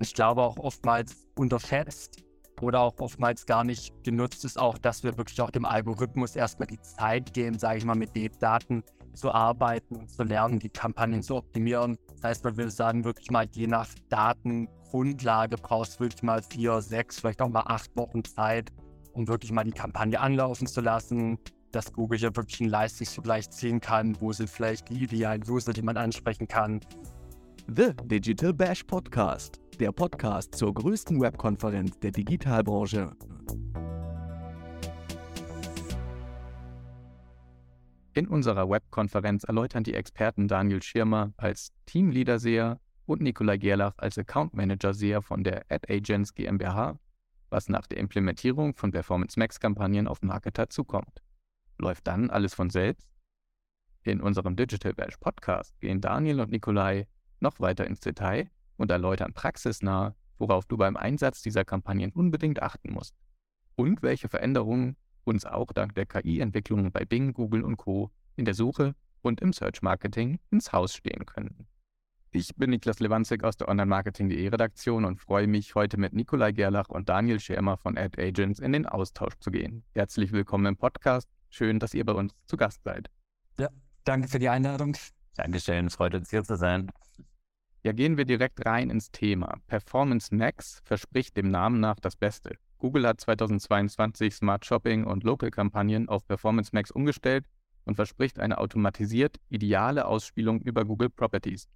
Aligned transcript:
Ich 0.00 0.14
glaube 0.14 0.42
auch 0.42 0.58
oftmals 0.58 1.26
unterschätzt 1.36 2.22
oder 2.60 2.80
auch 2.80 2.94
oftmals 2.98 3.46
gar 3.46 3.64
nicht 3.64 3.92
genutzt 4.04 4.44
ist 4.44 4.58
auch, 4.58 4.78
dass 4.78 5.02
wir 5.02 5.16
wirklich 5.16 5.40
auch 5.40 5.50
dem 5.50 5.64
Algorithmus 5.64 6.36
erstmal 6.36 6.68
die 6.68 6.80
Zeit 6.80 7.32
geben, 7.34 7.58
sage 7.58 7.78
ich 7.78 7.84
mal, 7.84 7.94
mit 7.94 8.14
den 8.14 8.30
Daten 8.38 8.82
zu 9.14 9.32
arbeiten 9.32 9.96
und 9.96 10.10
zu 10.10 10.22
lernen, 10.22 10.58
die 10.58 10.68
Kampagnen 10.68 11.22
zu 11.22 11.36
optimieren. 11.36 11.98
Das 12.14 12.24
heißt, 12.24 12.44
man 12.44 12.56
würde 12.56 12.70
sagen, 12.70 13.04
wirklich 13.04 13.30
mal 13.30 13.46
je 13.52 13.66
nach 13.66 13.88
Datengrundlage 14.08 15.56
brauchst 15.56 15.96
du 15.96 16.04
wirklich 16.04 16.22
mal 16.22 16.42
vier, 16.42 16.80
sechs, 16.80 17.20
vielleicht 17.20 17.42
auch 17.42 17.48
mal 17.48 17.64
acht 17.66 17.90
Wochen 17.96 18.24
Zeit, 18.24 18.70
um 19.12 19.26
wirklich 19.26 19.50
mal 19.50 19.64
die 19.64 19.72
Kampagne 19.72 20.20
anlaufen 20.20 20.66
zu 20.66 20.80
lassen, 20.80 21.38
dass 21.72 21.92
Google 21.92 22.18
hier 22.18 22.34
wirklich 22.36 22.60
einen 22.60 22.70
Leistungsvergleich 22.70 23.50
ziehen 23.50 23.80
kann, 23.80 24.16
wo 24.20 24.32
sind 24.32 24.48
vielleicht 24.48 24.88
die 24.88 25.02
idealen 25.02 25.42
User, 25.48 25.72
die 25.72 25.82
man 25.82 25.96
ansprechen 25.96 26.46
kann. 26.46 26.80
The 27.66 27.92
Digital 28.04 28.54
Bash 28.54 28.84
Podcast, 28.84 29.60
der 29.78 29.92
Podcast 29.92 30.56
zur 30.56 30.74
größten 30.74 31.20
Webkonferenz 31.20 32.00
der 32.00 32.10
Digitalbranche. 32.10 33.12
In 38.14 38.26
unserer 38.26 38.68
Webkonferenz 38.68 39.44
erläutern 39.44 39.84
die 39.84 39.94
Experten 39.94 40.48
Daniel 40.48 40.82
Schirmer 40.82 41.32
als 41.36 41.72
Teamleader-Seher 41.86 42.80
und 43.06 43.20
Nikolai 43.22 43.56
Gerlach 43.58 43.94
als 43.98 44.18
Account 44.18 44.52
Manager-Seher 44.54 45.22
von 45.22 45.44
der 45.44 45.64
AdAgents 45.68 46.34
GmbH, 46.34 46.98
was 47.48 47.68
nach 47.68 47.86
der 47.86 47.98
Implementierung 47.98 48.74
von 48.74 48.90
Performance 48.90 49.38
Max-Kampagnen 49.38 50.08
auf 50.08 50.22
Marketer 50.22 50.68
zukommt. 50.68 51.22
Läuft 51.78 52.08
dann 52.08 52.30
alles 52.30 52.52
von 52.52 52.70
selbst? 52.70 53.08
In 54.02 54.20
unserem 54.20 54.56
Digital 54.56 54.94
Bash 54.94 55.16
Podcast 55.18 55.78
gehen 55.80 56.00
Daniel 56.00 56.40
und 56.40 56.50
Nikolai 56.50 57.06
noch 57.38 57.60
weiter 57.60 57.86
ins 57.86 58.00
Detail 58.00 58.50
und 58.78 58.90
erläutern 58.90 59.34
praxisnah, 59.34 60.14
worauf 60.38 60.64
du 60.64 60.78
beim 60.78 60.96
Einsatz 60.96 61.42
dieser 61.42 61.64
Kampagnen 61.64 62.12
unbedingt 62.12 62.62
achten 62.62 62.92
musst 62.92 63.14
und 63.76 64.02
welche 64.02 64.28
Veränderungen 64.28 64.96
uns 65.24 65.44
auch 65.44 65.72
dank 65.72 65.94
der 65.94 66.06
KI-Entwicklungen 66.06 66.90
bei 66.90 67.04
Bing, 67.04 67.34
Google 67.34 67.62
und 67.62 67.76
Co. 67.76 68.10
in 68.36 68.44
der 68.46 68.54
Suche 68.54 68.94
und 69.20 69.40
im 69.40 69.52
Search 69.52 69.82
Marketing 69.82 70.38
ins 70.50 70.72
Haus 70.72 70.94
stehen 70.94 71.26
können. 71.26 71.66
Ich 72.30 72.54
bin 72.56 72.70
Niklas 72.70 73.00
Lewandzig 73.00 73.42
aus 73.42 73.56
der 73.56 73.68
Online-Marketing.de 73.68 74.48
Redaktion 74.48 75.04
und 75.04 75.18
freue 75.20 75.46
mich, 75.46 75.74
heute 75.74 75.96
mit 75.96 76.12
Nikolai 76.12 76.52
Gerlach 76.52 76.88
und 76.88 77.08
Daniel 77.08 77.40
Schermer 77.40 77.78
von 77.78 77.96
Ad 77.96 78.20
Agents 78.20 78.60
in 78.60 78.72
den 78.72 78.86
Austausch 78.86 79.34
zu 79.40 79.50
gehen. 79.50 79.82
Herzlich 79.94 80.32
willkommen 80.32 80.66
im 80.66 80.76
Podcast. 80.76 81.28
Schön, 81.48 81.78
dass 81.78 81.94
ihr 81.94 82.04
bei 82.04 82.12
uns 82.12 82.34
zu 82.46 82.56
Gast 82.56 82.82
seid. 82.84 83.10
Ja, 83.58 83.68
danke 84.04 84.28
für 84.28 84.38
die 84.38 84.48
Einladung. 84.50 84.94
Dankeschön, 85.36 85.88
freut 85.88 86.14
uns 86.14 86.30
hier 86.30 86.44
zu 86.44 86.56
sein. 86.56 86.90
Ja, 87.88 87.92
gehen 87.92 88.18
wir 88.18 88.26
direkt 88.26 88.66
rein 88.66 88.90
ins 88.90 89.10
Thema. 89.12 89.60
Performance 89.66 90.34
Max 90.34 90.82
verspricht 90.84 91.38
dem 91.38 91.50
Namen 91.50 91.80
nach 91.80 91.98
das 91.98 92.16
Beste. 92.16 92.58
Google 92.76 93.06
hat 93.06 93.18
2022 93.18 94.34
Smart 94.34 94.66
Shopping 94.66 95.04
und 95.04 95.24
Local-Kampagnen 95.24 96.06
auf 96.06 96.26
Performance 96.26 96.68
Max 96.74 96.90
umgestellt 96.90 97.46
und 97.86 97.94
verspricht 97.94 98.40
eine 98.40 98.58
automatisiert 98.58 99.38
ideale 99.48 100.04
Ausspielung 100.04 100.60
über 100.60 100.84
Google 100.84 101.08
Properties. 101.08 101.66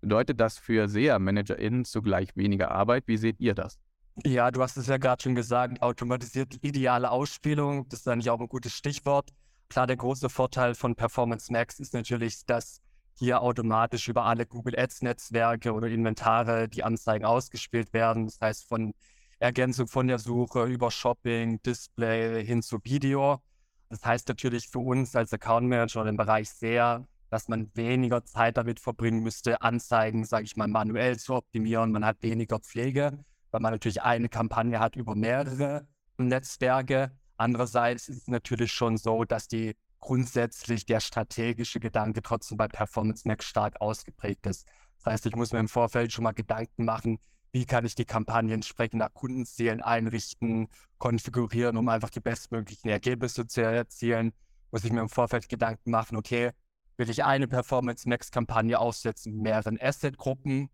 Bedeutet 0.00 0.40
das 0.40 0.56
für 0.56 0.88
SEA-ManagerInnen 0.88 1.84
zugleich 1.84 2.34
weniger 2.34 2.70
Arbeit? 2.70 3.06
Wie 3.06 3.18
seht 3.18 3.38
ihr 3.38 3.54
das? 3.54 3.78
Ja, 4.24 4.50
du 4.50 4.62
hast 4.62 4.78
es 4.78 4.86
ja 4.86 4.96
gerade 4.96 5.22
schon 5.22 5.34
gesagt, 5.34 5.82
automatisiert 5.82 6.64
ideale 6.64 7.10
Ausspielung, 7.10 7.86
das 7.90 8.00
ist 8.00 8.08
eigentlich 8.08 8.30
auch 8.30 8.40
ein 8.40 8.48
gutes 8.48 8.72
Stichwort. 8.72 9.28
Klar, 9.68 9.86
der 9.86 9.98
große 9.98 10.30
Vorteil 10.30 10.74
von 10.74 10.94
Performance 10.94 11.52
Max 11.52 11.78
ist 11.78 11.92
natürlich, 11.92 12.46
dass 12.46 12.80
hier 13.14 13.42
automatisch 13.42 14.08
über 14.08 14.24
alle 14.24 14.46
Google 14.46 14.78
Ads 14.78 15.02
Netzwerke 15.02 15.72
oder 15.72 15.88
Inventare 15.88 16.68
die 16.68 16.82
Anzeigen 16.82 17.24
ausgespielt 17.24 17.92
werden. 17.92 18.26
Das 18.26 18.40
heißt, 18.40 18.68
von 18.68 18.94
Ergänzung 19.38 19.88
von 19.88 20.06
der 20.06 20.18
Suche 20.18 20.64
über 20.64 20.90
Shopping, 20.90 21.60
Display 21.62 22.44
hin 22.44 22.62
zu 22.62 22.78
Video. 22.84 23.42
Das 23.88 24.04
heißt 24.04 24.28
natürlich 24.28 24.68
für 24.68 24.78
uns 24.78 25.14
als 25.16 25.32
Account 25.32 25.68
Manager 25.68 26.06
im 26.06 26.16
Bereich 26.16 26.48
sehr, 26.48 27.06
dass 27.28 27.48
man 27.48 27.70
weniger 27.74 28.24
Zeit 28.24 28.56
damit 28.56 28.78
verbringen 28.78 29.22
müsste, 29.22 29.60
Anzeigen, 29.60 30.24
sage 30.24 30.44
ich 30.44 30.56
mal, 30.56 30.68
manuell 30.68 31.18
zu 31.18 31.34
optimieren. 31.34 31.90
Man 31.90 32.04
hat 32.04 32.22
weniger 32.22 32.58
Pflege, 32.58 33.18
weil 33.50 33.60
man 33.60 33.72
natürlich 33.72 34.02
eine 34.02 34.28
Kampagne 34.28 34.78
hat 34.78 34.96
über 34.96 35.14
mehrere 35.14 35.86
Netzwerke. 36.18 37.10
Andererseits 37.36 38.08
ist 38.08 38.22
es 38.22 38.28
natürlich 38.28 38.72
schon 38.72 38.96
so, 38.96 39.24
dass 39.24 39.48
die 39.48 39.74
grundsätzlich 40.02 40.84
der 40.84 41.00
strategische 41.00 41.80
Gedanke 41.80 42.20
trotzdem 42.22 42.58
bei 42.58 42.68
Performance 42.68 43.26
Max 43.26 43.46
stark 43.46 43.80
ausgeprägt 43.80 44.46
ist. 44.46 44.68
Das 44.98 45.06
heißt, 45.06 45.26
ich 45.26 45.36
muss 45.36 45.52
mir 45.52 45.60
im 45.60 45.68
Vorfeld 45.68 46.12
schon 46.12 46.24
mal 46.24 46.32
Gedanken 46.32 46.84
machen, 46.84 47.18
wie 47.52 47.64
kann 47.64 47.84
ich 47.84 47.94
die 47.94 48.04
Kampagne 48.04 48.52
entsprechend 48.52 48.98
nach 48.98 49.14
Kundenzielen 49.14 49.80
einrichten, 49.80 50.68
konfigurieren, 50.98 51.76
um 51.76 51.88
einfach 51.88 52.10
die 52.10 52.20
bestmöglichen 52.20 52.90
Ergebnisse 52.90 53.46
zu 53.46 53.62
erzielen. 53.62 54.32
Muss 54.70 54.84
ich 54.84 54.92
mir 54.92 55.00
im 55.00 55.08
Vorfeld 55.08 55.48
Gedanken 55.48 55.90
machen, 55.90 56.16
okay, 56.16 56.50
will 56.96 57.08
ich 57.08 57.24
eine 57.24 57.46
Performance 57.46 58.08
Max 58.08 58.30
Kampagne 58.30 58.78
aufsetzen, 58.78 59.38
mehreren 59.38 59.78
Asset-Gruppen, 59.80 60.70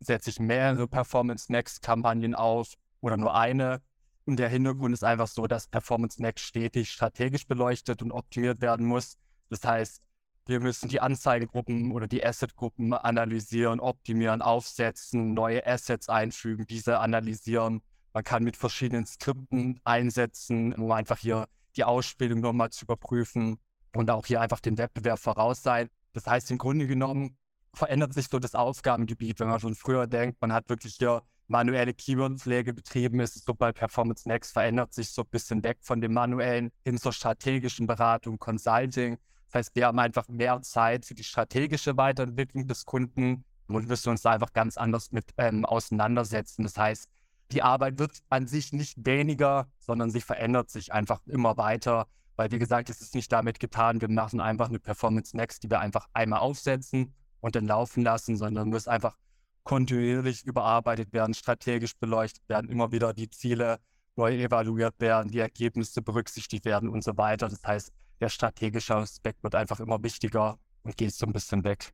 setze 0.00 0.30
ich 0.30 0.40
mehrere 0.40 0.88
Performance 0.88 1.50
Max 1.52 1.80
Kampagnen 1.80 2.34
auf 2.34 2.74
oder 3.00 3.16
nur 3.16 3.34
eine, 3.34 3.80
und 4.24 4.36
der 4.36 4.48
Hintergrund 4.48 4.94
ist 4.94 5.04
einfach 5.04 5.26
so, 5.26 5.46
dass 5.46 5.66
Performance 5.66 6.20
Max 6.20 6.42
stetig 6.42 6.90
strategisch 6.90 7.46
beleuchtet 7.46 8.02
und 8.02 8.12
optimiert 8.12 8.60
werden 8.60 8.86
muss. 8.86 9.16
Das 9.50 9.64
heißt, 9.64 10.02
wir 10.46 10.60
müssen 10.60 10.88
die 10.88 11.00
Anzeigegruppen 11.00 11.92
oder 11.92 12.08
die 12.08 12.24
Assetgruppen 12.24 12.92
analysieren, 12.94 13.80
optimieren, 13.80 14.42
aufsetzen, 14.42 15.34
neue 15.34 15.64
Assets 15.66 16.08
einfügen, 16.08 16.66
diese 16.66 16.98
analysieren. 16.98 17.82
Man 18.12 18.24
kann 18.24 18.42
mit 18.42 18.56
verschiedenen 18.56 19.06
Skripten 19.06 19.80
einsetzen, 19.84 20.74
um 20.74 20.90
einfach 20.90 21.18
hier 21.18 21.46
die 21.76 21.84
Ausspielung 21.84 22.40
nochmal 22.40 22.70
zu 22.70 22.84
überprüfen 22.84 23.58
und 23.94 24.10
auch 24.10 24.26
hier 24.26 24.40
einfach 24.40 24.60
den 24.60 24.78
Wettbewerb 24.78 25.18
voraus 25.18 25.62
sein. 25.62 25.88
Das 26.12 26.26
heißt, 26.26 26.50
im 26.50 26.58
Grunde 26.58 26.86
genommen 26.86 27.36
verändert 27.74 28.12
sich 28.12 28.28
so 28.28 28.38
das 28.38 28.54
Aufgabengebiet, 28.54 29.40
wenn 29.40 29.48
man 29.48 29.60
schon 29.60 29.74
früher 29.74 30.06
denkt, 30.06 30.40
man 30.40 30.52
hat 30.52 30.68
wirklich 30.68 30.96
hier 30.96 31.22
manuelle 31.52 31.94
Keywordpflege 31.94 32.72
betrieben 32.74 33.20
ist, 33.20 33.44
so 33.44 33.54
bei 33.54 33.72
Performance 33.72 34.26
Next 34.26 34.52
verändert 34.52 34.92
sich 34.92 35.10
so 35.10 35.22
ein 35.22 35.28
bisschen 35.30 35.62
weg 35.62 35.78
von 35.82 36.00
dem 36.00 36.14
manuellen 36.14 36.72
hin 36.84 36.98
zur 36.98 37.12
strategischen 37.12 37.86
Beratung, 37.86 38.38
Consulting. 38.38 39.18
Das 39.46 39.58
heißt, 39.58 39.76
wir 39.76 39.86
haben 39.86 39.98
einfach 39.98 40.26
mehr 40.28 40.60
Zeit 40.62 41.04
für 41.04 41.14
die 41.14 41.24
strategische 41.24 41.96
Weiterentwicklung 41.96 42.66
des 42.66 42.86
Kunden 42.86 43.44
und 43.68 43.86
müssen 43.86 44.08
uns 44.08 44.22
da 44.22 44.30
einfach 44.30 44.52
ganz 44.52 44.76
anders 44.76 45.12
mit 45.12 45.26
ähm, 45.36 45.64
auseinandersetzen. 45.64 46.62
Das 46.64 46.76
heißt, 46.76 47.08
die 47.52 47.62
Arbeit 47.62 47.98
wird 47.98 48.12
an 48.30 48.46
sich 48.46 48.72
nicht 48.72 49.04
weniger, 49.04 49.68
sondern 49.78 50.10
sie 50.10 50.22
verändert 50.22 50.70
sich 50.70 50.92
einfach 50.92 51.20
immer 51.26 51.58
weiter. 51.58 52.08
Weil, 52.36 52.50
wie 52.50 52.58
gesagt, 52.58 52.88
es 52.88 53.02
ist 53.02 53.14
nicht 53.14 53.30
damit 53.30 53.60
getan, 53.60 54.00
wir 54.00 54.08
machen 54.08 54.40
einfach 54.40 54.70
eine 54.70 54.78
Performance 54.78 55.36
Next, 55.36 55.62
die 55.62 55.70
wir 55.70 55.80
einfach 55.80 56.08
einmal 56.14 56.40
aufsetzen 56.40 57.14
und 57.40 57.54
dann 57.54 57.66
laufen 57.66 58.02
lassen, 58.02 58.36
sondern 58.36 58.70
muss 58.70 58.88
einfach 58.88 59.18
kontinuierlich 59.64 60.44
überarbeitet 60.44 61.12
werden, 61.12 61.34
strategisch 61.34 61.96
beleuchtet 61.96 62.48
werden, 62.48 62.70
immer 62.70 62.92
wieder 62.92 63.12
die 63.12 63.30
Ziele 63.30 63.78
neu 64.16 64.34
evaluiert 64.34 64.94
werden, 64.98 65.30
die 65.30 65.38
Ergebnisse 65.38 66.02
berücksichtigt 66.02 66.64
werden 66.64 66.88
und 66.88 67.02
so 67.02 67.16
weiter. 67.16 67.48
Das 67.48 67.62
heißt, 67.64 67.92
der 68.20 68.28
strategische 68.28 68.94
Aspekt 68.94 69.42
wird 69.42 69.54
einfach 69.54 69.80
immer 69.80 70.02
wichtiger 70.02 70.58
und 70.82 70.96
geht 70.96 71.14
so 71.14 71.26
ein 71.26 71.32
bisschen 71.32 71.64
weg. 71.64 71.92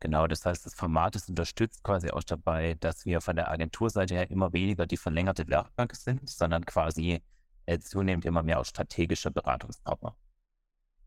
Genau, 0.00 0.28
das 0.28 0.44
heißt, 0.44 0.64
das 0.64 0.74
Format 0.74 1.16
ist 1.16 1.28
unterstützt 1.28 1.82
quasi 1.82 2.10
auch 2.10 2.22
dabei, 2.22 2.76
dass 2.78 3.04
wir 3.04 3.20
von 3.20 3.34
der 3.34 3.50
Agenturseite 3.50 4.14
her 4.14 4.30
immer 4.30 4.52
weniger 4.52 4.86
die 4.86 4.96
verlängerte 4.96 5.48
Werkbank 5.48 5.94
sind, 5.96 6.30
sondern 6.30 6.64
quasi 6.64 7.20
äh, 7.66 7.78
zunehmend 7.80 8.24
immer 8.24 8.44
mehr 8.44 8.60
auch 8.60 8.64
strategische 8.64 9.32
Beratungspartner. 9.32 10.16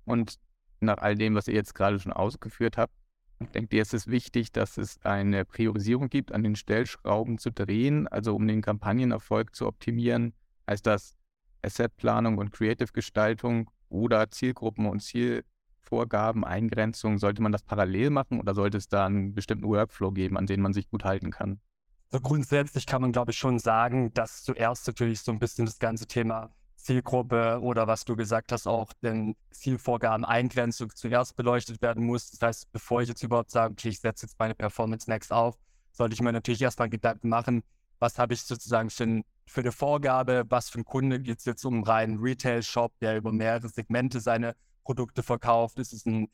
Und 0.03 0.39
nach 0.81 0.97
all 0.97 1.15
dem, 1.15 1.35
was 1.35 1.47
ihr 1.47 1.53
jetzt 1.53 1.73
gerade 1.73 1.99
schon 1.99 2.11
ausgeführt 2.11 2.77
habt, 2.77 2.93
Denkt 3.53 3.73
ihr, 3.73 3.81
es 3.81 3.93
ist 3.93 4.07
wichtig, 4.07 4.51
dass 4.51 4.77
es 4.77 5.03
eine 5.03 5.45
Priorisierung 5.45 6.09
gibt, 6.09 6.31
an 6.31 6.43
den 6.43 6.55
Stellschrauben 6.55 7.37
zu 7.37 7.51
drehen, 7.51 8.07
also 8.07 8.35
um 8.35 8.47
den 8.47 8.61
Kampagnenerfolg 8.61 9.55
zu 9.55 9.67
optimieren? 9.67 10.33
Heißt 10.69 10.85
das 10.85 11.15
Assetplanung 11.61 12.37
und 12.37 12.51
Creative-Gestaltung 12.51 13.69
oder 13.89 14.29
Zielgruppen 14.31 14.85
und 14.85 15.01
Zielvorgaben, 15.01 16.43
Eingrenzung? 16.43 17.17
Sollte 17.17 17.41
man 17.41 17.51
das 17.51 17.63
parallel 17.63 18.09
machen 18.09 18.39
oder 18.39 18.53
sollte 18.53 18.77
es 18.77 18.87
da 18.87 19.05
einen 19.05 19.33
bestimmten 19.33 19.67
Workflow 19.67 20.11
geben, 20.11 20.37
an 20.37 20.45
den 20.45 20.61
man 20.61 20.73
sich 20.73 20.89
gut 20.89 21.03
halten 21.03 21.31
kann? 21.31 21.59
So 22.09 22.19
grundsätzlich 22.19 22.85
kann 22.85 23.01
man, 23.01 23.13
glaube 23.13 23.31
ich, 23.31 23.37
schon 23.37 23.57
sagen, 23.57 24.13
dass 24.13 24.43
zuerst 24.43 24.85
natürlich 24.87 25.21
so 25.21 25.31
ein 25.31 25.39
bisschen 25.39 25.65
das 25.65 25.79
ganze 25.79 26.07
Thema 26.07 26.53
Zielgruppe 26.83 27.59
oder 27.61 27.87
was 27.87 28.05
du 28.05 28.15
gesagt 28.15 28.51
hast, 28.51 28.67
auch 28.67 28.93
den 29.01 29.35
Zielvorgaben, 29.51 30.25
Eingrenzung 30.25 30.89
zuerst 30.95 31.35
beleuchtet 31.35 31.81
werden 31.81 32.05
muss. 32.05 32.31
Das 32.31 32.41
heißt, 32.41 32.71
bevor 32.71 33.01
ich 33.01 33.09
jetzt 33.09 33.23
überhaupt 33.23 33.51
sage, 33.51 33.73
okay, 33.73 33.89
ich 33.89 33.99
setze 33.99 34.25
jetzt 34.25 34.39
meine 34.39 34.55
Performance 34.55 35.09
Next 35.09 35.31
auf, 35.31 35.57
sollte 35.91 36.13
ich 36.13 36.21
mir 36.21 36.31
natürlich 36.31 36.61
erstmal 36.61 36.89
Gedanken 36.89 37.29
machen, 37.29 37.63
was 37.99 38.17
habe 38.17 38.33
ich 38.33 38.41
sozusagen 38.43 38.89
für, 38.89 39.21
für 39.45 39.61
eine 39.61 39.71
Vorgabe, 39.71 40.43
was 40.49 40.69
für 40.69 40.79
ein 40.79 40.85
Kunde 40.85 41.19
geht 41.19 41.39
es 41.39 41.45
jetzt 41.45 41.63
um 41.65 41.75
einen 41.75 41.83
reinen 41.83 42.19
Retail-Shop, 42.19 42.93
der 42.99 43.17
über 43.17 43.31
mehrere 43.31 43.69
Segmente 43.69 44.19
seine 44.19 44.55
Produkte 44.83 45.21
verkauft. 45.21 45.77
Ist 45.77 45.93
es 45.93 46.05
ein 46.05 46.27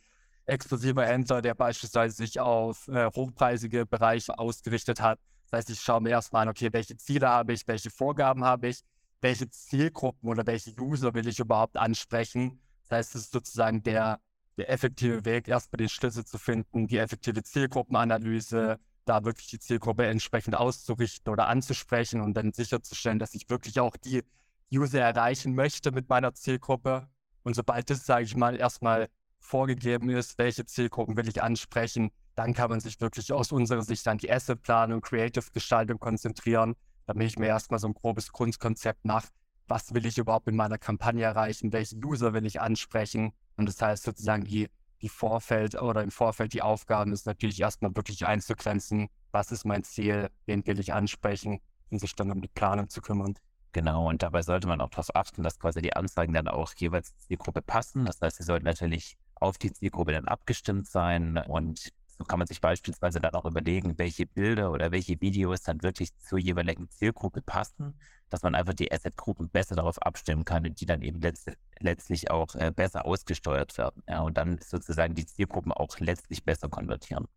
exklusiver 0.46 1.06
Händler, 1.06 1.42
der 1.42 1.54
beispielsweise 1.54 2.16
sich 2.16 2.40
auf 2.40 2.88
äh, 2.88 3.10
hochpreisige 3.14 3.86
Bereiche 3.86 4.40
ausgerichtet 4.40 5.02
hat. 5.02 5.20
Das 5.50 5.60
heißt, 5.60 5.70
ich 5.70 5.80
schaue 5.82 6.02
mir 6.02 6.10
erstmal 6.10 6.44
an, 6.44 6.50
okay, 6.50 6.70
welche 6.72 6.98
Ziele 6.98 7.28
habe 7.28 7.54
ich, 7.54 7.68
welche 7.68 7.90
Vorgaben 7.90 8.44
habe 8.44 8.70
ich, 8.70 8.82
welche 9.22 9.50
Zielgruppen 9.50 10.30
oder 10.30 10.46
welche 10.46 10.74
User 10.80 11.14
will 11.14 11.28
ich 11.28 11.40
überhaupt 11.40 11.78
ansprechen. 11.78 12.60
Das 12.84 12.98
heißt, 12.98 13.16
es 13.16 13.22
ist 13.24 13.32
sozusagen 13.32 13.84
der, 13.84 14.20
der 14.58 14.70
effektive 14.70 15.26
Weg, 15.26 15.48
erstmal 15.48 15.78
den 15.78 15.90
Schlüssel 15.90 16.26
zu 16.26 16.38
finden, 16.38 16.88
die 16.88 16.98
effektive 16.98 17.44
Zielgruppenanalyse, 17.44 18.80
da 19.06 19.24
wirklich 19.24 19.48
die 19.48 19.60
Zielgruppe 19.60 20.06
entsprechend 20.06 20.56
auszurichten 20.56 21.32
oder 21.32 21.48
anzusprechen 21.48 22.22
und 22.22 22.36
dann 22.36 22.52
sicherzustellen, 22.54 23.20
dass 23.20 23.34
ich 23.34 23.50
wirklich 23.50 23.80
auch 23.80 23.96
die 23.98 24.24
User 24.72 25.02
erreichen 25.02 25.56
möchte 25.56 25.92
mit 25.92 26.10
meiner 26.10 26.34
Zielgruppe. 26.34 27.08
Und 27.44 27.56
sobald 27.56 27.90
das, 27.90 28.06
sage 28.06 28.26
ich 28.26 28.36
mal, 28.36 28.58
erstmal 28.58 29.08
vorgegeben 29.40 30.10
ist, 30.10 30.38
welche 30.38 30.66
Zielgruppen 30.66 31.16
will 31.16 31.30
ich 31.30 31.42
ansprechen, 31.42 32.12
dann 32.36 32.54
kann 32.54 32.70
man 32.70 32.80
sich 32.80 33.00
wirklich 33.00 33.32
aus 33.32 33.52
unserer 33.52 33.82
Sicht 33.82 34.08
an 34.08 34.18
die 34.18 34.32
Assetplanung, 34.32 35.02
Creative-Gestaltung 35.02 36.00
konzentrieren, 36.00 36.76
damit 37.08 37.28
ich 37.28 37.40
mir 37.40 37.48
erstmal 37.48 37.80
so 37.80 37.88
ein 37.88 37.94
grobes 37.94 38.32
Grundkonzept 38.32 39.06
mache, 39.06 39.30
was 39.68 39.94
will 39.94 40.06
ich 40.06 40.18
überhaupt 40.18 40.48
in 40.48 40.56
meiner 40.56 40.78
Kampagne 40.78 41.24
erreichen, 41.24 41.74
welche 41.74 41.96
User 41.96 42.34
will 42.34 42.46
ich 42.46 42.62
ansprechen. 42.62 43.34
Und 43.56 43.68
das 43.68 43.82
heißt 43.82 44.04
sozusagen, 44.04 44.44
die, 44.44 44.70
die 45.02 45.10
Vorfeld 45.10 45.82
oder 45.82 46.04
im 46.04 46.12
Vorfeld 46.12 46.54
die 46.54 46.62
Aufgaben 46.62 47.12
ist 47.12 47.26
natürlich 47.26 47.60
erstmal 47.60 47.96
wirklich 47.96 48.26
einzugrenzen, 48.26 49.10
was 49.32 49.52
ist 49.52 49.66
mein 49.66 49.84
Ziel, 49.84 50.30
wen 50.46 50.66
will 50.68 50.80
ich 50.80 50.94
ansprechen 50.94 51.60
und 51.90 52.00
sich 52.00 52.16
dann 52.16 52.32
um 52.32 52.42
die 52.42 52.48
Planung 52.50 52.90
zu 52.90 53.02
kümmern. 53.02 53.36
Genau, 53.74 54.08
und 54.10 54.24
dabei 54.24 54.42
sollte 54.42 54.68
man 54.68 54.82
auch 54.82 54.90
darauf 54.90 55.16
achten, 55.16 55.44
dass 55.44 55.60
quasi 55.60 55.82
die 55.82 55.96
Anzeigen 55.96 56.34
dann 56.34 56.48
auch 56.48 56.74
jeweils 56.76 57.10
zur 57.10 57.20
Zielgruppe 57.20 57.62
passen. 57.62 58.06
Das 58.06 58.22
heißt, 58.22 58.38
sie 58.38 58.44
sollten 58.44 58.66
natürlich 58.66 59.18
auf 59.36 59.58
die 59.58 59.72
Zielgruppe 59.72 60.14
dann 60.14 60.28
abgestimmt 60.28 60.88
sein 60.88 61.38
und 61.38 61.92
so 62.18 62.26
kann 62.26 62.40
man 62.40 62.48
sich 62.48 62.62
beispielsweise 62.62 63.20
dann 63.20 63.34
auch 63.36 63.46
überlegen, 63.46 63.98
welche 63.98 64.26
Bilder 64.26 64.72
oder 64.72 64.92
welche 64.92 65.22
Videos 65.22 65.62
dann 65.62 65.84
wirklich 65.84 66.18
zur 66.18 66.40
jeweiligen 66.40 66.90
Zielgruppe 66.90 67.42
passen, 67.42 68.00
dass 68.30 68.42
man 68.42 68.56
einfach 68.56 68.74
die 68.74 68.92
Asset-Gruppen 68.92 69.50
besser 69.50 69.76
darauf 69.76 70.02
abstimmen 70.02 70.44
kann 70.44 70.66
und 70.66 70.82
die 70.82 70.86
dann 70.86 71.02
eben 71.04 71.22
letzt, 71.22 71.52
letztlich 71.80 72.32
auch 72.32 72.56
äh, 72.56 72.72
besser 72.76 73.06
ausgesteuert 73.06 73.78
werden. 73.78 74.04
Ja, 74.08 74.22
und 74.22 74.38
dann 74.38 74.60
sozusagen 74.60 75.14
die 75.14 75.26
Zielgruppen 75.26 75.72
auch 75.72 76.00
letztlich 76.00 76.44
besser 76.44 76.70
konvertieren. 76.70 77.28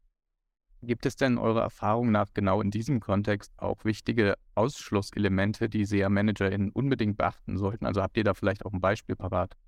Gibt 0.82 1.04
es 1.04 1.14
denn 1.14 1.36
eurer 1.36 1.60
Erfahrung 1.60 2.10
nach 2.10 2.32
genau 2.32 2.62
in 2.62 2.70
diesem 2.70 3.00
Kontext 3.00 3.52
auch 3.58 3.84
wichtige 3.84 4.36
Ausschlusselemente, 4.54 5.68
die 5.68 5.84
SEA-ManagerInnen 5.84 6.70
unbedingt 6.70 7.18
beachten 7.18 7.58
sollten? 7.58 7.84
Also 7.84 8.00
habt 8.00 8.16
ihr 8.16 8.24
da 8.24 8.32
vielleicht 8.32 8.64
auch 8.64 8.72
ein 8.72 8.80
Beispiel 8.80 9.14
parat? 9.14 9.58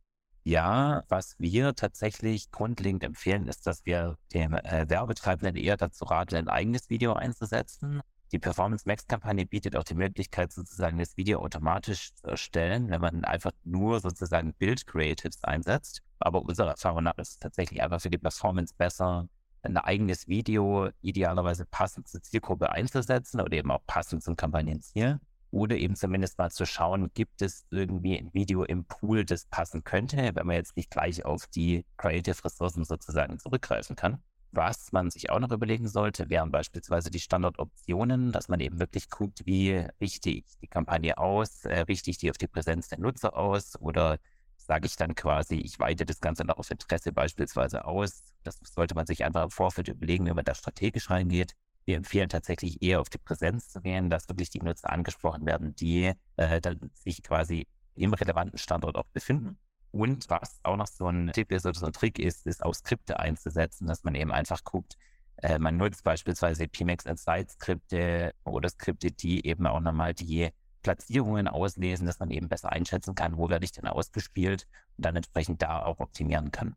Ja, 0.44 1.04
was 1.08 1.36
wir 1.38 1.74
tatsächlich 1.74 2.50
grundlegend 2.50 3.04
empfehlen, 3.04 3.46
ist, 3.46 3.66
dass 3.66 3.86
wir 3.86 4.18
dem 4.34 4.54
äh, 4.54 4.88
Werbetreibenden 4.88 5.56
eher 5.56 5.76
dazu 5.76 6.04
raten, 6.04 6.34
ein 6.34 6.48
eigenes 6.48 6.90
Video 6.90 7.12
einzusetzen. 7.12 8.00
Die 8.32 8.40
Performance 8.40 8.84
Max 8.88 9.06
Kampagne 9.06 9.46
bietet 9.46 9.76
auch 9.76 9.84
die 9.84 9.94
Möglichkeit, 9.94 10.50
sozusagen 10.52 10.98
das 10.98 11.16
Video 11.16 11.40
automatisch 11.40 12.14
zu 12.14 12.26
erstellen, 12.26 12.90
wenn 12.90 13.00
man 13.00 13.24
einfach 13.24 13.52
nur 13.62 14.00
sozusagen 14.00 14.54
Bild 14.54 14.86
Creatives 14.86 15.44
einsetzt. 15.44 16.02
Aber 16.18 16.42
unserer 16.42 16.70
Erfahrung 16.70 17.04
nach 17.04 17.18
ist 17.18 17.32
es 17.32 17.38
tatsächlich 17.38 17.80
einfach 17.82 18.00
für 18.00 18.10
die 18.10 18.18
Performance 18.18 18.74
besser, 18.76 19.28
ein 19.62 19.76
eigenes 19.76 20.26
Video 20.26 20.88
idealerweise 21.02 21.66
passend 21.66 22.08
zur 22.08 22.20
Zielgruppe 22.22 22.72
einzusetzen 22.72 23.40
oder 23.40 23.52
eben 23.52 23.70
auch 23.70 23.84
passend 23.86 24.24
zum 24.24 24.34
Kampagnenziel. 24.34 25.20
Oder 25.52 25.76
eben 25.76 25.96
zumindest 25.96 26.38
mal 26.38 26.50
zu 26.50 26.64
schauen, 26.64 27.10
gibt 27.12 27.42
es 27.42 27.66
irgendwie 27.70 28.18
ein 28.18 28.32
Video 28.32 28.64
im 28.64 28.86
Pool, 28.86 29.24
das 29.26 29.44
passen 29.44 29.84
könnte, 29.84 30.30
wenn 30.34 30.46
man 30.46 30.56
jetzt 30.56 30.76
nicht 30.78 30.90
gleich 30.90 31.26
auf 31.26 31.46
die 31.46 31.84
Creative 31.98 32.42
Ressourcen 32.42 32.84
sozusagen 32.84 33.38
zurückgreifen 33.38 33.94
kann. 33.94 34.22
Was 34.50 34.92
man 34.92 35.10
sich 35.10 35.28
auch 35.28 35.40
noch 35.40 35.50
überlegen 35.50 35.88
sollte, 35.88 36.30
wären 36.30 36.50
beispielsweise 36.50 37.10
die 37.10 37.20
Standardoptionen, 37.20 38.32
dass 38.32 38.48
man 38.48 38.60
eben 38.60 38.78
wirklich 38.80 39.10
guckt, 39.10 39.44
wie 39.44 39.86
richte 40.00 40.30
ich 40.30 40.44
die 40.62 40.68
Kampagne 40.68 41.18
aus, 41.18 41.66
äh, 41.66 41.80
richte 41.80 42.10
ich 42.10 42.16
die 42.16 42.30
auf 42.30 42.38
die 42.38 42.48
Präsenz 42.48 42.88
der 42.88 42.98
Nutzer 42.98 43.36
aus 43.36 43.78
oder 43.78 44.18
sage 44.56 44.86
ich 44.86 44.96
dann 44.96 45.14
quasi, 45.14 45.56
ich 45.56 45.78
weite 45.78 46.06
das 46.06 46.20
Ganze 46.20 46.44
noch 46.44 46.56
auf 46.56 46.70
Interesse 46.70 47.12
beispielsweise 47.12 47.84
aus. 47.84 48.22
Das 48.42 48.58
sollte 48.62 48.94
man 48.94 49.06
sich 49.06 49.24
einfach 49.24 49.44
im 49.44 49.50
Vorfeld 49.50 49.88
überlegen, 49.88 50.24
wenn 50.26 50.36
man 50.36 50.44
da 50.44 50.54
strategisch 50.54 51.10
reingeht. 51.10 51.54
Wir 51.84 51.96
empfehlen 51.96 52.28
tatsächlich 52.28 52.82
eher 52.82 53.00
auf 53.00 53.08
die 53.08 53.18
Präsenz 53.18 53.68
zu 53.70 53.80
gehen, 53.80 54.08
dass 54.10 54.28
wirklich 54.28 54.50
die 54.50 54.60
Nutzer 54.60 54.90
angesprochen 54.90 55.46
werden, 55.46 55.74
die 55.74 56.12
äh, 56.36 56.60
dann 56.60 56.90
sich 56.94 57.22
quasi 57.22 57.66
im 57.94 58.14
relevanten 58.14 58.58
Standort 58.58 58.96
auch 58.96 59.06
befinden. 59.12 59.58
Und 59.90 60.30
was 60.30 60.60
auch 60.62 60.76
noch 60.76 60.86
so 60.86 61.06
ein 61.08 61.32
Tipp 61.32 61.52
ist 61.52 61.66
oder 61.66 61.78
so 61.78 61.86
ein 61.86 61.92
Trick 61.92 62.18
ist, 62.18 62.46
ist 62.46 62.62
auch 62.64 62.72
Skripte 62.72 63.18
einzusetzen, 63.18 63.86
dass 63.86 64.04
man 64.04 64.14
eben 64.14 64.32
einfach 64.32 64.64
guckt, 64.64 64.96
äh, 65.36 65.58
man 65.58 65.76
nutzt 65.76 66.04
beispielsweise 66.04 66.68
PMAX 66.68 67.04
Insight 67.04 67.50
Skripte 67.50 68.32
oder 68.44 68.68
Skripte, 68.68 69.10
die 69.10 69.46
eben 69.46 69.66
auch 69.66 69.80
nochmal 69.80 70.14
die 70.14 70.50
Platzierungen 70.82 71.48
auslesen, 71.48 72.06
dass 72.06 72.18
man 72.18 72.30
eben 72.30 72.48
besser 72.48 72.70
einschätzen 72.70 73.14
kann, 73.14 73.36
wo 73.36 73.48
werde 73.48 73.64
ich 73.64 73.72
denn 73.72 73.86
ausgespielt 73.86 74.66
und 74.96 75.06
dann 75.06 75.16
entsprechend 75.16 75.62
da 75.62 75.84
auch 75.84 76.00
optimieren 76.00 76.50
kann. 76.50 76.74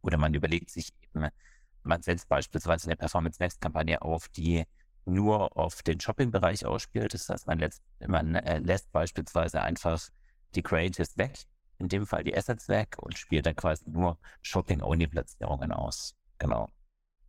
Oder 0.00 0.18
man 0.18 0.34
überlegt 0.34 0.70
sich 0.70 0.92
eben, 1.02 1.28
man 1.82 2.02
setzt 2.02 2.28
beispielsweise 2.28 2.88
eine 2.88 2.96
Performance 2.96 3.40
Next 3.40 3.60
Kampagne 3.60 4.00
auf, 4.02 4.28
die 4.28 4.64
nur 5.04 5.56
auf 5.56 5.82
den 5.82 6.00
Shopping-Bereich 6.00 6.64
ausspielt. 6.64 7.14
Das 7.14 7.28
heißt, 7.28 7.46
man, 7.46 7.58
lässt, 7.58 7.82
man 8.06 8.34
äh, 8.36 8.58
lässt 8.58 8.92
beispielsweise 8.92 9.62
einfach 9.62 10.00
die 10.54 10.62
Creatives 10.62 11.16
weg, 11.16 11.38
in 11.78 11.88
dem 11.88 12.06
Fall 12.06 12.24
die 12.24 12.36
Assets 12.36 12.68
weg 12.68 12.96
und 13.00 13.18
spielt 13.18 13.46
dann 13.46 13.56
quasi 13.56 13.84
nur 13.90 14.18
Shopping-Only-Platzierungen 14.42 15.72
aus. 15.72 16.14
Genau. 16.38 16.68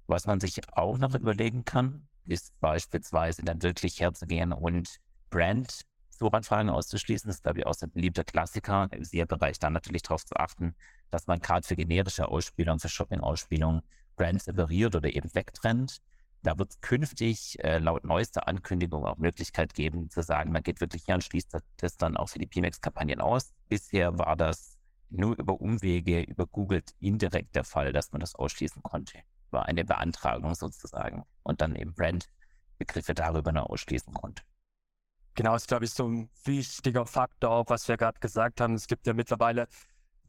Was 0.07 0.27
man 0.27 0.39
sich 0.39 0.61
auch 0.73 0.97
noch 0.97 1.15
überlegen 1.15 1.65
kann, 1.65 2.07
ist 2.25 2.57
beispielsweise 2.59 3.43
dann 3.43 3.61
wirklich 3.61 3.99
herzugehen 3.99 4.53
und 4.53 4.99
Brand-Suchanfragen 5.29 6.69
auszuschließen. 6.69 7.27
Das 7.27 7.37
ist, 7.37 7.43
glaube 7.43 7.59
ich, 7.59 7.65
auch 7.65 7.75
ein 7.81 7.91
beliebter 7.91 8.23
Klassiker 8.23 8.87
im 8.91 9.03
SEA-Bereich, 9.03 9.59
dann 9.59 9.73
natürlich 9.73 10.03
darauf 10.03 10.25
zu 10.25 10.35
achten, 10.35 10.75
dass 11.09 11.27
man 11.27 11.39
gerade 11.39 11.65
für 11.65 11.75
generische 11.75 12.27
Ausspielungen, 12.27 12.79
für 12.79 12.89
Shopping-Ausspielungen 12.89 13.81
Brands 14.15 14.45
separiert 14.45 14.95
oder 14.95 15.13
eben 15.13 15.33
wegtrennt. 15.33 15.97
Da 16.43 16.57
wird 16.57 16.71
es 16.71 16.81
künftig 16.81 17.57
äh, 17.63 17.79
laut 17.79 18.03
neuester 18.03 18.47
Ankündigung 18.47 19.05
auch 19.05 19.17
Möglichkeit 19.17 19.73
geben, 19.73 20.09
zu 20.09 20.21
sagen, 20.21 20.51
man 20.51 20.61
geht 20.61 20.81
wirklich 20.81 21.03
hier 21.05 21.15
und 21.15 21.23
schließt 21.23 21.57
das 21.77 21.97
dann 21.97 22.17
auch 22.17 22.27
für 22.27 22.39
die 22.39 22.47
PMX-Kampagnen 22.47 23.21
aus. 23.21 23.53
Bisher 23.69 24.17
war 24.17 24.35
das 24.35 24.77
nur 25.09 25.37
über 25.37 25.61
Umwege, 25.61 26.21
über 26.21 26.45
Google 26.47 26.83
indirekt 26.99 27.55
der 27.55 27.63
Fall, 27.63 27.93
dass 27.93 28.11
man 28.11 28.19
das 28.19 28.35
ausschließen 28.35 28.83
konnte. 28.83 29.19
War 29.51 29.67
eine 29.67 29.85
Beantragung 29.85 30.53
sozusagen 30.55 31.23
und 31.43 31.61
dann 31.61 31.75
eben 31.75 31.93
Brandbegriffe 31.93 33.13
darüber 33.13 33.51
noch 33.51 33.69
ausschließen 33.69 34.13
konnte. 34.13 34.43
Genau, 35.35 35.55
ist, 35.55 35.67
glaube 35.67 35.85
ich, 35.85 35.91
so 35.91 36.07
ein 36.07 36.29
wichtiger 36.43 37.05
Faktor, 37.05 37.51
auch 37.51 37.65
was 37.67 37.87
wir 37.87 37.97
gerade 37.97 38.19
gesagt 38.19 38.61
haben. 38.61 38.75
Es 38.75 38.87
gibt 38.87 39.07
ja 39.07 39.13
mittlerweile 39.13 39.67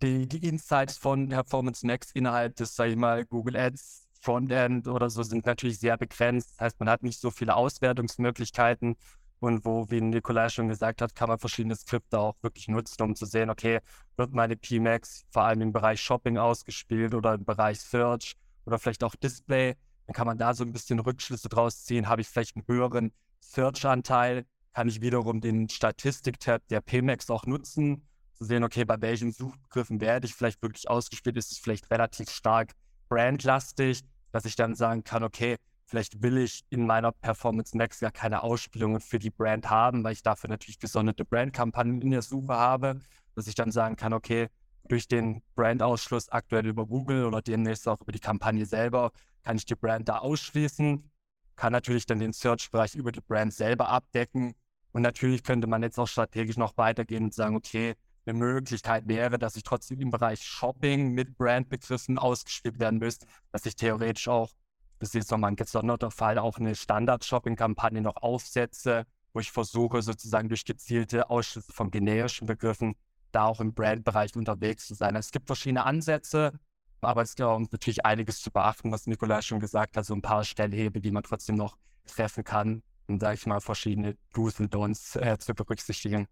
die, 0.05 0.29
die 0.29 0.47
Insights 0.47 0.99
von 0.99 1.29
Performance 1.29 1.87
Max 1.87 2.11
innerhalb 2.13 2.57
des, 2.57 2.77
sag 2.77 2.89
ich 2.89 2.97
mal, 2.97 3.25
Google 3.25 3.57
Ads 3.57 4.09
Frontend 4.21 4.89
oder 4.89 5.11
so 5.11 5.23
sind 5.23 5.45
natürlich 5.45 5.79
sehr 5.79 5.99
begrenzt. 5.99 6.53
Das 6.53 6.61
heißt, 6.61 6.81
man 6.81 6.89
hat 6.89 7.03
nicht 7.03 7.21
so 7.21 7.31
viele 7.31 7.55
Auswertungsmöglichkeiten. 7.57 8.97
Und 9.41 9.65
wo, 9.67 9.91
wie 9.91 10.01
Nikolai 10.01 10.49
schon 10.49 10.69
gesagt 10.69 11.03
hat, 11.03 11.15
kann 11.15 11.29
man 11.29 11.39
verschiedene 11.39 11.77
Skripte 11.77 12.19
auch 12.19 12.35
wirklich 12.41 12.69
nutzen, 12.69 13.03
um 13.03 13.15
zu 13.15 13.27
sehen, 13.27 13.51
okay, 13.51 13.81
wird 14.17 14.33
meine 14.33 14.57
PMAX 14.57 15.25
vor 15.31 15.43
allem 15.43 15.61
im 15.61 15.73
Bereich 15.73 16.01
Shopping 16.01 16.39
ausgespielt 16.39 17.15
oder 17.15 17.35
im 17.35 17.45
Bereich 17.45 17.81
Search 17.81 18.37
oder 18.65 18.79
vielleicht 18.79 19.05
auch 19.05 19.15
Display. 19.17 19.75
Dann 20.07 20.15
kann 20.15 20.27
man 20.27 20.39
da 20.39 20.55
so 20.55 20.65
ein 20.65 20.73
bisschen 20.73 20.99
Rückschlüsse 20.99 21.51
draus 21.51 21.85
ziehen. 21.85 22.09
Habe 22.09 22.23
ich 22.23 22.29
vielleicht 22.29 22.57
einen 22.57 22.67
höheren 22.67 23.13
Search-Anteil? 23.41 24.47
Kann 24.73 24.89
ich 24.89 25.03
wiederum 25.03 25.43
den 25.43 25.69
Statistik-Tab 25.69 26.67
der 26.69 26.81
PMAX 26.81 27.29
auch 27.29 27.45
nutzen, 27.45 28.07
sehen, 28.45 28.65
okay, 28.65 28.85
bei 28.85 29.01
welchen 29.01 29.33
Suchbegriffen 29.33 30.01
werde 30.01 30.27
ich 30.27 30.35
vielleicht 30.35 30.63
wirklich 30.63 30.89
ausgespielt, 30.89 31.37
ist 31.37 31.53
es 31.53 31.59
vielleicht 31.59 31.91
relativ 31.91 32.31
stark 32.31 32.73
brandlastig, 33.09 34.03
dass 34.33 34.45
ich 34.45 34.57
dann 34.57 34.75
sagen 34.75 35.05
kann, 35.05 35.23
okay, 35.23 35.57
vielleicht 35.87 36.23
will 36.23 36.39
ich 36.39 36.65
in 36.71 36.87
meiner 36.87 37.13
Performance 37.13 37.77
Max 37.77 38.01
gar 38.01 38.11
keine 38.11 38.43
Ausspielungen 38.43 39.01
für 39.01 39.19
die 39.19 39.31
Brand 39.31 39.71
haben, 39.71 40.03
weil 40.05 40.13
ich 40.13 40.23
dafür 40.23 40.51
natürlich 40.51 40.79
gesonderte 40.79 41.25
Brandkampagnen 41.25 42.01
in 42.03 42.11
der 42.11 42.23
Suche 42.23 42.55
habe, 42.55 43.01
dass 43.35 43.47
ich 43.47 43.55
dann 43.55 43.71
sagen 43.71 43.97
kann, 43.97 44.13
okay, 44.13 44.49
durch 44.89 45.09
den 45.09 45.43
Brandausschluss 45.55 46.29
aktuell 46.29 46.67
über 46.67 46.87
Google 46.87 47.25
oder 47.25 47.43
demnächst 47.43 47.89
auch 47.89 48.01
über 48.01 48.13
die 48.13 48.19
Kampagne 48.19 48.67
selber, 48.67 49.13
kann 49.43 49.57
ich 49.57 49.65
die 49.65 49.75
Brand 49.75 50.09
da 50.09 50.19
ausschließen, 50.19 51.11
kann 51.57 51.73
natürlich 51.73 52.07
dann 52.07 52.19
den 52.19 52.33
Search-Bereich 52.33 52.95
über 52.95 53.13
die 53.13 53.21
Brand 53.21 53.53
selber 53.53 53.89
abdecken. 53.89 54.55
Und 54.93 55.03
natürlich 55.03 55.43
könnte 55.43 55.67
man 55.67 55.83
jetzt 55.83 55.99
auch 55.99 56.09
strategisch 56.09 56.57
noch 56.57 56.77
weitergehen 56.77 57.25
und 57.25 57.35
sagen, 57.35 57.57
okay, 57.57 57.95
eine 58.27 58.39
Möglichkeit 58.39 59.07
wäre, 59.09 59.39
dass 59.39 59.57
ich 59.57 59.63
trotzdem 59.63 60.01
im 60.01 60.11
Bereich 60.11 60.43
Shopping 60.43 61.13
mit 61.13 61.37
Brandbegriffen 61.37 62.19
ausgespielt 62.19 62.79
werden 62.79 62.99
müsste, 62.99 63.27
dass 63.53 63.67
ich 63.67 63.77
theoretisch 63.77 64.29
auch, 64.29 64.53
das 64.99 65.15
ist 65.15 65.31
nochmal 65.31 65.53
ein 65.53 65.57
gesonderter 65.57 66.11
Fall, 66.11 66.39
auch 66.39 66.59
eine 66.59 66.75
Standard-Shopping-Kampagne 66.75 68.01
noch 68.01 68.17
aufsetze, 68.17 69.07
wo 69.33 69.41
ich 69.41 69.51
versuche, 69.51 70.01
sozusagen 70.03 70.49
durch 70.49 70.65
gezielte 70.65 71.29
Ausschlüsse 71.29 71.73
von 71.73 71.91
generischen 71.91 72.47
Begriffen 72.47 72.95
da 73.33 73.47
auch 73.47 73.61
im 73.61 73.75
Brandbereich 73.75 74.35
unterwegs 74.37 74.87
zu 74.87 74.95
sein. 74.95 75.17
Es 75.17 75.33
gibt 75.33 75.47
verschiedene 75.47 75.85
Ansätze, 75.85 76.53
aber 77.01 77.23
es 77.23 77.35
gibt 77.35 77.73
natürlich 77.73 78.07
einiges 78.07 78.41
zu 78.41 78.51
beachten, 78.51 78.93
was 78.93 79.07
Nikolai 79.07 79.43
schon 79.43 79.61
gesagt 79.61 79.97
hat, 79.97 80.07
so 80.07 80.15
ein 80.15 80.23
paar 80.23 80.45
Stellhebel, 80.45 81.03
die 81.03 81.11
man 81.11 81.23
trotzdem 81.23 81.57
noch 81.57 81.77
treffen 82.07 82.45
kann. 82.45 82.83
sage 83.09 83.35
ich 83.35 83.47
mal, 83.47 83.61
verschiedene 83.61 84.17
Do's 84.33 84.61
und 84.61 84.75
Don'ts 84.75 85.21
äh, 85.21 85.39
zu 85.39 85.55
berücksichtigen. 85.55 86.29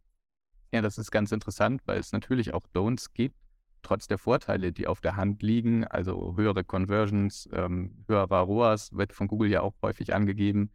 Ja, 0.73 0.81
das 0.81 0.97
ist 0.97 1.11
ganz 1.11 1.33
interessant, 1.33 1.83
weil 1.85 2.01
es 2.01 2.13
natürlich 2.13 2.55
auch 2.55 2.67
Don'ts 2.75 3.11
gibt, 3.13 3.37
trotz 3.83 4.07
der 4.07 4.19
Vorteile, 4.19 4.73
die 4.73 4.87
auf 4.87 5.01
der 5.01 5.17
Hand 5.17 5.43
liegen, 5.43 5.85
also 5.85 6.35
höhere 6.37 6.65
Conversions, 6.65 7.49
ähm, 7.53 8.05
höherer 8.09 8.41
ROAS, 8.41 8.93
wird 8.93 9.13
von 9.13 9.29
Google 9.29 9.51
ja 9.51 9.61
auch 9.61 9.75
häufig 9.83 10.15
angegeben. 10.15 10.71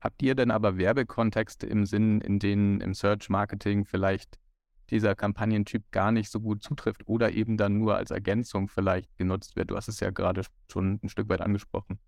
Habt 0.00 0.22
ihr 0.22 0.34
denn 0.34 0.50
aber 0.50 0.76
Werbekontexte 0.76 1.66
im 1.66 1.86
Sinn, 1.86 2.20
in 2.20 2.38
denen 2.38 2.80
im 2.80 2.94
Search 2.94 3.30
Marketing 3.30 3.84
vielleicht 3.84 4.38
dieser 4.90 5.14
Kampagnentyp 5.14 5.90
gar 5.90 6.12
nicht 6.12 6.30
so 6.30 6.40
gut 6.40 6.62
zutrifft 6.62 7.06
oder 7.06 7.32
eben 7.32 7.56
dann 7.56 7.78
nur 7.78 7.96
als 7.96 8.10
Ergänzung 8.10 8.68
vielleicht 8.68 9.16
genutzt 9.16 9.56
wird? 9.56 9.70
Du 9.70 9.76
hast 9.76 9.88
es 9.88 10.00
ja 10.00 10.10
gerade 10.10 10.42
schon 10.70 11.00
ein 11.02 11.08
Stück 11.08 11.28
weit 11.28 11.40
angesprochen. 11.40 11.98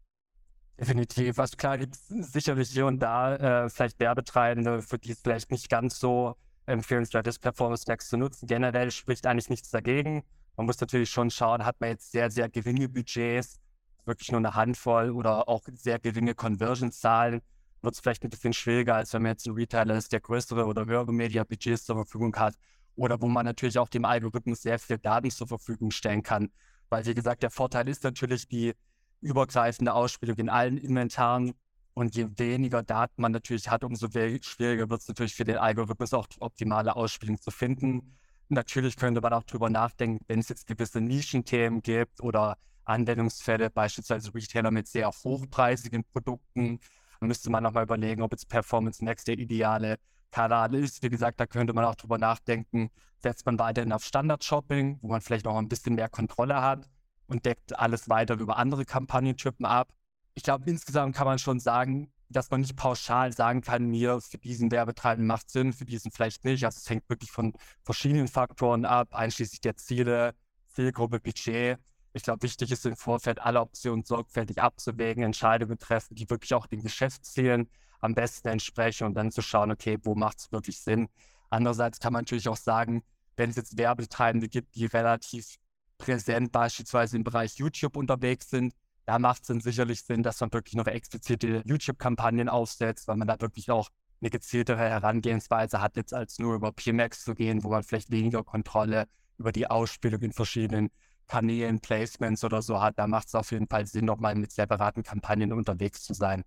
Definitiv. 0.78 1.38
Also 1.38 1.56
klar 1.56 1.78
gibt 1.78 1.94
es 1.94 2.08
sicherlich 2.08 2.70
hier 2.70 2.86
und 2.86 3.00
da 3.00 3.64
äh, 3.64 3.68
vielleicht 3.70 3.98
Werbetreibende, 3.98 4.82
für 4.82 4.98
die 4.98 5.12
es 5.12 5.20
vielleicht 5.20 5.50
nicht 5.50 5.68
ganz 5.68 5.98
so 5.98 6.36
empfehlenswert 6.70 7.26
ist, 7.26 7.40
Performance 7.40 7.84
Max 7.86 8.08
zu 8.08 8.16
nutzen. 8.16 8.46
Generell 8.46 8.90
spricht 8.90 9.26
eigentlich 9.26 9.50
nichts 9.50 9.70
dagegen. 9.70 10.22
Man 10.56 10.66
muss 10.66 10.80
natürlich 10.80 11.10
schon 11.10 11.30
schauen, 11.30 11.64
hat 11.64 11.80
man 11.80 11.90
jetzt 11.90 12.12
sehr, 12.12 12.30
sehr 12.30 12.48
geringe 12.48 12.88
Budgets, 12.88 13.58
wirklich 14.04 14.30
nur 14.30 14.38
eine 14.38 14.54
Handvoll 14.54 15.10
oder 15.10 15.48
auch 15.48 15.62
sehr 15.72 15.98
geringe 15.98 16.34
Conversion-Zahlen, 16.34 17.40
wird 17.82 17.94
es 17.94 18.00
vielleicht 18.00 18.22
ein 18.24 18.30
bisschen 18.30 18.52
schwieriger, 18.52 18.96
als 18.96 19.12
wenn 19.14 19.22
man 19.22 19.32
jetzt 19.32 19.46
ein 19.46 19.54
Retailer 19.54 19.96
ist, 19.96 20.12
der 20.12 20.20
größere 20.20 20.66
oder 20.66 20.84
höhere 20.84 21.12
Media-Budgets 21.12 21.84
zur 21.84 21.96
Verfügung 21.96 22.34
hat 22.36 22.54
oder 22.96 23.20
wo 23.20 23.28
man 23.28 23.46
natürlich 23.46 23.78
auch 23.78 23.88
dem 23.88 24.04
Algorithmus 24.04 24.62
sehr 24.62 24.78
viel 24.78 24.98
Daten 24.98 25.30
zur 25.30 25.48
Verfügung 25.48 25.90
stellen 25.90 26.22
kann. 26.22 26.50
Weil, 26.90 27.06
wie 27.06 27.14
gesagt, 27.14 27.42
der 27.42 27.50
Vorteil 27.50 27.88
ist 27.88 28.04
natürlich 28.04 28.48
die 28.48 28.74
übergreifende 29.20 29.94
Ausspielung 29.94 30.36
in 30.36 30.48
allen 30.48 30.76
Inventaren. 30.76 31.54
Und 31.94 32.14
je 32.14 32.28
weniger 32.36 32.82
Daten 32.82 33.20
man 33.20 33.32
natürlich 33.32 33.68
hat, 33.68 33.84
umso 33.84 34.08
schwieriger 34.08 34.88
wird 34.88 35.00
es 35.00 35.08
natürlich 35.08 35.34
für 35.34 35.44
den 35.44 35.58
Algorithmus 35.58 36.14
auch 36.14 36.26
die 36.26 36.40
optimale 36.40 36.96
Ausspielung 36.96 37.40
zu 37.40 37.50
finden. 37.50 38.16
Natürlich 38.48 38.96
könnte 38.96 39.20
man 39.20 39.32
auch 39.32 39.44
darüber 39.44 39.70
nachdenken, 39.70 40.24
wenn 40.28 40.40
es 40.40 40.48
jetzt 40.48 40.66
gewisse 40.66 41.00
Nischenthemen 41.00 41.82
gibt 41.82 42.20
oder 42.20 42.56
Anwendungsfälle, 42.84 43.70
beispielsweise 43.70 44.34
Retailer 44.34 44.70
mit 44.70 44.88
sehr 44.88 45.08
hochpreisigen 45.08 46.04
Produkten, 46.04 46.80
müsste 47.20 47.50
man 47.50 47.62
nochmal 47.62 47.84
überlegen, 47.84 48.22
ob 48.22 48.32
jetzt 48.32 48.48
Performance 48.48 49.04
Max 49.04 49.24
der 49.24 49.38
ideale 49.38 49.98
Kanal 50.30 50.74
ist. 50.74 51.02
Wie 51.02 51.10
gesagt, 51.10 51.38
da 51.38 51.46
könnte 51.46 51.72
man 51.72 51.84
auch 51.84 51.94
drüber 51.94 52.18
nachdenken, 52.18 52.90
setzt 53.18 53.46
man 53.46 53.58
weiterhin 53.58 53.92
auf 53.92 54.04
Standard-Shopping, 54.04 54.98
wo 55.02 55.08
man 55.08 55.20
vielleicht 55.20 55.46
auch 55.46 55.56
ein 55.56 55.68
bisschen 55.68 55.94
mehr 55.94 56.08
Kontrolle 56.08 56.62
hat 56.62 56.88
und 57.26 57.44
deckt 57.44 57.78
alles 57.78 58.08
weiter 58.08 58.34
über 58.34 58.56
andere 58.56 58.84
Kampagnentypen 58.84 59.66
ab. 59.66 59.92
Ich 60.40 60.44
glaube, 60.44 60.70
insgesamt 60.70 61.14
kann 61.14 61.26
man 61.26 61.38
schon 61.38 61.60
sagen, 61.60 62.10
dass 62.30 62.50
man 62.50 62.62
nicht 62.62 62.74
pauschal 62.74 63.30
sagen 63.30 63.60
kann, 63.60 63.84
mir 63.84 64.22
für 64.22 64.38
diesen 64.38 64.70
Werbetreibenden 64.70 65.26
macht 65.26 65.50
Sinn, 65.50 65.74
für 65.74 65.84
diesen 65.84 66.10
vielleicht 66.12 66.46
nicht. 66.46 66.64
Also 66.64 66.78
es 66.78 66.88
hängt 66.88 67.06
wirklich 67.10 67.30
von 67.30 67.52
verschiedenen 67.82 68.26
Faktoren 68.26 68.86
ab, 68.86 69.14
einschließlich 69.14 69.60
der 69.60 69.76
Ziele, 69.76 70.34
Zielgruppe, 70.68 71.20
Budget. 71.20 71.78
Ich 72.14 72.22
glaube, 72.22 72.42
wichtig 72.42 72.72
ist 72.72 72.86
im 72.86 72.96
Vorfeld 72.96 73.38
alle 73.38 73.60
Optionen 73.60 74.02
sorgfältig 74.02 74.62
abzuwägen, 74.62 75.24
Entscheidungen 75.24 75.78
treffen, 75.78 76.14
die 76.14 76.30
wirklich 76.30 76.54
auch 76.54 76.66
den 76.66 76.80
Geschäftszielen 76.80 77.68
am 78.00 78.14
besten 78.14 78.48
entsprechen 78.48 79.08
und 79.08 79.12
dann 79.12 79.30
zu 79.30 79.42
schauen, 79.42 79.70
okay, 79.70 79.98
wo 80.04 80.14
macht 80.14 80.38
es 80.38 80.52
wirklich 80.52 80.80
Sinn. 80.80 81.10
Andererseits 81.50 82.00
kann 82.00 82.14
man 82.14 82.22
natürlich 82.22 82.48
auch 82.48 82.56
sagen, 82.56 83.02
wenn 83.36 83.50
es 83.50 83.56
jetzt 83.56 83.76
Werbetreibende 83.76 84.48
gibt, 84.48 84.74
die 84.74 84.86
relativ 84.86 85.56
präsent 85.98 86.50
beispielsweise 86.50 87.18
im 87.18 87.24
Bereich 87.24 87.56
YouTube 87.56 87.98
unterwegs 87.98 88.48
sind, 88.48 88.72
da 89.10 89.18
macht 89.18 89.42
es 89.42 89.48
dann 89.48 89.60
sicherlich 89.60 90.04
Sinn, 90.04 90.22
dass 90.22 90.38
man 90.40 90.52
wirklich 90.52 90.76
noch 90.76 90.86
explizite 90.86 91.64
YouTube-Kampagnen 91.66 92.48
aufsetzt, 92.48 93.08
weil 93.08 93.16
man 93.16 93.26
da 93.26 93.40
wirklich 93.40 93.68
auch 93.68 93.88
eine 94.20 94.30
gezieltere 94.30 94.78
Herangehensweise 94.78 95.80
hat, 95.80 95.96
jetzt 95.96 96.14
als 96.14 96.38
nur 96.38 96.54
über 96.54 96.70
PMAX 96.70 97.24
zu 97.24 97.34
gehen, 97.34 97.64
wo 97.64 97.70
man 97.70 97.82
vielleicht 97.82 98.12
weniger 98.12 98.44
Kontrolle 98.44 99.08
über 99.36 99.50
die 99.50 99.68
Ausspielung 99.68 100.22
in 100.22 100.32
verschiedenen 100.32 100.90
Kanälen, 101.26 101.80
Placements 101.80 102.44
oder 102.44 102.62
so 102.62 102.80
hat. 102.80 103.00
Da 103.00 103.08
macht 103.08 103.26
es 103.26 103.34
auf 103.34 103.50
jeden 103.50 103.66
Fall 103.66 103.84
Sinn, 103.84 104.04
nochmal 104.04 104.36
mit 104.36 104.52
separaten 104.52 105.02
Kampagnen 105.02 105.52
unterwegs 105.52 106.04
zu 106.04 106.14
sein. 106.14 106.44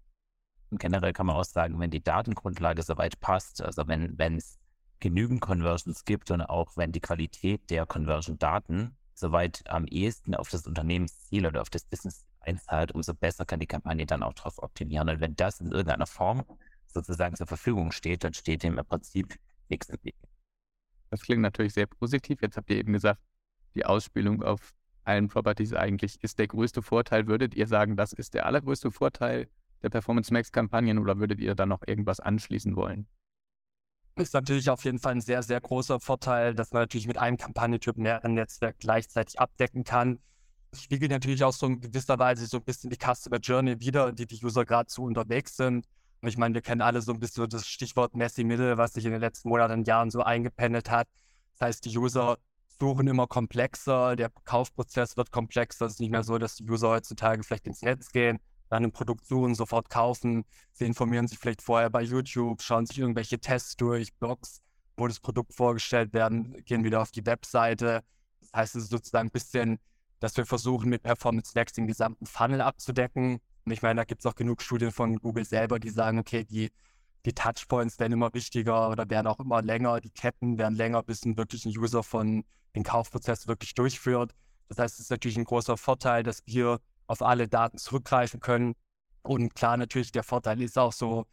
Und 0.72 0.80
generell 0.80 1.12
kann 1.12 1.26
man 1.26 1.36
auch 1.36 1.44
sagen, 1.44 1.78
wenn 1.82 1.92
die 1.92 2.02
Datengrundlage 2.02 2.82
soweit 2.82 3.20
passt, 3.20 3.62
also 3.62 3.90
wenn 3.90 4.38
es 4.38 4.58
genügend 5.02 5.42
Conversions 5.42 6.06
gibt 6.06 6.32
und 6.32 6.44
auch 6.44 6.78
wenn 6.78 6.94
die 6.94 7.02
Qualität 7.02 7.70
der 7.70 7.86
Conversion-Daten 7.86 8.96
soweit 9.16 9.64
am 9.68 9.84
ehesten 9.86 10.34
auf 10.34 10.50
das 10.50 10.66
Unternehmensziel 10.66 11.46
oder 11.46 11.60
auf 11.60 11.70
das 11.70 11.84
Business 11.84 12.26
einzahlt, 12.44 12.92
umso 12.92 13.14
besser 13.14 13.46
kann 13.46 13.60
die 13.60 13.68
Kampagne 13.68 14.06
dann 14.06 14.24
auch 14.24 14.34
darauf 14.34 14.62
optimieren. 14.62 15.10
Und 15.10 15.20
wenn 15.20 15.36
das 15.36 15.60
in 15.60 15.72
irgendeiner 15.72 16.08
Form 16.08 16.44
sozusagen 16.88 17.36
zur 17.36 17.48
Verfügung 17.48 17.92
steht, 17.92 18.24
dann 18.24 18.34
steht 18.34 18.64
dem 18.64 18.78
im 18.78 18.86
Prinzip 18.86 19.36
nichts 19.70 19.90
im 19.90 19.98
Weg. 20.04 20.16
Das 21.10 21.22
klingt 21.22 21.42
natürlich 21.42 21.74
sehr 21.74 21.88
positiv. 21.88 22.42
Jetzt 22.42 22.58
habt 22.58 22.70
ihr 22.70 22.78
eben 22.78 22.94
gesagt, 22.94 23.22
die 23.76 23.86
Ausspielung 23.86 24.44
auf 24.44 24.74
allen 25.04 25.28
Properties 25.28 25.74
eigentlich 25.74 26.24
ist 26.24 26.40
der 26.40 26.48
größte 26.48 26.82
Vorteil. 26.82 27.28
Würdet 27.28 27.56
ihr 27.56 27.68
sagen, 27.68 27.96
das 27.96 28.14
ist 28.14 28.34
der 28.34 28.46
allergrößte 28.46 28.92
Vorteil 28.92 29.50
der 29.82 29.90
Performance 29.90 30.32
Max 30.32 30.52
Kampagnen 30.52 30.98
oder 30.98 31.20
würdet 31.20 31.40
ihr 31.40 31.56
da 31.56 31.66
noch 31.66 31.82
irgendwas 31.86 32.20
anschließen 32.20 32.76
wollen? 32.76 33.08
Ist 34.16 34.34
natürlich 34.34 34.70
auf 34.70 34.86
jeden 34.86 35.00
Fall 35.00 35.14
ein 35.14 35.22
sehr, 35.22 35.42
sehr 35.42 35.60
großer 35.60 36.00
Vorteil, 36.00 36.54
dass 36.54 36.72
man 36.72 36.84
natürlich 36.84 37.08
mit 37.08 37.18
einem 37.18 37.38
Kampagnentyp 37.38 37.98
mehrere 37.98 38.30
Netzwerke 38.30 38.78
gleichzeitig 38.80 39.40
abdecken 39.40 39.84
kann. 39.84 40.20
Spiegelt 40.76 41.12
natürlich 41.12 41.44
auch 41.44 41.54
so 41.54 41.68
in 41.68 41.80
gewisser 41.80 42.18
Weise 42.18 42.46
so 42.48 42.58
ein 42.58 42.64
bisschen 42.64 42.90
die 42.90 42.98
Customer 42.98 43.38
Journey 43.38 43.80
wieder, 43.80 44.12
die 44.12 44.26
die 44.26 44.44
User 44.44 44.66
gerade 44.66 44.90
so 44.90 45.04
unterwegs 45.04 45.56
sind. 45.56 45.86
Und 46.22 46.30
ich 46.30 46.38
meine, 46.38 46.54
wir 46.54 46.62
kennen 46.62 46.82
alle 46.82 47.02
so 47.02 47.12
ein 47.12 47.20
bisschen 47.20 47.50
das 47.50 47.68
Stichwort 47.68 48.16
Messi 48.16 48.44
Middle, 48.44 48.78
was 48.78 48.94
sich 48.94 49.06
in 49.06 49.12
den 49.12 49.22
letzten 49.22 49.50
Monaten 49.50 49.74
und 49.74 49.88
Jahren 49.88 50.10
so 50.10 50.24
eingependelt 50.24 50.90
hat. 50.90 51.08
Das 51.54 51.68
heißt, 51.68 51.86
die 51.86 51.98
User 51.98 52.38
suchen 52.80 53.08
immer 53.08 53.28
komplexer, 53.28 54.16
der 54.16 54.30
Kaufprozess 54.46 55.16
wird 55.18 55.32
komplexer. 55.32 55.86
Es 55.86 55.94
ist 55.94 56.00
nicht 56.00 56.12
mehr 56.12 56.24
so, 56.24 56.38
dass 56.38 56.56
die 56.56 56.70
User 56.70 56.90
heutzutage 56.90 57.44
vielleicht 57.44 57.68
ins 57.68 57.82
Netz 57.82 58.12
gehen, 58.12 58.40
dann 58.70 58.84
ein 58.84 58.92
Produkt 58.92 59.26
suchen, 59.26 59.54
sofort 59.56 59.90
kaufen. 59.90 60.46
Sie 60.72 60.86
informieren 60.86 61.28
sich 61.28 61.38
vielleicht 61.40 61.62
vorher 61.62 61.90
bei 61.90 62.02
YouTube, 62.02 62.62
schauen 62.62 62.86
sich 62.86 63.00
irgendwelche 63.00 63.40
Tests 63.40 63.76
durch, 63.76 64.14
Blogs, 64.16 64.62
wo 64.98 65.08
das 65.08 65.20
Produkt 65.20 65.54
vorgestellt 65.54 66.14
werden, 66.14 66.64
gehen 66.66 66.84
wieder 66.84 67.02
auf 67.02 67.12
die 67.12 67.26
Webseite. 67.26 68.04
Das 68.42 68.54
heißt, 68.54 68.76
es 68.76 68.84
ist 68.84 68.90
sozusagen 68.90 69.28
ein 69.28 69.32
bisschen, 69.32 69.80
dass 70.24 70.38
wir 70.38 70.46
versuchen, 70.46 70.90
mit 70.90 71.04
Performance 71.04 71.52
Max 71.54 71.74
den 71.74 71.86
gesamten 71.86 72.26
Funnel 72.26 72.62
abzudecken. 72.62 73.42
Und 73.66 73.72
ich 73.74 73.82
meine, 73.82 74.00
da 74.00 74.06
gibt 74.06 74.22
es 74.22 74.26
auch 74.26 74.36
genug 74.36 74.62
Studien 74.62 74.92
von 74.92 75.18
Google 75.18 75.44
selber, 75.44 75.80
die 75.80 75.90
sagen, 75.90 76.18
okay, 76.18 76.46
die, 76.46 76.72
die 77.26 77.34
Touchpoints 77.34 78.00
werden 78.00 78.14
immer 78.14 78.34
wichtiger 78.34 78.90
oder 78.90 79.10
werden 79.10 79.28
auch 79.28 79.42
immer 79.42 79.62
länger, 79.62 80.00
die 80.00 80.12
Ketten 80.12 80.58
werden 80.58 80.76
länger, 80.76 81.04
bis 81.04 81.26
ein 81.26 81.36
wirklich 81.36 81.66
ein 81.66 81.78
User 81.78 82.04
von 82.04 82.46
den 82.74 82.84
Kaufprozess 82.84 83.50
wirklich 83.50 83.74
durchführt. 83.74 84.34
Das 84.70 84.78
heißt, 84.78 84.94
es 84.94 85.00
ist 85.02 85.12
natürlich 85.12 85.36
ein 85.36 85.44
großer 85.44 85.76
Vorteil, 85.76 86.24
dass 86.24 86.42
wir 86.46 86.80
auf 87.08 87.22
alle 87.22 87.50
Daten 87.50 87.78
zurückgreifen 87.78 88.40
können. 88.40 88.76
Und 89.24 89.56
klar, 89.56 89.76
natürlich, 89.76 90.14
der 90.14 90.24
Vorteil 90.24 90.62
ist 90.62 90.78
auch 90.78 90.94
so, 90.94 91.26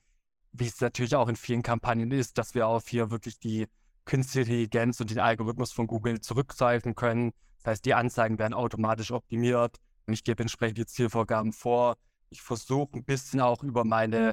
wie 0.51 0.67
es 0.67 0.81
natürlich 0.81 1.15
auch 1.15 1.29
in 1.29 1.37
vielen 1.37 1.63
Kampagnen 1.63 2.11
ist, 2.11 2.39
dass 2.39 2.57
wir 2.57 2.67
auf 2.67 2.89
hier 2.89 3.13
wirklich 3.13 3.39
die 3.39 3.69
künstliche 4.05 4.51
Intelligenz 4.51 4.99
und 5.01 5.11
den 5.11 5.21
Algorithmus 5.21 5.71
von 5.71 5.87
Google 5.87 6.21
zurückgreifen 6.21 6.97
können. 6.97 7.31
Das 7.63 7.73
heißt, 7.73 7.85
die 7.85 7.95
Anzeigen 7.95 8.39
werden 8.39 8.55
automatisch 8.55 9.11
optimiert 9.11 9.77
und 10.07 10.15
ich 10.15 10.25
gebe 10.25 10.43
entsprechende 10.43 10.87
Zielvorgaben 10.87 11.53
vor. 11.53 11.97
Ich 12.31 12.43
versuche 12.43 12.99
ein 12.99 13.05
bisschen 13.05 13.41
auch 13.41 13.63
über 13.63 13.85
meine 13.85 14.33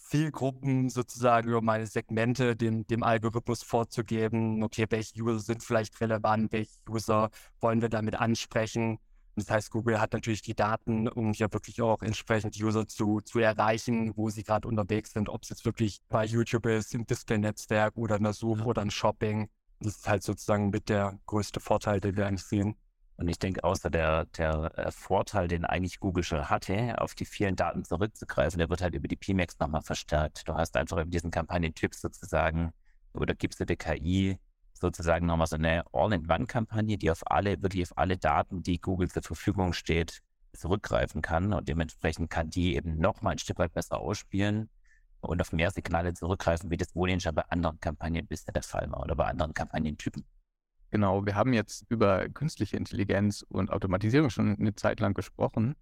Zielgruppen 0.00 0.88
sozusagen 0.88 1.48
über 1.48 1.62
meine 1.62 1.86
Segmente 1.86 2.56
dem, 2.56 2.86
dem 2.86 3.02
Algorithmus 3.02 3.62
vorzugeben, 3.62 4.62
okay, 4.62 4.86
welche 4.88 5.22
User 5.22 5.40
sind 5.40 5.62
vielleicht 5.62 6.00
relevant, 6.00 6.52
welche 6.52 6.72
User 6.88 7.30
wollen 7.60 7.80
wir 7.80 7.88
damit 7.88 8.16
ansprechen. 8.16 8.98
Das 9.36 9.50
heißt, 9.50 9.70
Google 9.70 10.00
hat 10.00 10.12
natürlich 10.12 10.42
die 10.42 10.54
Daten, 10.54 11.06
um 11.08 11.32
ja 11.32 11.52
wirklich 11.52 11.80
auch 11.80 12.02
entsprechend 12.02 12.60
User 12.60 12.86
zu, 12.88 13.20
zu 13.20 13.38
erreichen, 13.38 14.12
wo 14.16 14.28
sie 14.28 14.42
gerade 14.42 14.66
unterwegs 14.66 15.12
sind, 15.12 15.28
ob 15.28 15.44
es 15.44 15.50
jetzt 15.50 15.64
wirklich 15.64 16.00
bei 16.08 16.24
YouTube 16.24 16.66
ist, 16.66 16.94
im 16.94 17.06
Display-Netzwerk 17.06 17.96
oder 17.96 18.16
in 18.16 18.24
der 18.24 18.32
Suche 18.32 18.64
oder 18.64 18.82
im 18.82 18.90
Shopping. 18.90 19.48
Das 19.80 19.96
ist 19.96 20.08
halt 20.08 20.22
sozusagen 20.22 20.70
mit 20.70 20.88
der 20.88 21.18
größte 21.26 21.58
Vorteil, 21.58 22.00
den 22.00 22.16
wir 22.16 22.26
eigentlich 22.26 22.44
sehen. 22.44 22.76
Und 23.16 23.28
ich 23.28 23.38
denke, 23.38 23.64
außer 23.64 23.90
der, 23.90 24.26
der 24.26 24.78
äh, 24.78 24.90
Vorteil, 24.90 25.48
den 25.48 25.64
eigentlich 25.64 26.00
Google 26.00 26.24
schon 26.24 26.48
hatte, 26.48 26.98
auf 27.00 27.14
die 27.14 27.24
vielen 27.24 27.56
Daten 27.56 27.84
zurückzugreifen, 27.84 28.58
der 28.58 28.70
wird 28.70 28.82
halt 28.82 28.94
über 28.94 29.08
die 29.08 29.16
PMAX 29.16 29.58
nochmal 29.58 29.82
verstärkt. 29.82 30.48
Du 30.48 30.54
hast 30.54 30.76
einfach 30.76 30.96
über 30.96 31.10
diesen 31.10 31.30
Kampagnentyp 31.30 31.94
sozusagen 31.94 32.72
oder 33.12 33.34
gibst 33.34 33.60
du 33.60 33.66
der 33.66 33.76
KI 33.76 34.38
sozusagen 34.72 35.26
nochmal 35.26 35.46
so 35.46 35.56
eine 35.56 35.84
All-in-One-Kampagne, 35.92 36.96
die 36.96 37.10
auf 37.10 37.30
alle, 37.30 37.62
wirklich 37.62 37.82
auf 37.90 37.98
alle 37.98 38.16
Daten, 38.16 38.62
die 38.62 38.80
Google 38.80 39.10
zur 39.10 39.22
Verfügung 39.22 39.72
steht, 39.74 40.22
zurückgreifen 40.52 41.22
kann 41.22 41.52
und 41.52 41.68
dementsprechend 41.68 42.30
kann 42.30 42.50
die 42.50 42.74
eben 42.74 42.98
nochmal 42.98 43.32
ein 43.32 43.38
Stück 43.38 43.58
weit 43.58 43.72
besser 43.72 43.98
ausspielen 43.98 44.68
und 45.20 45.40
auf 45.40 45.52
mehr 45.52 45.70
Signale 45.70 46.14
zurückgreifen, 46.14 46.70
wie 46.70 46.76
das 46.76 46.94
wohl 46.94 47.18
schon 47.20 47.34
bei 47.34 47.44
anderen 47.48 47.80
Kampagnen 47.80 48.26
bisher 48.26 48.52
der 48.52 48.62
Fall 48.62 48.90
war 48.90 49.02
oder 49.02 49.14
bei 49.14 49.26
anderen 49.26 49.54
Kampagnentypen. 49.54 50.24
Genau, 50.90 51.24
wir 51.24 51.36
haben 51.36 51.52
jetzt 51.52 51.84
über 51.88 52.28
künstliche 52.28 52.76
Intelligenz 52.76 53.44
und 53.48 53.70
Automatisierung 53.70 54.30
schon 54.30 54.58
eine 54.58 54.74
Zeit 54.74 55.00
lang 55.00 55.14
gesprochen. 55.14 55.76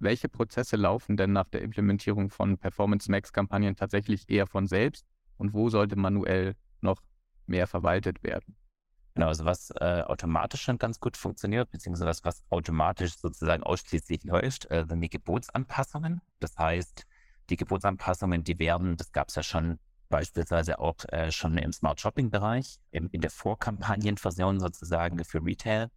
welche 0.00 0.28
Prozesse 0.28 0.76
laufen 0.76 1.16
denn 1.16 1.32
nach 1.32 1.48
der 1.48 1.62
Implementierung 1.62 2.30
von 2.30 2.56
Performance 2.56 3.10
Max 3.10 3.32
Kampagnen 3.32 3.74
tatsächlich 3.74 4.30
eher 4.30 4.46
von 4.46 4.68
selbst 4.68 5.04
und 5.38 5.54
wo 5.54 5.70
sollte 5.70 5.96
manuell 5.96 6.54
noch 6.80 7.02
mehr 7.46 7.66
verwaltet 7.66 8.22
werden? 8.22 8.56
Genau, 9.14 9.26
also 9.26 9.44
was 9.44 9.72
äh, 9.72 10.02
automatisch 10.06 10.62
schon 10.62 10.78
ganz 10.78 11.00
gut 11.00 11.16
funktioniert, 11.16 11.68
beziehungsweise 11.72 12.08
was, 12.08 12.24
was 12.24 12.44
automatisch 12.50 13.16
sozusagen 13.16 13.64
ausschließlich 13.64 14.22
läuft, 14.22 14.70
äh, 14.70 14.84
sind 14.88 15.00
die 15.00 15.10
Gebotsanpassungen. 15.10 16.20
Das 16.38 16.56
heißt, 16.56 17.07
die 17.50 17.56
Gebotsanpassungen, 17.56 18.44
die 18.44 18.58
werden, 18.58 18.96
das 18.96 19.12
gab 19.12 19.28
es 19.28 19.34
ja 19.34 19.42
schon 19.42 19.78
beispielsweise 20.08 20.78
auch 20.78 20.96
äh, 21.08 21.30
schon 21.30 21.58
im 21.58 21.72
Smart 21.72 22.00
Shopping 22.00 22.30
Bereich, 22.30 22.78
in, 22.90 23.08
in 23.10 23.20
der 23.20 23.30
Vorkampagnenversion 23.30 24.60
sozusagen 24.60 25.22
für 25.24 25.44
Retail, 25.44 25.90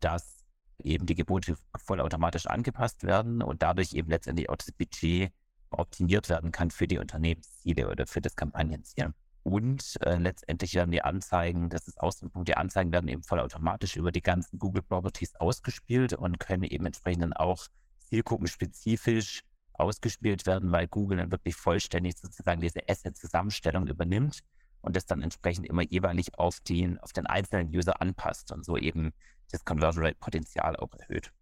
dass 0.00 0.44
eben 0.78 1.06
die 1.06 1.14
Gebote 1.14 1.56
vollautomatisch 1.76 2.46
angepasst 2.46 3.02
werden 3.02 3.42
und 3.42 3.62
dadurch 3.62 3.92
eben 3.94 4.10
letztendlich 4.10 4.48
auch 4.48 4.56
das 4.56 4.72
Budget 4.72 5.32
optimiert 5.70 6.28
werden 6.28 6.52
kann 6.52 6.70
für 6.70 6.86
die 6.86 6.98
Unternehmensziele 6.98 7.88
oder 7.90 8.06
für 8.06 8.20
das 8.20 8.36
Kampagnenziel. 8.36 9.12
Und 9.42 9.96
äh, 10.02 10.16
letztendlich 10.16 10.74
werden 10.74 10.90
die 10.90 11.02
Anzeigen, 11.02 11.68
das 11.70 11.88
ist 11.88 12.00
Ausgangspunkt, 12.00 12.48
die 12.48 12.56
Anzeigen 12.56 12.92
werden 12.92 13.08
eben 13.08 13.22
vollautomatisch 13.22 13.96
über 13.96 14.12
die 14.12 14.22
ganzen 14.22 14.58
Google 14.58 14.82
Properties 14.82 15.34
ausgespielt 15.36 16.12
und 16.12 16.38
können 16.38 16.64
eben 16.64 16.86
entsprechend 16.86 17.22
dann 17.22 17.32
auch 17.32 17.66
zielgruppenspezifisch 17.98 19.42
ausgespielt 19.78 20.46
werden, 20.46 20.72
weil 20.72 20.88
Google 20.88 21.18
dann 21.18 21.30
wirklich 21.30 21.54
vollständig 21.54 22.18
sozusagen 22.18 22.60
diese 22.60 22.88
Asset-Zusammenstellung 22.88 23.86
übernimmt 23.86 24.40
und 24.80 24.96
das 24.96 25.06
dann 25.06 25.22
entsprechend 25.22 25.66
immer 25.66 25.82
jeweilig 25.82 26.38
auf 26.38 26.60
den, 26.60 26.98
auf 26.98 27.12
den 27.12 27.26
einzelnen 27.26 27.74
User 27.74 28.00
anpasst 28.00 28.52
und 28.52 28.64
so 28.64 28.76
eben 28.76 29.12
das 29.50 29.64
Conversion 29.64 30.04
Rate 30.04 30.18
Potenzial 30.18 30.76
auch 30.76 30.92
erhöht. 30.98 31.32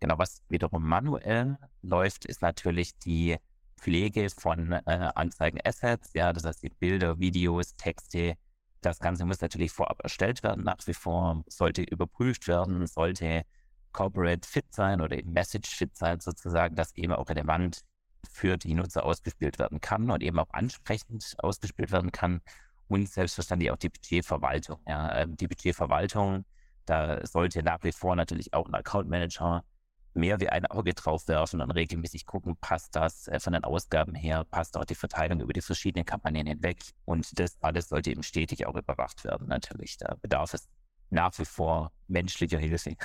Genau, 0.00 0.18
was 0.18 0.42
wiederum 0.48 0.86
manuell 0.86 1.56
läuft, 1.82 2.24
ist 2.26 2.42
natürlich 2.42 2.98
die 2.98 3.36
Pflege 3.76 4.28
von 4.30 4.72
äh, 4.72 5.10
Anzeigen-Assets, 5.14 6.12
ja, 6.14 6.32
das 6.32 6.44
heißt 6.44 6.62
die 6.62 6.70
Bilder, 6.70 7.18
Videos, 7.18 7.76
Texte. 7.76 8.36
Das 8.80 8.98
Ganze 8.98 9.24
muss 9.24 9.40
natürlich 9.40 9.72
vorab 9.72 10.00
erstellt 10.02 10.42
werden, 10.42 10.64
nach 10.64 10.86
wie 10.86 10.94
vor 10.94 11.42
sollte 11.46 11.82
überprüft 11.82 12.48
werden, 12.48 12.86
sollte 12.86 13.44
Corporate 13.94 14.46
fit 14.46 14.66
sein 14.70 15.00
oder 15.00 15.16
eben 15.16 15.32
Message 15.32 15.74
fit 15.74 15.96
sein, 15.96 16.20
sozusagen, 16.20 16.76
dass 16.76 16.94
eben 16.94 17.14
auch 17.14 17.30
relevant 17.30 17.80
für 18.30 18.58
die 18.58 18.74
Nutzer 18.74 19.04
ausgespielt 19.04 19.58
werden 19.58 19.80
kann 19.80 20.10
und 20.10 20.22
eben 20.22 20.38
auch 20.38 20.50
ansprechend 20.52 21.34
ausgespielt 21.38 21.92
werden 21.92 22.12
kann. 22.12 22.42
Und 22.88 23.08
selbstverständlich 23.08 23.70
auch 23.70 23.78
die 23.78 23.88
Budgetverwaltung. 23.88 24.78
Ja. 24.86 25.16
Ähm, 25.16 25.36
die 25.38 25.48
Budgetverwaltung, 25.48 26.44
da 26.84 27.26
sollte 27.26 27.62
nach 27.62 27.82
wie 27.82 27.92
vor 27.92 28.14
natürlich 28.14 28.52
auch 28.52 28.66
ein 28.66 28.74
Account 28.74 29.08
Manager 29.08 29.64
mehr 30.14 30.40
wie 30.40 30.48
ein 30.48 30.66
Auge 30.66 30.94
drauf 30.94 31.26
werfen 31.28 31.60
und 31.60 31.70
regelmäßig 31.70 32.26
gucken, 32.26 32.56
passt 32.60 32.94
das 32.94 33.26
äh, 33.28 33.40
von 33.40 33.52
den 33.52 33.64
Ausgaben 33.64 34.14
her, 34.14 34.44
passt 34.44 34.76
auch 34.76 34.84
die 34.84 34.94
Verteilung 34.94 35.40
über 35.40 35.52
die 35.52 35.60
verschiedenen 35.60 36.04
Kampagnen 36.04 36.46
hinweg. 36.46 36.78
Und 37.04 37.38
das 37.38 37.56
alles 37.60 37.88
sollte 37.88 38.10
eben 38.10 38.22
stetig 38.22 38.66
auch 38.66 38.76
überwacht 38.76 39.24
werden, 39.24 39.48
natürlich. 39.48 39.96
Da 39.96 40.16
bedarf 40.20 40.54
es 40.54 40.68
nach 41.14 41.38
wie 41.38 41.44
vor 41.44 41.92
menschlicher 42.08 42.58
Hilfe 42.58 42.96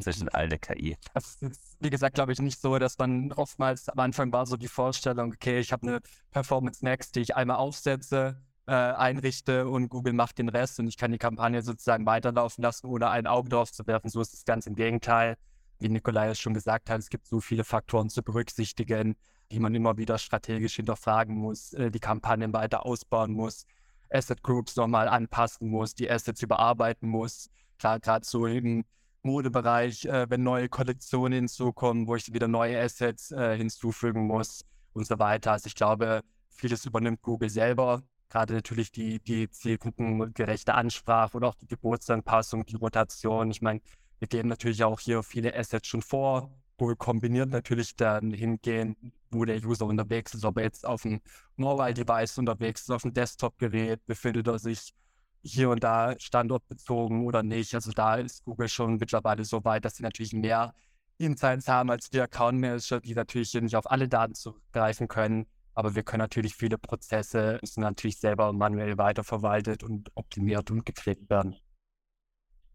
zwischen 0.00 0.28
all 0.30 0.48
der 0.48 0.58
KI. 0.58 0.96
Das 1.12 1.36
ist, 1.42 1.76
wie 1.80 1.90
gesagt, 1.90 2.14
glaube 2.14 2.32
ich, 2.32 2.40
nicht 2.40 2.60
so, 2.60 2.78
dass 2.78 2.96
man 2.98 3.32
oftmals 3.32 3.88
am 3.88 3.98
Anfang 3.98 4.32
war 4.32 4.46
so 4.46 4.56
die 4.56 4.68
Vorstellung, 4.68 5.32
okay, 5.34 5.58
ich 5.58 5.72
habe 5.72 5.86
eine 5.86 6.00
Performance 6.30 6.84
Max, 6.84 7.12
die 7.12 7.20
ich 7.20 7.36
einmal 7.36 7.56
aufsetze, 7.56 8.40
äh, 8.66 8.72
einrichte 8.72 9.68
und 9.68 9.88
Google 9.88 10.12
macht 10.12 10.38
den 10.38 10.48
Rest 10.48 10.78
und 10.80 10.88
ich 10.88 10.96
kann 10.96 11.12
die 11.12 11.18
Kampagne 11.18 11.62
sozusagen 11.62 12.06
weiterlaufen 12.06 12.62
lassen, 12.62 12.86
ohne 12.86 13.10
ein 13.10 13.26
Auge 13.26 13.48
drauf 13.48 13.72
zu 13.72 13.86
werfen. 13.86 14.08
So 14.08 14.20
ist 14.20 14.34
es 14.34 14.44
ganz 14.44 14.66
im 14.66 14.74
Gegenteil. 14.74 15.36
Wie 15.78 15.88
Nikolai 15.88 16.28
es 16.28 16.40
schon 16.40 16.54
gesagt 16.54 16.90
hat, 16.90 16.98
es 16.98 17.08
gibt 17.08 17.26
so 17.26 17.40
viele 17.40 17.64
Faktoren 17.64 18.10
zu 18.10 18.22
berücksichtigen, 18.22 19.16
die 19.52 19.60
man 19.60 19.74
immer 19.74 19.96
wieder 19.96 20.18
strategisch 20.18 20.76
hinterfragen 20.76 21.36
muss, 21.36 21.72
äh, 21.72 21.90
die 21.90 22.00
Kampagnen 22.00 22.52
weiter 22.52 22.84
ausbauen 22.84 23.32
muss 23.32 23.64
Asset 24.10 24.42
Groups 24.42 24.76
nochmal 24.76 25.08
anpassen 25.08 25.68
muss, 25.68 25.94
die 25.94 26.10
Assets 26.10 26.42
überarbeiten 26.42 27.08
muss. 27.08 27.50
Klar, 27.78 28.00
gerade 28.00 28.24
so 28.24 28.46
im 28.46 28.84
Modebereich, 29.22 30.04
äh, 30.06 30.26
wenn 30.30 30.42
neue 30.42 30.68
Kollektionen 30.68 31.32
hinzukommen, 31.32 32.06
wo 32.06 32.16
ich 32.16 32.32
wieder 32.32 32.48
neue 32.48 32.80
Assets 32.80 33.30
äh, 33.32 33.56
hinzufügen 33.56 34.26
muss 34.26 34.64
und 34.92 35.06
so 35.06 35.18
weiter. 35.18 35.52
Also 35.52 35.66
ich 35.66 35.74
glaube, 35.74 36.22
vieles 36.48 36.84
übernimmt 36.86 37.22
Google 37.22 37.50
selber. 37.50 38.02
Gerade 38.28 38.54
natürlich 38.54 38.92
die, 38.92 39.20
die 39.20 39.48
zielgruppengerechte 39.50 40.74
Ansprache 40.74 41.36
oder 41.36 41.48
auch 41.48 41.54
die 41.54 41.66
Geburtsanpassung, 41.66 42.66
die 42.66 42.76
Rotation. 42.76 43.50
Ich 43.50 43.62
meine, 43.62 43.80
wir 44.18 44.28
geben 44.28 44.48
natürlich 44.48 44.84
auch 44.84 45.00
hier 45.00 45.22
viele 45.22 45.54
Assets 45.56 45.88
schon 45.88 46.02
vor, 46.02 46.50
Google 46.78 46.96
kombiniert 46.96 47.50
natürlich 47.50 47.96
dann 47.96 48.32
hingehen, 48.32 49.12
wo 49.30 49.44
der 49.44 49.62
User 49.62 49.84
unterwegs 49.84 50.32
ist, 50.34 50.44
ob 50.44 50.56
er 50.58 50.64
jetzt 50.64 50.86
auf 50.86 51.02
dem 51.02 51.20
Mobile-Device 51.56 52.38
unterwegs 52.38 52.82
ist, 52.82 52.90
auf 52.90 53.02
dem 53.02 53.12
Desktop-Gerät, 53.12 54.06
befindet 54.06 54.46
er 54.46 54.58
sich 54.58 54.94
hier 55.42 55.70
und 55.70 55.82
da 55.82 56.14
standortbezogen 56.18 57.26
oder 57.26 57.42
nicht. 57.42 57.74
Also 57.74 57.90
da 57.90 58.16
ist 58.16 58.44
Google 58.44 58.68
schon 58.68 58.96
mittlerweile 58.96 59.44
so 59.44 59.64
weit, 59.64 59.84
dass 59.84 59.96
sie 59.96 60.02
natürlich 60.02 60.32
mehr 60.32 60.72
Insights 61.18 61.66
haben 61.68 61.90
als 61.90 62.10
die 62.10 62.20
Account 62.20 62.60
Manager, 62.60 63.00
die 63.00 63.14
natürlich 63.14 63.52
nicht 63.54 63.76
auf 63.76 63.90
alle 63.90 64.08
Daten 64.08 64.34
zugreifen 64.34 65.08
können. 65.08 65.46
Aber 65.74 65.94
wir 65.94 66.02
können 66.02 66.20
natürlich 66.20 66.54
viele 66.54 66.78
Prozesse 66.78 67.58
müssen 67.60 67.80
natürlich 67.80 68.18
selber 68.18 68.52
manuell 68.52 68.98
weiterverwaltet 68.98 69.82
und 69.82 70.10
optimiert 70.14 70.70
und 70.70 70.86
gepflegt 70.86 71.28
werden. 71.28 71.56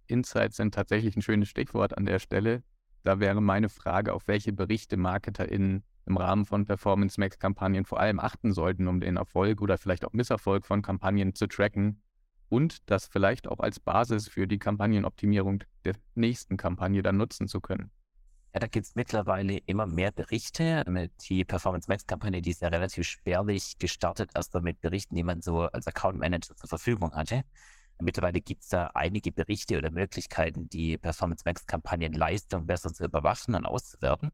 Insights 0.08 0.58
sind 0.58 0.74
tatsächlich 0.74 1.16
ein 1.16 1.22
schönes 1.22 1.50
Stichwort 1.50 1.98
an 1.98 2.06
der 2.06 2.20
Stelle. 2.20 2.64
Da 3.04 3.20
wäre 3.20 3.42
meine 3.42 3.70
Frage, 3.70 4.14
auf 4.14 4.28
welche 4.28 4.54
Berichte 4.54 4.96
MarketerInnen 4.96 5.84
im 6.06 6.18
Rahmen 6.18 6.46
von 6.46 6.66
Performance 6.66 7.20
Max 7.20 7.38
Kampagnen 7.38 7.86
vor 7.86 8.00
allem 8.00 8.20
achten 8.20 8.54
sollten, 8.54 8.88
um 8.88 9.00
den 9.00 9.18
Erfolg 9.18 9.62
oder 9.62 9.78
vielleicht 9.78 10.06
auch 10.06 10.14
Misserfolg 10.14 10.66
von 10.66 10.82
Kampagnen 10.82 11.36
zu 11.36 11.48
tracken 11.48 12.02
und 12.50 12.90
das 12.90 13.08
vielleicht 13.08 13.48
auch 13.48 13.60
als 13.60 13.80
Basis 13.80 14.28
für 14.28 14.48
die 14.48 14.60
Kampagnenoptimierung 14.60 15.64
der 15.86 15.96
nächsten 16.16 16.56
Kampagne 16.56 17.02
dann 17.02 17.18
nutzen 17.18 17.48
zu 17.48 17.60
können. 17.62 17.92
Ja, 18.54 18.60
da 18.60 18.68
gibt 18.68 18.86
es 18.86 18.96
mittlerweile 18.96 19.58
immer 19.66 19.88
mehr 19.88 20.12
Berichte. 20.12 20.86
Die 21.28 21.44
Performance 21.44 21.90
Max 21.90 22.06
Kampagne, 22.06 22.42
die 22.42 22.52
ist 22.52 22.62
ja 22.62 22.68
relativ 22.68 23.08
spärlich 23.08 23.80
gestartet, 23.80 24.30
erst 24.36 24.54
mit 24.62 24.80
Berichten, 24.80 25.16
die 25.16 25.24
man 25.24 25.42
so 25.42 25.62
als 25.62 25.88
Account 25.88 26.20
Manager 26.20 26.56
zur 26.56 26.70
Verfügung 26.70 27.14
hatte. 27.14 27.44
Mittlerweile 28.04 28.42
gibt 28.42 28.64
es 28.64 28.70
da 28.70 28.88
einige 28.94 29.32
Berichte 29.32 29.78
oder 29.78 29.92
Möglichkeiten, 29.92 30.70
die 30.70 30.98
Performance 30.98 31.44
Max 31.46 31.66
Kampagnenleistung 31.66 32.66
besser 32.66 32.94
zu 32.94 33.06
überwachen 33.06 33.56
und 33.56 33.66
auszuwerten. 33.66 34.32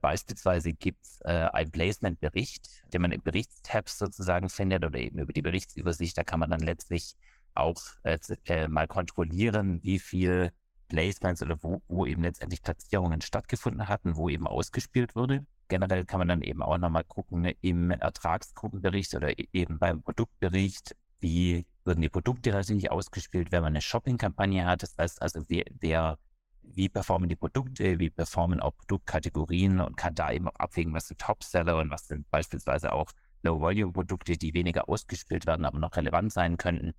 Beispielsweise 0.00 0.74
gibt 0.74 1.02
es 1.02 1.20
äh, 1.24 1.48
einen 1.52 1.70
Placement-Bericht, 1.70 2.68
den 2.92 3.02
man 3.02 3.12
im 3.12 3.22
Berichtstab 3.22 3.88
sozusagen 3.88 4.50
findet 4.50 4.84
oder 4.84 4.98
eben 4.98 5.18
über 5.18 5.32
die 5.32 5.42
Berichtsübersicht. 5.42 6.18
Da 6.18 6.24
kann 6.24 6.40
man 6.40 6.50
dann 6.50 6.60
letztlich 6.60 7.14
auch 7.54 7.80
äh, 8.02 8.18
äh, 8.46 8.68
mal 8.68 8.86
kontrollieren, 8.86 9.82
wie 9.82 9.98
viel 9.98 10.50
Placements 10.88 11.42
oder 11.42 11.56
wo, 11.62 11.80
wo, 11.88 12.04
eben 12.04 12.22
letztendlich 12.22 12.62
Platzierungen 12.62 13.20
stattgefunden 13.20 13.88
hatten, 13.88 14.16
wo 14.16 14.28
eben 14.28 14.46
ausgespielt 14.46 15.16
wurde. 15.16 15.46
Generell 15.68 16.04
kann 16.04 16.18
man 16.18 16.28
dann 16.28 16.42
eben 16.42 16.62
auch 16.62 16.76
nochmal 16.76 17.04
gucken 17.04 17.40
ne, 17.40 17.56
im 17.62 17.90
Ertragsgruppenbericht 17.90 19.14
oder 19.14 19.38
e-, 19.38 19.48
eben 19.52 19.78
beim 19.78 20.02
Produktbericht, 20.02 20.94
wie 21.24 21.66
würden 21.84 22.02
die 22.02 22.10
Produkte 22.10 22.50
tatsächlich 22.50 22.90
ausgespielt, 22.90 23.50
wenn 23.50 23.62
man 23.62 23.72
eine 23.72 23.80
Shopping-Kampagne 23.80 24.66
hat. 24.66 24.82
Das 24.82 24.94
heißt 24.98 25.22
also, 25.22 25.40
wer, 25.48 25.64
wer, 25.80 26.18
wie 26.62 26.90
performen 26.90 27.30
die 27.30 27.36
Produkte, 27.36 27.98
wie 27.98 28.10
performen 28.10 28.60
auch 28.60 28.76
Produktkategorien 28.76 29.80
und 29.80 29.96
kann 29.96 30.14
da 30.14 30.30
eben 30.30 30.48
auch 30.48 30.56
abwägen, 30.56 30.92
was 30.92 31.08
sind 31.08 31.20
Topseller 31.20 31.78
und 31.78 31.90
was 31.90 32.08
sind 32.08 32.30
beispielsweise 32.30 32.92
auch 32.92 33.10
Low-Volume-Produkte, 33.42 34.36
die 34.36 34.52
weniger 34.52 34.86
ausgespielt 34.86 35.46
werden, 35.46 35.64
aber 35.64 35.78
noch 35.78 35.96
relevant 35.96 36.30
sein 36.30 36.58
könnten. 36.58 36.92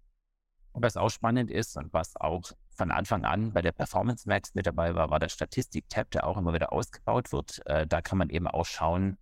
Und 0.71 0.81
was 0.81 0.97
auch 0.97 1.09
spannend 1.09 1.51
ist 1.51 1.77
und 1.77 1.93
was 1.93 2.15
auch 2.15 2.51
von 2.75 2.89
Anfang 2.89 3.25
an 3.25 3.53
bei 3.53 3.61
der 3.61 3.73
Performance 3.73 4.27
Max 4.27 4.55
mit 4.55 4.65
dabei 4.65 4.95
war, 4.95 5.11
war 5.11 5.19
der 5.19 5.29
Statistik-Tab, 5.29 6.09
der 6.11 6.25
auch 6.25 6.37
immer 6.37 6.53
wieder 6.53 6.73
ausgebaut 6.73 7.31
wird. 7.31 7.61
Äh, 7.67 7.85
da 7.85 8.01
kann 8.01 8.17
man 8.17 8.29
eben 8.29 8.47
auch 8.47 8.65
schauen, 8.65 9.17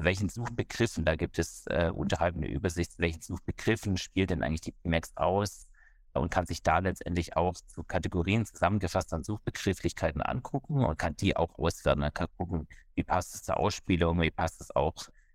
zu 0.00 0.04
welchen 0.04 0.30
Suchbegriffen, 0.30 1.04
da 1.04 1.14
gibt 1.14 1.38
es 1.38 1.66
äh, 1.66 1.90
unterhalb 1.94 2.34
eine 2.34 2.48
Übersicht, 2.48 2.98
welchen 2.98 3.20
Suchbegriffen 3.20 3.98
spielt 3.98 4.30
denn 4.30 4.42
eigentlich 4.42 4.62
die 4.62 4.72
PMAX 4.72 5.14
aus 5.14 5.68
und 6.14 6.30
kann 6.30 6.46
sich 6.46 6.62
da 6.62 6.78
letztendlich 6.78 7.36
auch 7.36 7.52
zu 7.66 7.84
Kategorien 7.84 8.46
zusammengefasst 8.46 9.12
an 9.12 9.24
Suchbegrifflichkeiten 9.24 10.22
angucken 10.22 10.82
und 10.82 10.98
kann 10.98 11.16
die 11.16 11.36
auch 11.36 11.58
auswerten. 11.58 12.00
Man 12.00 12.14
kann 12.14 12.28
gucken, 12.38 12.66
wie 12.94 13.04
passt 13.04 13.34
es 13.34 13.42
zur 13.42 13.58
Ausspielung, 13.58 14.18
wie 14.22 14.30
passt 14.30 14.62
es 14.62 14.74
auch 14.74 14.94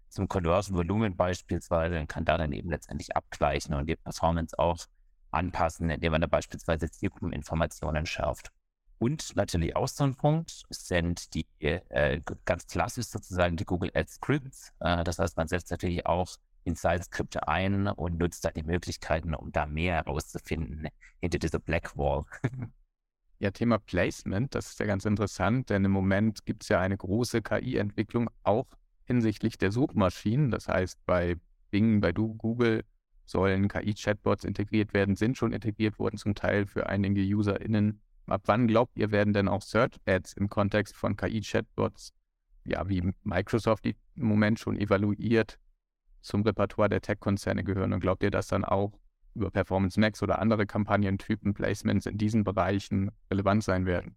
zum 0.09 0.27
Conversion 0.27 0.75
Volumen 0.75 1.15
beispielsweise 1.15 1.99
und 1.99 2.07
kann 2.07 2.25
da 2.25 2.35
dann 2.35 2.51
eben 2.51 2.71
letztendlich 2.71 3.15
abgleichen 3.15 3.75
und 3.75 3.85
die 3.87 3.97
Performance 3.97 4.57
auch 4.57 4.79
anpassen, 5.29 5.91
indem 5.91 6.13
man 6.13 6.21
da 6.21 6.27
beispielsweise 6.27 6.89
Zielgruppeninformationen 6.89 8.07
schärft. 8.07 8.49
Und 8.97 9.35
natürlich 9.35 9.75
auch 9.75 9.87
so 9.87 10.03
ein 10.03 10.15
Punkt 10.15 10.63
sind 10.69 11.33
die 11.33 11.45
äh, 11.59 12.21
ganz 12.45 12.67
klassisch 12.67 13.07
sozusagen 13.07 13.57
die 13.57 13.65
Google 13.65 13.91
Ads 13.93 14.15
Scripts. 14.15 14.73
Äh, 14.79 15.03
das 15.03 15.19
heißt, 15.19 15.35
man 15.37 15.47
setzt 15.47 15.71
natürlich 15.71 16.05
auch 16.05 16.37
Inside-Skripte 16.63 17.47
ein 17.47 17.87
und 17.87 18.17
nutzt 18.17 18.43
da 18.45 18.51
die 18.51 18.63
Möglichkeiten, 18.63 19.35
um 19.35 19.51
da 19.51 19.65
mehr 19.65 19.95
herauszufinden 19.95 20.87
hinter 21.21 21.39
dieser 21.39 21.59
Black 21.59 21.97
Wall. 21.97 22.25
Ja, 23.39 23.51
Thema 23.51 23.79
Placement, 23.79 24.55
das 24.55 24.67
ist 24.67 24.79
ja 24.79 24.85
ganz 24.85 25.03
interessant, 25.03 25.69
denn 25.69 25.83
im 25.83 25.91
Moment 25.91 26.45
gibt 26.45 26.63
es 26.63 26.69
ja 26.69 26.79
eine 26.79 26.95
große 26.95 27.41
KI-Entwicklung 27.41 28.29
auch 28.43 28.65
hinsichtlich 29.03 29.57
der 29.57 29.73
Suchmaschinen. 29.73 30.51
Das 30.51 30.69
heißt, 30.69 31.05
bei 31.05 31.35
Bing, 31.69 31.99
bei 31.99 32.13
Google 32.13 32.85
sollen 33.25 33.67
KI-Chatbots 33.67 34.45
integriert 34.45 34.93
werden, 34.93 35.17
sind 35.17 35.37
schon 35.37 35.51
integriert 35.51 35.99
worden, 35.99 36.17
zum 36.17 36.33
Teil 36.33 36.65
für 36.65 36.87
einige 36.87 37.21
UserInnen. 37.21 38.01
Ab 38.27 38.43
wann 38.45 38.67
glaubt 38.67 38.97
ihr, 38.97 39.11
werden 39.11 39.33
denn 39.33 39.47
auch 39.47 39.61
Search-Ads 39.61 40.33
im 40.33 40.49
Kontext 40.49 40.95
von 40.95 41.15
KI-Chatbots, 41.15 42.13
ja, 42.65 42.87
wie 42.89 43.13
Microsoft 43.23 43.85
die 43.85 43.95
im 44.15 44.27
Moment 44.27 44.59
schon 44.59 44.77
evaluiert, 44.77 45.59
zum 46.21 46.41
Repertoire 46.41 46.89
der 46.89 47.01
Tech-Konzerne 47.01 47.63
gehören? 47.63 47.93
Und 47.93 47.99
glaubt 47.99 48.23
ihr, 48.23 48.31
dass 48.31 48.47
dann 48.47 48.65
auch 48.65 48.99
über 49.35 49.51
Performance 49.51 49.99
Max 49.99 50.23
oder 50.23 50.39
andere 50.39 50.65
Kampagnentypen 50.65 51.53
Placements 51.53 52.07
in 52.07 52.17
diesen 52.17 52.43
Bereichen 52.43 53.11
relevant 53.29 53.63
sein 53.63 53.85
werden? 53.85 54.15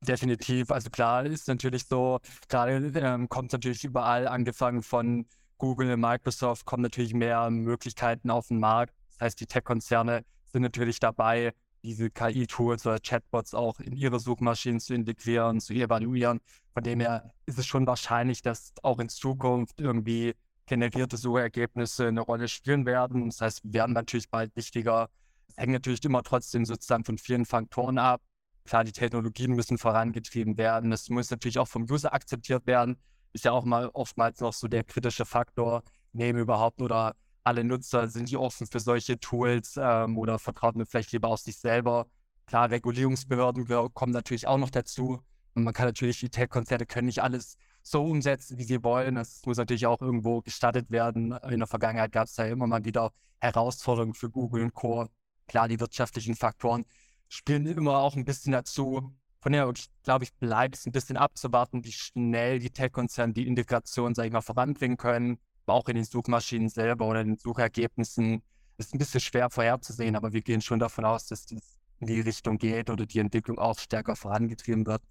Definitiv. 0.00 0.70
Also 0.70 0.90
klar 0.90 1.24
ist 1.24 1.48
natürlich 1.48 1.86
so, 1.86 2.18
gerade 2.48 2.92
ähm, 2.96 3.28
kommt 3.30 3.52
natürlich 3.52 3.84
überall, 3.84 4.28
angefangen 4.28 4.82
von 4.82 5.26
Google, 5.56 5.96
Microsoft, 5.96 6.66
kommen 6.66 6.82
natürlich 6.82 7.14
mehr 7.14 7.48
Möglichkeiten 7.48 8.30
auf 8.30 8.48
den 8.48 8.58
Markt. 8.60 8.92
Das 9.12 9.20
heißt, 9.20 9.40
die 9.40 9.46
Tech-Konzerne 9.46 10.24
sind 10.44 10.62
natürlich 10.62 11.00
dabei, 11.00 11.54
diese 11.84 12.10
KI-Tools 12.10 12.86
oder 12.86 12.98
Chatbots 12.98 13.54
auch 13.54 13.78
in 13.78 13.94
ihre 13.94 14.18
Suchmaschinen 14.18 14.80
zu 14.80 14.94
integrieren, 14.94 15.60
zu 15.60 15.74
evaluieren. 15.74 16.40
Von 16.72 16.82
dem 16.82 17.00
her 17.00 17.30
ist 17.46 17.58
es 17.58 17.66
schon 17.66 17.86
wahrscheinlich, 17.86 18.40
dass 18.40 18.72
auch 18.82 18.98
in 18.98 19.10
Zukunft 19.10 19.80
irgendwie 19.80 20.34
generierte 20.66 21.18
Suchergebnisse 21.18 22.08
eine 22.08 22.22
Rolle 22.22 22.48
spielen 22.48 22.86
werden. 22.86 23.26
Das 23.28 23.42
heißt, 23.42 23.64
wir 23.64 23.74
werden 23.74 23.92
natürlich 23.92 24.30
bald 24.30 24.56
wichtiger. 24.56 25.10
Es 25.48 25.58
hängt 25.58 25.72
natürlich 25.72 26.02
immer 26.04 26.22
trotzdem 26.22 26.64
sozusagen 26.64 27.04
von 27.04 27.18
vielen 27.18 27.44
Faktoren 27.44 27.98
ab. 27.98 28.22
Klar, 28.64 28.84
die 28.84 28.92
Technologien 28.92 29.52
müssen 29.52 29.76
vorangetrieben 29.76 30.56
werden. 30.56 30.90
Es 30.90 31.10
muss 31.10 31.30
natürlich 31.30 31.58
auch 31.58 31.68
vom 31.68 31.82
User 31.82 32.14
akzeptiert 32.14 32.66
werden. 32.66 32.96
Ist 33.34 33.44
ja 33.44 33.52
auch 33.52 33.64
mal 33.64 33.90
oftmals 33.92 34.40
noch 34.40 34.54
so 34.54 34.68
der 34.68 34.84
kritische 34.84 35.26
Faktor. 35.26 35.82
Nehmen 36.12 36.38
überhaupt 36.38 36.80
oder 36.80 37.14
alle 37.44 37.62
Nutzer, 37.64 38.08
sind 38.08 38.30
die 38.30 38.36
offen 38.36 38.66
für 38.66 38.80
solche 38.80 39.20
Tools 39.20 39.78
ähm, 39.80 40.18
oder 40.18 40.38
vertraut 40.38 40.76
mir 40.76 40.86
vielleicht 40.86 41.12
lieber 41.12 41.28
aus 41.28 41.44
sich 41.44 41.58
selber? 41.58 42.06
Klar, 42.46 42.70
Regulierungsbehörden 42.70 43.66
kommen 43.94 44.12
natürlich 44.12 44.46
auch 44.46 44.58
noch 44.58 44.70
dazu. 44.70 45.20
Und 45.54 45.64
man 45.64 45.72
kann 45.72 45.86
natürlich, 45.86 46.18
die 46.20 46.30
Tech-Konzerne 46.30 46.86
können 46.86 47.06
nicht 47.06 47.22
alles 47.22 47.56
so 47.82 48.04
umsetzen, 48.04 48.58
wie 48.58 48.64
sie 48.64 48.82
wollen. 48.82 49.14
Das 49.14 49.42
muss 49.46 49.56
natürlich 49.56 49.86
auch 49.86 50.00
irgendwo 50.00 50.40
gestattet 50.40 50.90
werden. 50.90 51.32
In 51.48 51.58
der 51.58 51.68
Vergangenheit 51.68 52.12
gab 52.12 52.26
es 52.26 52.34
da 52.34 52.44
immer 52.44 52.66
mal 52.66 52.84
wieder 52.84 53.12
Herausforderungen 53.40 54.14
für 54.14 54.30
Google 54.30 54.64
und 54.64 54.74
Co. 54.74 55.06
Klar, 55.46 55.68
die 55.68 55.78
wirtschaftlichen 55.78 56.34
Faktoren 56.34 56.86
spielen 57.28 57.66
immer 57.66 57.98
auch 57.98 58.16
ein 58.16 58.24
bisschen 58.24 58.52
dazu. 58.52 59.12
Von 59.40 59.52
daher, 59.52 59.72
glaube 60.02 60.24
ich, 60.24 60.34
bleibt 60.34 60.76
es 60.76 60.86
ein 60.86 60.92
bisschen 60.92 61.18
abzuwarten, 61.18 61.84
wie 61.84 61.92
schnell 61.92 62.58
die 62.58 62.70
Tech-Konzerne 62.70 63.34
die 63.34 63.46
Integration, 63.46 64.14
sage 64.14 64.28
ich 64.28 64.32
mal, 64.32 64.40
voranbringen 64.40 64.96
können. 64.96 65.38
Auch 65.66 65.88
in 65.88 65.96
den 65.96 66.04
Suchmaschinen 66.04 66.68
selber 66.68 67.06
oder 67.06 67.20
in 67.20 67.28
den 67.28 67.38
Suchergebnissen 67.38 68.42
ist 68.76 68.94
ein 68.94 68.98
bisschen 68.98 69.20
schwer 69.20 69.50
vorherzusehen, 69.50 70.16
aber 70.16 70.32
wir 70.32 70.42
gehen 70.42 70.60
schon 70.60 70.78
davon 70.78 71.04
aus, 71.04 71.26
dass 71.26 71.44
es 71.44 71.78
in 72.00 72.06
die 72.06 72.20
Richtung 72.20 72.58
geht 72.58 72.90
oder 72.90 73.06
die 73.06 73.18
Entwicklung 73.18 73.58
auch 73.58 73.78
stärker 73.78 74.16
vorangetrieben 74.16 74.86
wird. 74.86 75.02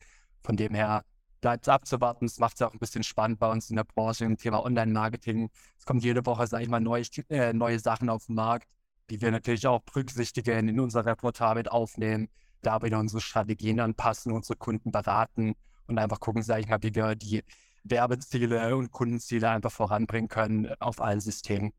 Von 0.43 0.57
dem 0.57 0.73
her 0.75 1.05
bleibt 1.41 1.65
es 1.65 1.69
abzuwarten. 1.69 2.25
Es 2.25 2.39
macht 2.39 2.55
es 2.55 2.61
auch 2.61 2.73
ein 2.73 2.79
bisschen 2.79 3.03
spannend 3.03 3.39
bei 3.39 3.49
uns 3.49 3.69
in 3.69 3.75
der 3.75 3.83
Branche 3.83 4.25
im 4.25 4.37
Thema 4.37 4.63
Online-Marketing. 4.63 5.49
Es 5.77 5.85
kommt 5.85 6.03
jede 6.03 6.25
Woche, 6.25 6.47
sage 6.47 6.63
ich 6.63 6.69
mal, 6.69 6.79
neue, 6.79 7.03
äh, 7.29 7.53
neue 7.53 7.79
Sachen 7.79 8.09
auf 8.09 8.25
den 8.27 8.35
Markt, 8.35 8.67
die 9.09 9.21
wir 9.21 9.31
natürlich 9.31 9.67
auch 9.67 9.81
berücksichtigen, 9.81 10.69
in 10.69 10.79
unser 10.79 11.05
Repertoire 11.05 11.55
mit 11.55 11.71
aufnehmen, 11.71 12.29
da 12.61 12.81
wieder 12.81 12.99
unsere 12.99 13.21
Strategien 13.21 13.79
anpassen, 13.79 14.31
unsere 14.31 14.57
Kunden 14.57 14.91
beraten 14.91 15.55
und 15.87 15.99
einfach 15.99 16.19
gucken, 16.19 16.43
sage 16.43 16.61
ich 16.61 16.67
mal, 16.67 16.81
wie 16.81 16.95
wir 16.95 17.15
die 17.15 17.43
Werbeziele 17.83 18.75
und 18.75 18.91
Kundenziele 18.91 19.49
einfach 19.49 19.71
voranbringen 19.71 20.29
können 20.29 20.73
auf 20.79 21.01
allen 21.01 21.19
Systemen. 21.19 21.73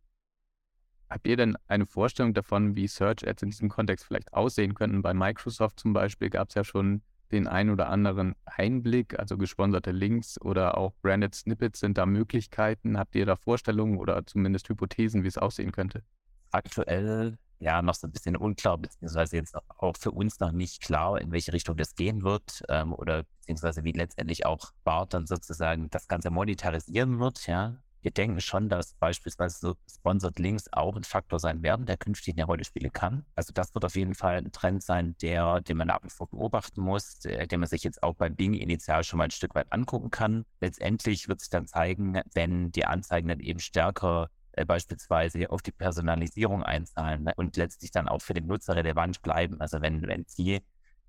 Habt 1.08 1.26
ihr 1.26 1.36
denn 1.36 1.56
eine 1.68 1.86
Vorstellung 1.86 2.34
davon, 2.34 2.76
wie 2.76 2.88
Search 2.88 3.26
Ads 3.26 3.42
in 3.42 3.50
diesem 3.50 3.68
Kontext 3.68 4.04
vielleicht 4.04 4.32
aussehen 4.32 4.74
könnten? 4.74 5.02
Bei 5.02 5.14
Microsoft 5.14 5.80
zum 5.80 5.92
Beispiel 5.92 6.30
gab 6.30 6.48
es 6.48 6.54
ja 6.54 6.64
schon 6.64 7.02
den 7.30 7.46
ein 7.46 7.70
oder 7.70 7.88
anderen 7.88 8.34
Einblick, 8.44 9.18
also 9.18 9.36
gesponserte 9.36 9.90
Links 9.90 10.40
oder 10.40 10.78
auch 10.78 10.94
branded 11.02 11.34
Snippets, 11.34 11.80
sind 11.80 11.98
da 11.98 12.06
Möglichkeiten? 12.06 12.98
Habt 12.98 13.14
ihr 13.14 13.26
da 13.26 13.36
Vorstellungen 13.36 13.98
oder 13.98 14.24
zumindest 14.26 14.68
Hypothesen, 14.68 15.22
wie 15.24 15.28
es 15.28 15.38
aussehen 15.38 15.72
könnte? 15.72 16.02
Aktuell 16.50 17.38
ja 17.58 17.82
noch 17.82 17.94
so 17.94 18.06
ein 18.06 18.12
bisschen 18.12 18.36
unklar, 18.36 18.78
beziehungsweise 18.78 19.36
jetzt 19.36 19.56
auch 19.78 19.96
für 19.98 20.10
uns 20.10 20.40
noch 20.40 20.52
nicht 20.52 20.82
klar, 20.82 21.20
in 21.20 21.32
welche 21.32 21.52
Richtung 21.52 21.76
das 21.76 21.94
gehen 21.94 22.22
wird 22.22 22.62
ähm, 22.68 22.92
oder 22.92 23.24
beziehungsweise 23.40 23.84
wie 23.84 23.92
letztendlich 23.92 24.46
auch 24.46 24.72
Bart 24.84 25.14
dann 25.14 25.26
sozusagen 25.26 25.90
das 25.90 26.08
Ganze 26.08 26.30
monetarisieren 26.30 27.18
wird, 27.18 27.46
ja 27.46 27.76
wir 28.04 28.10
denken 28.10 28.40
schon, 28.42 28.68
dass 28.68 28.92
beispielsweise 28.94 29.58
so 29.58 29.74
Sponsored 29.90 30.38
Links 30.38 30.66
auch 30.72 30.94
ein 30.94 31.04
Faktor 31.04 31.38
sein 31.38 31.62
werden, 31.62 31.86
der 31.86 31.96
künftig 31.96 32.34
eine 32.34 32.44
Rolle 32.44 32.64
spielen 32.64 32.92
kann. 32.92 33.24
Also 33.34 33.52
das 33.54 33.74
wird 33.74 33.84
auf 33.84 33.96
jeden 33.96 34.14
Fall 34.14 34.36
ein 34.36 34.52
Trend 34.52 34.82
sein, 34.82 35.16
der, 35.22 35.62
den 35.62 35.78
man 35.78 35.88
ab 35.88 36.02
und 36.02 36.12
vor 36.12 36.28
beobachten 36.28 36.82
muss, 36.82 37.20
den 37.20 37.60
man 37.60 37.68
sich 37.68 37.82
jetzt 37.82 38.02
auch 38.02 38.14
beim 38.14 38.36
Bing 38.36 38.52
initial 38.52 39.04
schon 39.04 39.18
mal 39.18 39.24
ein 39.24 39.30
Stück 39.30 39.54
weit 39.54 39.72
angucken 39.72 40.10
kann. 40.10 40.44
Letztendlich 40.60 41.28
wird 41.28 41.40
sich 41.40 41.48
dann 41.48 41.66
zeigen, 41.66 42.20
wenn 42.34 42.70
die 42.72 42.84
Anzeigen 42.84 43.28
dann 43.28 43.40
eben 43.40 43.60
stärker 43.60 44.28
äh, 44.56 44.64
beispielsweise 44.64 45.50
auf 45.50 45.62
die 45.62 45.72
Personalisierung 45.72 46.62
einzahlen 46.62 47.24
ne, 47.24 47.32
und 47.36 47.56
letztlich 47.56 47.90
dann 47.90 48.08
auch 48.08 48.22
für 48.22 48.34
den 48.34 48.46
Nutzer 48.46 48.76
relevant 48.76 49.22
bleiben. 49.22 49.60
Also 49.60 49.80
wenn, 49.80 50.02
wenn 50.02 50.24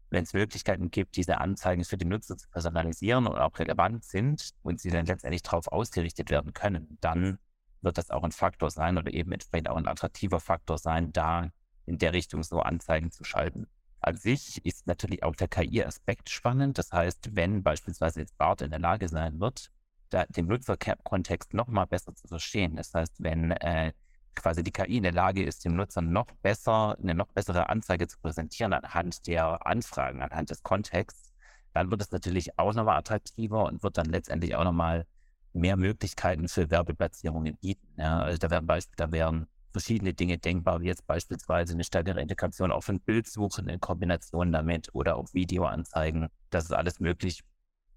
wenn 0.10 0.24
es 0.24 0.34
Möglichkeiten 0.34 0.92
gibt, 0.92 1.16
diese 1.16 1.40
Anzeigen 1.40 1.84
für 1.84 1.98
die 1.98 2.06
Nutzer 2.06 2.38
zu 2.38 2.48
personalisieren 2.50 3.28
und 3.28 3.38
auch 3.38 3.58
relevant 3.60 4.04
sind 4.04 4.52
und 4.64 4.80
sie 4.80 4.90
dann 4.90 5.06
letztendlich 5.06 5.44
darauf 5.44 5.68
ausgerichtet 5.68 6.30
werden 6.30 6.54
können, 6.54 6.98
dann 7.02 7.40
wird 7.82 7.98
das 7.98 8.10
auch 8.12 8.24
ein 8.24 8.32
Faktor 8.32 8.72
sein 8.72 8.98
oder 8.98 9.14
eben 9.14 9.32
entsprechend 9.32 9.70
auch 9.70 9.78
ein 9.78 9.88
attraktiver 9.88 10.40
Faktor 10.40 10.78
sein, 10.78 11.12
da 11.12 11.50
in 11.86 11.98
der 11.98 12.14
Richtung 12.14 12.44
so 12.44 12.60
Anzeigen 12.60 13.12
zu 13.12 13.24
schalten. 13.24 13.68
An 14.00 14.18
sich 14.18 14.64
ist 14.66 14.88
natürlich 14.88 15.24
auch 15.24 15.36
der 15.36 15.48
KI-Aspekt 15.48 16.30
spannend. 16.30 16.78
Das 16.78 16.92
heißt, 16.92 17.36
wenn 17.36 17.64
beispielsweise 17.64 18.20
jetzt 18.20 18.38
BART 18.38 18.62
in 18.62 18.70
der 18.70 18.80
Lage 18.80 19.08
sein 19.08 19.40
wird, 19.40 19.72
da, 20.10 20.26
den 20.26 20.48
Nutzerkontext 20.48 21.54
nochmal 21.54 21.88
besser 21.88 22.16
zu 22.16 22.28
verstehen. 22.28 22.76
Das 22.76 22.94
heißt, 22.94 23.16
wenn 23.20 23.52
äh, 23.52 23.94
quasi 24.36 24.64
die 24.64 24.72
KI 24.72 24.98
in 24.98 25.04
der 25.04 25.14
Lage 25.14 25.44
ist, 25.44 25.66
dem 25.66 25.76
Nutzer 25.76 26.02
noch 26.02 26.28
besser, 26.42 26.98
eine 27.02 27.16
noch 27.16 27.28
bessere 27.28 27.70
Anzeige 27.70 28.08
zu 28.08 28.20
präsentieren 28.20 28.74
anhand 28.74 29.28
der 29.28 29.66
Anfragen, 29.66 30.22
anhand 30.22 30.50
des 30.50 30.62
Kontexts, 30.64 31.34
dann 31.74 31.92
wird 31.92 32.02
es 32.02 32.12
natürlich 32.12 32.58
auch 32.58 32.74
nochmal 32.74 32.98
attraktiver 32.98 33.66
und 33.66 33.84
wird 33.84 33.98
dann 33.98 34.06
letztendlich 34.08 34.56
auch 34.56 34.64
nochmal 34.64 35.06
mehr 35.54 35.78
Möglichkeiten 35.78 36.48
für 36.48 36.70
Werbeplatzierungen 36.70 37.58
bieten. 37.58 37.88
Ja, 37.98 38.20
also 38.20 38.38
da 38.38 38.50
wären 38.50 38.66
Beispiel, 38.66 38.96
da 38.98 39.12
wären 39.12 39.48
verschiedene 39.72 40.14
Dinge 40.14 40.38
denkbar, 40.38 40.82
wie 40.82 40.88
jetzt 40.88 41.06
beispielsweise 41.06 41.74
eine 41.74 41.84
stärkere 41.84 42.22
Integration 42.22 42.72
auch 42.72 42.84
von 42.84 43.02
Bildsuchen 43.02 43.68
in 43.68 43.82
Kombination 43.82 44.52
damit 44.52 44.90
oder 44.94 45.18
auch 45.18 45.34
Videoanzeigen. 45.34 46.30
Das 46.50 46.66
ist 46.66 46.72
alles 46.72 47.00
möglich. 47.02 47.44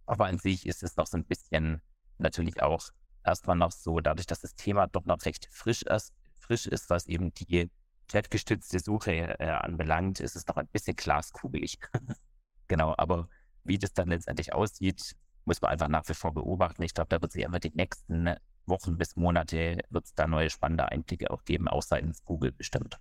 Aber 0.07 0.27
an 0.27 0.39
sich 0.39 0.67
ist 0.67 0.83
es 0.83 0.97
noch 0.97 1.07
so 1.07 1.19
ein 1.19 1.25
bisschen 1.25 1.81
natürlich 2.21 2.63
auch 2.63 2.91
erstmal 3.25 3.57
noch 3.57 3.73
so, 3.73 4.01
dadurch, 4.01 4.27
dass 4.27 4.41
das 4.41 4.55
Thema 4.55 4.87
doch 4.87 5.05
noch 5.05 5.25
recht 5.25 5.49
frisch 5.51 5.83
ist, 5.83 6.13
frisch 6.39 6.67
ist, 6.67 6.91
was 6.91 7.07
eben 7.07 7.33
die 7.35 7.71
chatgestützte 8.11 8.79
Suche 8.81 9.39
äh, 9.39 9.51
anbelangt, 9.51 10.21
ist 10.21 10.37
es 10.37 10.47
noch 10.47 10.57
ein 10.57 10.69
bisschen 10.69 10.97
glaskugelig. 10.97 11.79
genau, 12.69 12.95
aber 12.97 13.29
wie 13.65 13.79
das 13.79 13.93
dann 13.93 14.09
letztendlich 14.09 14.55
aussieht, 14.55 15.15
muss 15.45 15.61
man 15.61 15.73
einfach 15.73 15.89
nach 15.89 16.09
wie 16.09 16.15
vor 16.15 16.33
beobachten. 16.33 16.83
Ich 16.83 16.95
glaube, 16.95 17.09
da 17.09 17.21
wird 17.21 17.33
sich 17.33 17.45
einfach 17.45 17.61
die 17.61 17.73
nächsten 17.75 18.35
Wochen 18.67 18.99
bis 18.99 19.17
Monate 19.17 19.79
wird 19.91 20.05
es 20.05 20.15
da 20.15 20.27
neue 20.27 20.51
spannende 20.51 20.91
Einblicke 20.91 21.31
auch 21.31 21.45
geben, 21.45 21.69
auch 21.69 21.83
seitens 21.83 22.25
Google 22.25 22.53
bestimmt. 22.53 22.99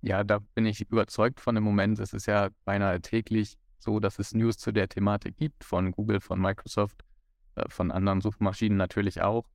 Ja, 0.00 0.22
da 0.24 0.40
bin 0.54 0.66
ich 0.66 0.80
überzeugt 0.82 1.40
von 1.40 1.54
dem 1.54 1.64
Moment. 1.64 1.98
Es 1.98 2.12
ist 2.12 2.26
ja 2.26 2.50
beinahe 2.64 3.00
täglich 3.00 3.58
so, 3.78 3.98
dass 3.98 4.18
es 4.18 4.34
News 4.34 4.58
zu 4.58 4.72
der 4.72 4.88
Thematik 4.88 5.36
gibt, 5.36 5.64
von 5.64 5.92
Google, 5.92 6.20
von 6.20 6.40
Microsoft, 6.40 7.04
von 7.68 7.90
anderen 7.90 8.20
Suchmaschinen 8.20 8.78
natürlich 8.78 9.22
auch 9.22 9.48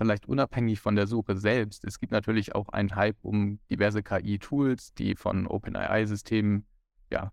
vielleicht 0.00 0.26
unabhängig 0.26 0.80
von 0.80 0.96
der 0.96 1.06
Suche 1.06 1.36
selbst. 1.36 1.84
Es 1.84 1.98
gibt 1.98 2.10
natürlich 2.10 2.54
auch 2.54 2.70
einen 2.70 2.96
Hype 2.96 3.18
um 3.20 3.60
diverse 3.70 4.02
KI-Tools, 4.02 4.94
die 4.94 5.14
von 5.14 5.46
OpenAI-Systemen 5.46 6.64
ja, 7.10 7.32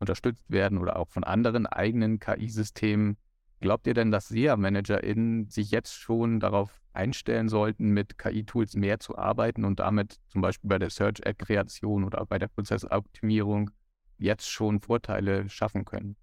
unterstützt 0.00 0.50
werden 0.50 0.78
oder 0.78 0.96
auch 0.96 1.08
von 1.08 1.22
anderen 1.22 1.66
eigenen 1.66 2.18
KI-Systemen. 2.18 3.18
Glaubt 3.60 3.86
ihr 3.86 3.94
denn, 3.94 4.10
dass 4.10 4.28
SEA-ManagerInnen 4.28 5.48
sich 5.48 5.70
jetzt 5.70 5.94
schon 5.94 6.40
darauf 6.40 6.80
einstellen 6.92 7.48
sollten, 7.48 7.90
mit 7.90 8.18
KI-Tools 8.18 8.74
mehr 8.74 8.98
zu 8.98 9.16
arbeiten 9.16 9.64
und 9.64 9.78
damit 9.78 10.18
zum 10.28 10.40
Beispiel 10.40 10.68
bei 10.68 10.78
der 10.80 10.90
Search-Ad-Kreation 10.90 12.02
oder 12.02 12.26
bei 12.26 12.40
der 12.40 12.48
Prozessoptimierung 12.48 13.70
jetzt 14.16 14.50
schon 14.50 14.80
Vorteile 14.80 15.48
schaffen 15.48 15.84
können? 15.84 16.16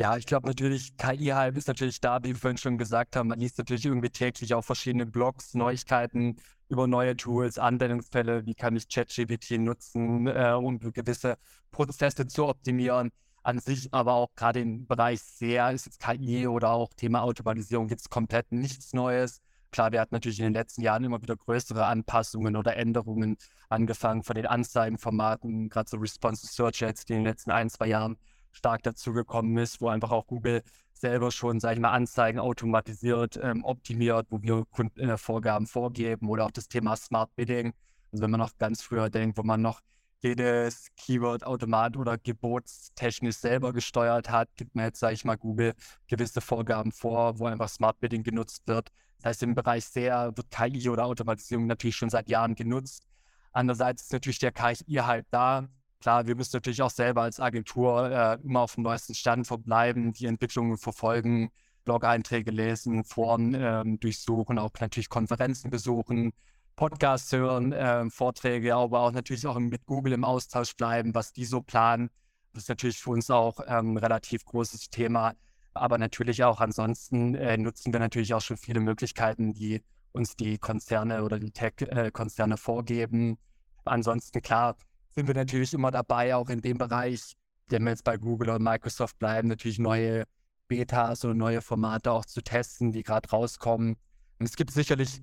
Ja, 0.00 0.16
ich 0.16 0.24
glaube 0.24 0.46
natürlich, 0.48 0.96
KI-Hype 0.96 1.58
ist 1.58 1.68
natürlich 1.68 2.00
da, 2.00 2.22
wie 2.22 2.28
wir 2.28 2.36
vorhin 2.36 2.56
schon 2.56 2.78
gesagt 2.78 3.16
haben. 3.16 3.28
Man 3.28 3.38
liest 3.38 3.58
natürlich 3.58 3.84
irgendwie 3.84 4.08
täglich 4.08 4.54
auf 4.54 4.64
verschiedenen 4.64 5.10
Blogs 5.12 5.52
Neuigkeiten 5.52 6.36
über 6.70 6.86
neue 6.86 7.14
Tools, 7.18 7.58
Anwendungsfälle, 7.58 8.46
wie 8.46 8.54
kann 8.54 8.74
ich 8.76 8.88
ChatGPT 8.88 9.58
nutzen, 9.58 10.26
äh, 10.26 10.54
um 10.56 10.78
gewisse 10.78 11.36
Prozesse 11.70 12.26
zu 12.26 12.46
optimieren. 12.46 13.10
An 13.42 13.58
sich 13.58 13.92
aber 13.92 14.14
auch 14.14 14.34
gerade 14.36 14.60
im 14.60 14.86
Bereich 14.86 15.20
SEA 15.20 15.68
ist 15.68 15.84
jetzt 15.84 16.00
KI 16.00 16.46
oder 16.46 16.70
auch 16.70 16.94
Thema 16.94 17.20
Automatisierung 17.20 17.86
gibt 17.86 18.00
es 18.00 18.08
komplett 18.08 18.52
nichts 18.52 18.94
Neues. 18.94 19.42
Klar, 19.70 19.92
wir 19.92 20.00
hatten 20.00 20.14
natürlich 20.14 20.38
in 20.38 20.46
den 20.46 20.54
letzten 20.54 20.80
Jahren 20.80 21.04
immer 21.04 21.20
wieder 21.20 21.36
größere 21.36 21.84
Anpassungen 21.84 22.56
oder 22.56 22.74
Änderungen, 22.74 23.36
angefangen 23.68 24.22
von 24.22 24.34
den 24.34 24.46
Anzeigenformaten, 24.46 25.68
gerade 25.68 25.90
so 25.90 25.98
Responsive 25.98 26.50
Search 26.50 26.80
jetzt, 26.80 27.10
die 27.10 27.12
in 27.12 27.18
den 27.18 27.26
letzten 27.26 27.50
ein, 27.50 27.68
zwei 27.68 27.88
Jahren 27.88 28.16
stark 28.52 28.82
dazugekommen 28.82 29.56
ist, 29.58 29.80
wo 29.80 29.88
einfach 29.88 30.10
auch 30.10 30.26
Google 30.26 30.62
selber 30.92 31.30
schon, 31.30 31.60
sage 31.60 31.74
ich 31.74 31.80
mal, 31.80 31.90
Anzeigen 31.90 32.38
automatisiert, 32.38 33.38
ähm, 33.42 33.64
optimiert, 33.64 34.26
wo 34.30 34.42
wir 34.42 34.64
Kundenvorgaben 34.70 35.66
äh, 35.66 35.68
vorgeben 35.68 36.28
oder 36.28 36.46
auch 36.46 36.50
das 36.50 36.68
Thema 36.68 36.96
Smart 36.96 37.34
Bidding. 37.36 37.72
Also 38.12 38.22
wenn 38.22 38.30
man 38.30 38.40
noch 38.40 38.56
ganz 38.58 38.82
früher 38.82 39.08
denkt, 39.08 39.38
wo 39.38 39.42
man 39.42 39.62
noch 39.62 39.80
jedes 40.22 40.88
Keyword 40.96 41.44
automat 41.44 41.96
oder 41.96 42.18
gebotstechnisch 42.18 43.36
selber 43.36 43.72
gesteuert 43.72 44.30
hat, 44.30 44.48
gibt 44.56 44.74
man 44.74 44.86
jetzt, 44.86 45.00
sage 45.00 45.14
ich 45.14 45.24
mal, 45.24 45.36
Google 45.36 45.74
gewisse 46.08 46.42
Vorgaben 46.42 46.92
vor, 46.92 47.38
wo 47.38 47.46
einfach 47.46 47.68
Smart 47.68 47.98
Bidding 48.00 48.22
genutzt 48.22 48.62
wird. 48.66 48.90
Das 49.18 49.30
heißt, 49.30 49.42
im 49.44 49.54
Bereich 49.54 49.86
SEA 49.86 50.36
wird 50.36 50.50
KI 50.50 50.88
oder 50.88 51.06
Automatisierung 51.06 51.66
natürlich 51.66 51.96
schon 51.96 52.10
seit 52.10 52.28
Jahren 52.28 52.54
genutzt. 52.54 53.06
Andererseits 53.52 54.02
ist 54.02 54.12
natürlich 54.12 54.38
der 54.38 54.52
KI 54.52 54.94
halt 54.96 55.26
da, 55.30 55.68
Klar, 56.00 56.26
wir 56.26 56.34
müssen 56.34 56.56
natürlich 56.56 56.80
auch 56.80 56.90
selber 56.90 57.22
als 57.22 57.40
Agentur 57.40 58.10
äh, 58.10 58.38
immer 58.42 58.60
auf 58.60 58.74
dem 58.74 58.84
neuesten 58.84 59.14
Stand 59.14 59.46
verbleiben, 59.46 60.12
die 60.14 60.26
Entwicklungen 60.26 60.78
verfolgen, 60.78 61.50
Blog-Einträge 61.84 62.50
lesen, 62.50 63.04
Foren 63.04 63.54
ähm, 63.54 64.00
durchsuchen, 64.00 64.58
auch 64.58 64.70
natürlich 64.80 65.10
Konferenzen 65.10 65.70
besuchen, 65.70 66.32
Podcasts 66.74 67.30
hören, 67.32 67.72
äh, 67.72 68.08
Vorträge, 68.08 68.74
aber 68.74 69.00
auch 69.00 69.12
natürlich 69.12 69.46
auch 69.46 69.58
mit 69.58 69.84
Google 69.84 70.14
im 70.14 70.24
Austausch 70.24 70.74
bleiben, 70.74 71.14
was 71.14 71.34
die 71.34 71.44
so 71.44 71.60
planen. 71.60 72.08
Das 72.54 72.64
ist 72.64 72.68
natürlich 72.70 72.98
für 72.98 73.10
uns 73.10 73.30
auch 73.30 73.60
ähm, 73.66 73.92
ein 73.92 73.96
relativ 73.98 74.44
großes 74.46 74.88
Thema. 74.88 75.34
Aber 75.74 75.98
natürlich 75.98 76.42
auch 76.42 76.60
ansonsten 76.60 77.34
äh, 77.34 77.56
nutzen 77.58 77.92
wir 77.92 78.00
natürlich 78.00 78.32
auch 78.32 78.40
schon 78.40 78.56
viele 78.56 78.80
Möglichkeiten, 78.80 79.52
die 79.52 79.82
uns 80.12 80.34
die 80.34 80.58
Konzerne 80.58 81.22
oder 81.22 81.38
die 81.38 81.52
Tech-Konzerne 81.52 82.54
äh, 82.54 82.58
vorgeben. 82.58 83.38
Ansonsten 83.84 84.42
klar, 84.42 84.76
sind 85.10 85.26
wir 85.26 85.34
natürlich 85.34 85.74
immer 85.74 85.90
dabei, 85.90 86.34
auch 86.34 86.48
in 86.48 86.60
dem 86.60 86.78
Bereich, 86.78 87.34
wenn 87.68 87.84
wir 87.84 87.90
jetzt 87.90 88.04
bei 88.04 88.16
Google 88.16 88.50
oder 88.50 88.58
Microsoft 88.58 89.18
bleiben, 89.18 89.48
natürlich 89.48 89.78
neue 89.78 90.24
Betas 90.68 91.24
oder 91.24 91.34
neue 91.34 91.62
Formate 91.62 92.12
auch 92.12 92.24
zu 92.24 92.42
testen, 92.42 92.92
die 92.92 93.02
gerade 93.02 93.28
rauskommen. 93.28 93.96
Und 94.38 94.46
es 94.46 94.56
gibt 94.56 94.70
sicherlich 94.70 95.20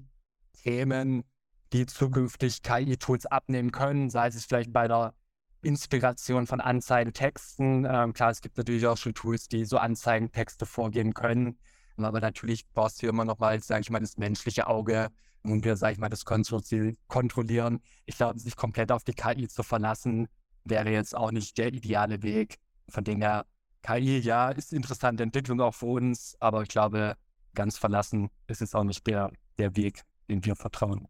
Themen, 0.54 1.24
die 1.74 1.86
zukünftig 1.86 2.62
KI-Tools 2.62 3.26
abnehmen 3.26 3.72
können, 3.72 4.10
sei 4.10 4.28
es 4.28 4.46
vielleicht 4.46 4.72
bei 4.72 4.88
der 4.88 5.14
Inspiration 5.62 6.48
von 6.48 6.62
Anzeigentexten. 6.62 7.86
Ähm, 7.90 8.14
klar, 8.14 8.32
es 8.32 8.42
gibt 8.42 8.58
natürlich 8.58 8.86
auch 8.88 8.98
schon 8.98 9.14
Tools, 9.14 9.48
die 9.48 9.66
so 9.66 9.78
Anzeigentexte 9.78 10.66
vorgeben 10.66 11.14
können. 11.14 11.58
Aber 11.98 12.20
natürlich 12.20 12.68
brauchst 12.74 13.02
du 13.02 13.08
immer 13.08 13.26
noch 13.26 13.40
mal, 13.40 13.62
sage 13.62 13.82
ich 13.82 13.90
mal, 13.90 14.00
das 14.00 14.18
menschliche 14.18 14.68
Auge, 14.68 15.10
und 15.44 15.64
wir, 15.64 15.76
sage 15.78 15.94
ich 15.94 16.00
mal, 16.00 16.10
das 16.10 16.26
kontrollieren. 16.26 17.82
Ich 18.06 18.18
glaube, 18.18 18.40
sich 18.40 18.56
komplett 18.56 18.92
auf 18.92 19.04
die 19.04 19.14
KI 19.14 19.48
zu 19.48 19.64
verlassen, 19.64 20.28
wäre 20.66 20.92
jetzt 20.92 21.16
auch 21.16 21.32
nicht 21.32 21.58
der 21.58 21.74
ideale 21.74 22.22
Weg. 22.24 22.58
Von 22.90 23.04
dem 23.04 23.22
her, 23.22 23.46
KI, 23.82 24.20
ja, 24.20 24.50
ist 24.50 24.74
interessante 24.74 25.24
Entwicklung 25.24 25.62
auch 25.62 25.74
für 25.74 25.86
uns, 25.86 26.36
aber 26.40 26.64
ich 26.64 26.70
glaube, 26.70 27.16
ganz 27.54 27.78
verlassen 27.78 28.30
ist 28.48 28.62
es 28.62 28.76
auch 28.76 28.84
nicht 28.84 29.06
der, 29.08 29.32
der 29.58 29.76
Weg, 29.76 30.04
den 30.30 30.44
wir 30.46 30.56
vertrauen. 30.56 31.08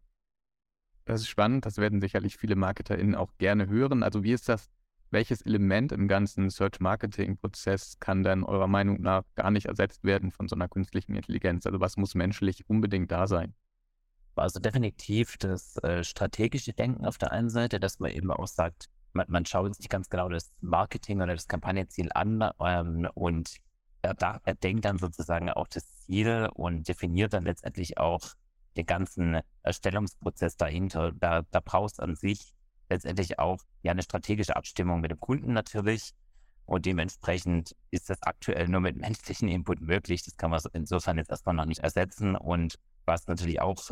Das 1.04 1.22
ist 1.22 1.28
spannend, 1.28 1.64
das 1.64 1.78
werden 1.78 2.00
sicherlich 2.00 2.36
viele 2.36 2.54
MarketerInnen 2.54 3.14
auch 3.14 3.32
gerne 3.38 3.66
hören. 3.66 4.02
Also 4.02 4.22
wie 4.22 4.32
ist 4.32 4.48
das, 4.48 4.68
welches 5.10 5.40
Element 5.42 5.90
im 5.90 6.06
ganzen 6.06 6.50
Search-Marketing-Prozess 6.50 7.98
kann 7.98 8.22
dann 8.22 8.44
eurer 8.44 8.66
Meinung 8.66 9.00
nach 9.00 9.22
gar 9.34 9.50
nicht 9.50 9.66
ersetzt 9.66 10.04
werden 10.04 10.32
von 10.32 10.48
so 10.48 10.54
einer 10.54 10.68
künstlichen 10.68 11.14
Intelligenz? 11.14 11.64
Also 11.64 11.80
was 11.80 11.96
muss 11.96 12.14
menschlich 12.14 12.68
unbedingt 12.68 13.10
da 13.10 13.26
sein? 13.26 13.54
Also 14.38 14.60
definitiv 14.60 15.36
das 15.38 15.76
äh, 15.78 16.04
strategische 16.04 16.72
Denken 16.72 17.06
auf 17.06 17.18
der 17.18 17.32
einen 17.32 17.50
Seite, 17.50 17.80
dass 17.80 17.98
man 17.98 18.10
eben 18.10 18.30
auch 18.30 18.46
sagt, 18.46 18.88
man, 19.12 19.26
man 19.28 19.46
schaut 19.46 19.74
sich 19.76 19.88
ganz 19.88 20.08
genau 20.08 20.28
das 20.28 20.50
Marketing 20.60 21.20
oder 21.20 21.34
das 21.34 21.48
Kampagnenziel 21.48 22.10
an 22.14 22.50
ähm, 22.60 23.08
und 23.14 23.56
er, 24.02 24.14
da, 24.14 24.40
er 24.44 24.54
denkt 24.54 24.84
dann 24.84 24.98
sozusagen 24.98 25.50
auch 25.50 25.68
das 25.68 26.00
Ziel 26.00 26.48
und 26.54 26.88
definiert 26.88 27.32
dann 27.32 27.44
letztendlich 27.44 27.98
auch 27.98 28.34
den 28.76 28.86
ganzen 28.86 29.40
Erstellungsprozess 29.62 30.56
dahinter. 30.56 31.12
Da, 31.12 31.42
da 31.50 31.60
brauchst 31.60 32.00
an 32.00 32.14
sich 32.14 32.54
letztendlich 32.88 33.38
auch 33.38 33.58
ja 33.82 33.92
eine 33.92 34.02
strategische 34.02 34.56
Abstimmung 34.56 35.00
mit 35.00 35.10
dem 35.10 35.20
Kunden 35.20 35.52
natürlich. 35.52 36.12
Und 36.64 36.84
dementsprechend 36.84 37.74
ist 37.90 38.10
das 38.10 38.22
aktuell 38.22 38.68
nur 38.68 38.80
mit 38.80 38.96
menschlichen 38.96 39.48
Input 39.48 39.80
möglich. 39.80 40.22
Das 40.22 40.36
kann 40.36 40.50
man 40.50 40.60
insofern 40.74 41.16
jetzt 41.16 41.30
erstmal 41.30 41.54
noch 41.54 41.64
nicht 41.64 41.80
ersetzen. 41.80 42.36
Und 42.36 42.78
was 43.06 43.26
natürlich 43.26 43.60
auch 43.60 43.90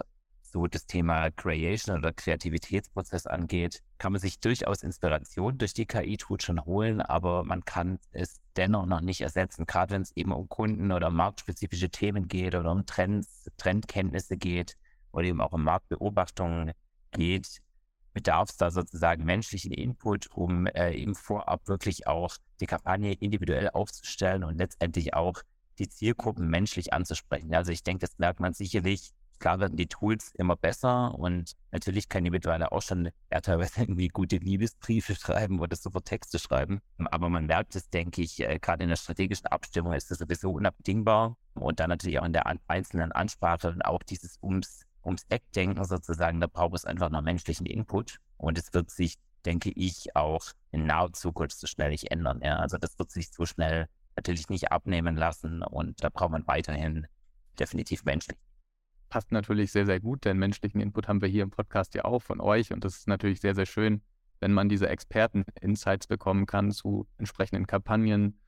so 0.57 0.66
das 0.66 0.87
Thema 0.87 1.31
Creation 1.33 1.99
oder 1.99 2.14
Kreativitätsprozess 2.14 3.27
angeht, 3.27 3.83
kann 3.99 4.12
man 4.12 4.23
sich 4.23 4.40
durchaus 4.40 4.83
Inspiration 4.83 5.59
durch 5.59 5.75
die 5.75 5.85
KI-Tools 5.85 6.45
schon 6.45 6.64
holen, 6.64 7.03
aber 7.03 7.45
man 7.45 7.66
kann 7.66 7.99
es 8.12 8.40
dennoch 8.57 8.87
noch 8.87 9.03
nicht 9.03 9.21
ersetzen, 9.21 9.66
gerade 9.66 9.92
wenn 9.92 10.01
es 10.01 10.16
eben 10.16 10.33
um 10.33 10.49
Kunden 10.49 10.92
oder 10.92 11.11
marktspezifische 11.11 11.90
Themen 11.90 12.27
geht 12.27 12.55
oder 12.55 12.73
um 12.73 12.87
Trends, 12.87 13.51
Trendkenntnisse 13.59 14.38
geht 14.38 14.79
oder 15.12 15.27
eben 15.27 15.42
auch 15.42 15.53
um 15.53 15.62
Marktbeobachtungen 15.62 16.73
geht, 17.11 17.61
bedarf 18.14 18.49
es 18.49 18.57
da 18.57 18.71
sozusagen 18.71 19.27
menschlichen 19.27 19.73
Input, 19.73 20.29
um 20.33 20.66
äh, 20.69 20.95
eben 20.95 21.14
vorab 21.14 21.69
wirklich 21.69 22.07
auch 22.07 22.35
die 22.61 22.66
Kampagne 22.66 23.12
individuell 23.12 23.69
aufzustellen 23.69 24.42
und 24.42 24.57
letztendlich 24.57 25.12
auch 25.12 25.42
die 25.79 25.90
Zielgruppen 25.90 26.49
menschlich 26.49 26.95
anzusprechen. 26.95 27.55
Also 27.55 27.73
ich 27.73 27.83
denke, 27.83 28.07
das 28.07 28.16
merkt 28.16 28.40
man 28.40 28.55
sicherlich 28.55 29.12
Klar 29.38 29.61
werden 29.61 29.77
die 29.77 29.87
Tools 29.87 30.33
immer 30.35 30.57
besser 30.57 31.14
und 31.14 31.53
natürlich 31.70 32.09
kann 32.09 32.25
die 32.25 32.31
mittlerweile 32.31 32.72
auch 32.72 32.83
schon 32.83 33.11
ja, 33.31 33.40
teilweise 33.40 33.81
irgendwie 33.83 34.09
gute 34.09 34.37
Liebesbriefe 34.37 35.14
schreiben 35.14 35.61
oder 35.61 35.77
super 35.77 36.03
Texte 36.03 36.38
schreiben. 36.38 36.81
Aber 36.99 37.29
man 37.29 37.46
merkt 37.46 37.77
es, 37.77 37.90
denke 37.90 38.22
ich, 38.22 38.40
äh, 38.40 38.59
gerade 38.59 38.85
in 38.85 38.88
der 38.88 38.96
strategischen 38.96 39.46
Abstimmung 39.46 39.92
ist 39.92 40.11
das 40.11 40.18
sowieso 40.18 40.53
unabdingbar. 40.53 41.37
Und 41.55 41.81
dann 41.81 41.90
natürlich 41.90 42.18
auch 42.18 42.25
in 42.25 42.33
der 42.33 42.46
einzelnen 42.68 43.12
Ansprache 43.12 43.68
und 43.68 43.83
auch 43.83 44.03
dieses 44.03 44.38
ums, 44.42 44.85
ums 45.05 45.25
Eckdenken 45.29 45.85
sozusagen, 45.85 46.40
da 46.40 46.46
braucht 46.46 46.75
es 46.75 46.85
einfach 46.85 47.11
noch 47.11 47.22
menschlichen 47.22 47.66
Input. 47.66 48.18
Und 48.37 48.59
es 48.59 48.72
wird 48.72 48.90
sich, 48.90 49.16
denke 49.44 49.70
ich, 49.70 50.14
auch 50.16 50.44
in 50.70 50.87
naher 50.87 51.12
Zukunft 51.12 51.59
so 51.59 51.66
schnell 51.66 51.90
nicht 51.90 52.11
ändern. 52.11 52.40
Ja? 52.42 52.57
Also 52.57 52.79
das 52.79 52.99
wird 52.99 53.11
sich 53.11 53.31
so 53.33 53.46
schnell 53.46 53.88
natürlich 54.16 54.49
nicht 54.49 54.72
abnehmen 54.72 55.16
lassen 55.16 55.62
und 55.62 56.03
da 56.03 56.09
braucht 56.09 56.31
man 56.31 56.46
weiterhin 56.46 57.07
definitiv 57.59 58.05
menschlich 58.05 58.38
passt 59.09 59.33
natürlich 59.33 59.73
sehr, 59.73 59.87
sehr 59.87 60.01
gut, 60.01 60.25
denn 60.25 60.38
menschlichen 60.38 60.81
Input 60.81 61.09
haben 61.09 61.21
wir 61.21 61.29
hier 61.29 61.42
im 61.42 61.51
Podcast 61.51 61.95
ja 61.95 62.05
auch 62.05 62.21
von 62.21 62.40
euch 62.40 62.73
und 62.73 62.85
das 62.85 62.97
ist 62.97 63.09
natürlich 63.09 63.40
sehr, 63.40 63.55
sehr 63.55 63.66
schön, 63.66 64.03
wenn 64.40 64.53
man 64.53 64.69
diese 64.69 64.88
Experten-Insights 64.88 66.07
bekommen 66.07 66.47
kann 66.47 66.71
zu 66.71 67.07
entsprechenden 67.19 67.66
Kampagnen. 67.66 68.38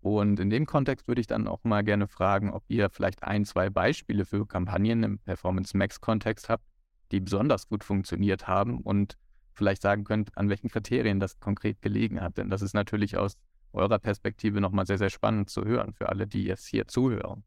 Und 0.00 0.38
in 0.38 0.50
dem 0.50 0.66
Kontext 0.66 1.08
würde 1.08 1.20
ich 1.20 1.26
dann 1.26 1.48
auch 1.48 1.64
mal 1.64 1.82
gerne 1.82 2.06
fragen, 2.06 2.52
ob 2.52 2.64
ihr 2.68 2.90
vielleicht 2.90 3.24
ein, 3.24 3.44
zwei 3.44 3.70
Beispiele 3.70 4.24
für 4.24 4.46
Kampagnen 4.46 5.02
im 5.02 5.18
Performance 5.18 5.76
Max-Kontext 5.76 6.48
habt, 6.48 6.64
die 7.10 7.20
besonders 7.20 7.68
gut 7.68 7.82
funktioniert 7.82 8.46
haben 8.46 8.80
und 8.80 9.16
vielleicht 9.54 9.82
sagen 9.82 10.04
könnt, 10.04 10.36
an 10.36 10.48
welchen 10.48 10.68
Kriterien 10.68 11.18
das 11.18 11.40
konkret 11.40 11.82
gelegen 11.82 12.20
hat. 12.20 12.38
Denn 12.38 12.50
das 12.50 12.62
ist 12.62 12.74
natürlich 12.74 13.16
aus 13.16 13.36
eurer 13.72 13.98
Perspektive 13.98 14.60
nochmal 14.60 14.86
sehr, 14.86 14.98
sehr 14.98 15.10
spannend 15.10 15.50
zu 15.50 15.64
hören 15.64 15.92
für 15.92 16.08
alle, 16.08 16.26
die 16.26 16.44
jetzt 16.44 16.66
hier 16.66 16.86
zuhören 16.86 17.44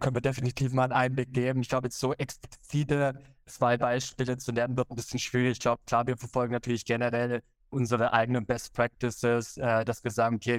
können 0.00 0.16
wir 0.16 0.22
definitiv 0.22 0.72
mal 0.72 0.84
einen 0.84 0.92
Einblick 0.92 1.32
geben. 1.32 1.60
Ich 1.60 1.68
glaube, 1.68 1.86
jetzt 1.86 2.00
so 2.00 2.14
explizite 2.14 3.14
zwei 3.46 3.76
Beispiele 3.76 4.38
zu 4.38 4.52
nennen, 4.52 4.76
wird 4.76 4.90
ein 4.90 4.96
bisschen 4.96 5.18
schwierig. 5.18 5.52
Ich 5.52 5.60
glaube, 5.60 5.80
klar, 5.86 6.06
wir 6.06 6.16
verfolgen 6.16 6.52
natürlich 6.52 6.84
generell 6.84 7.42
unsere 7.68 8.12
eigenen 8.12 8.46
Best 8.46 8.72
Practices, 8.72 9.56
äh, 9.56 9.84
dass 9.84 10.02
wir 10.02 10.10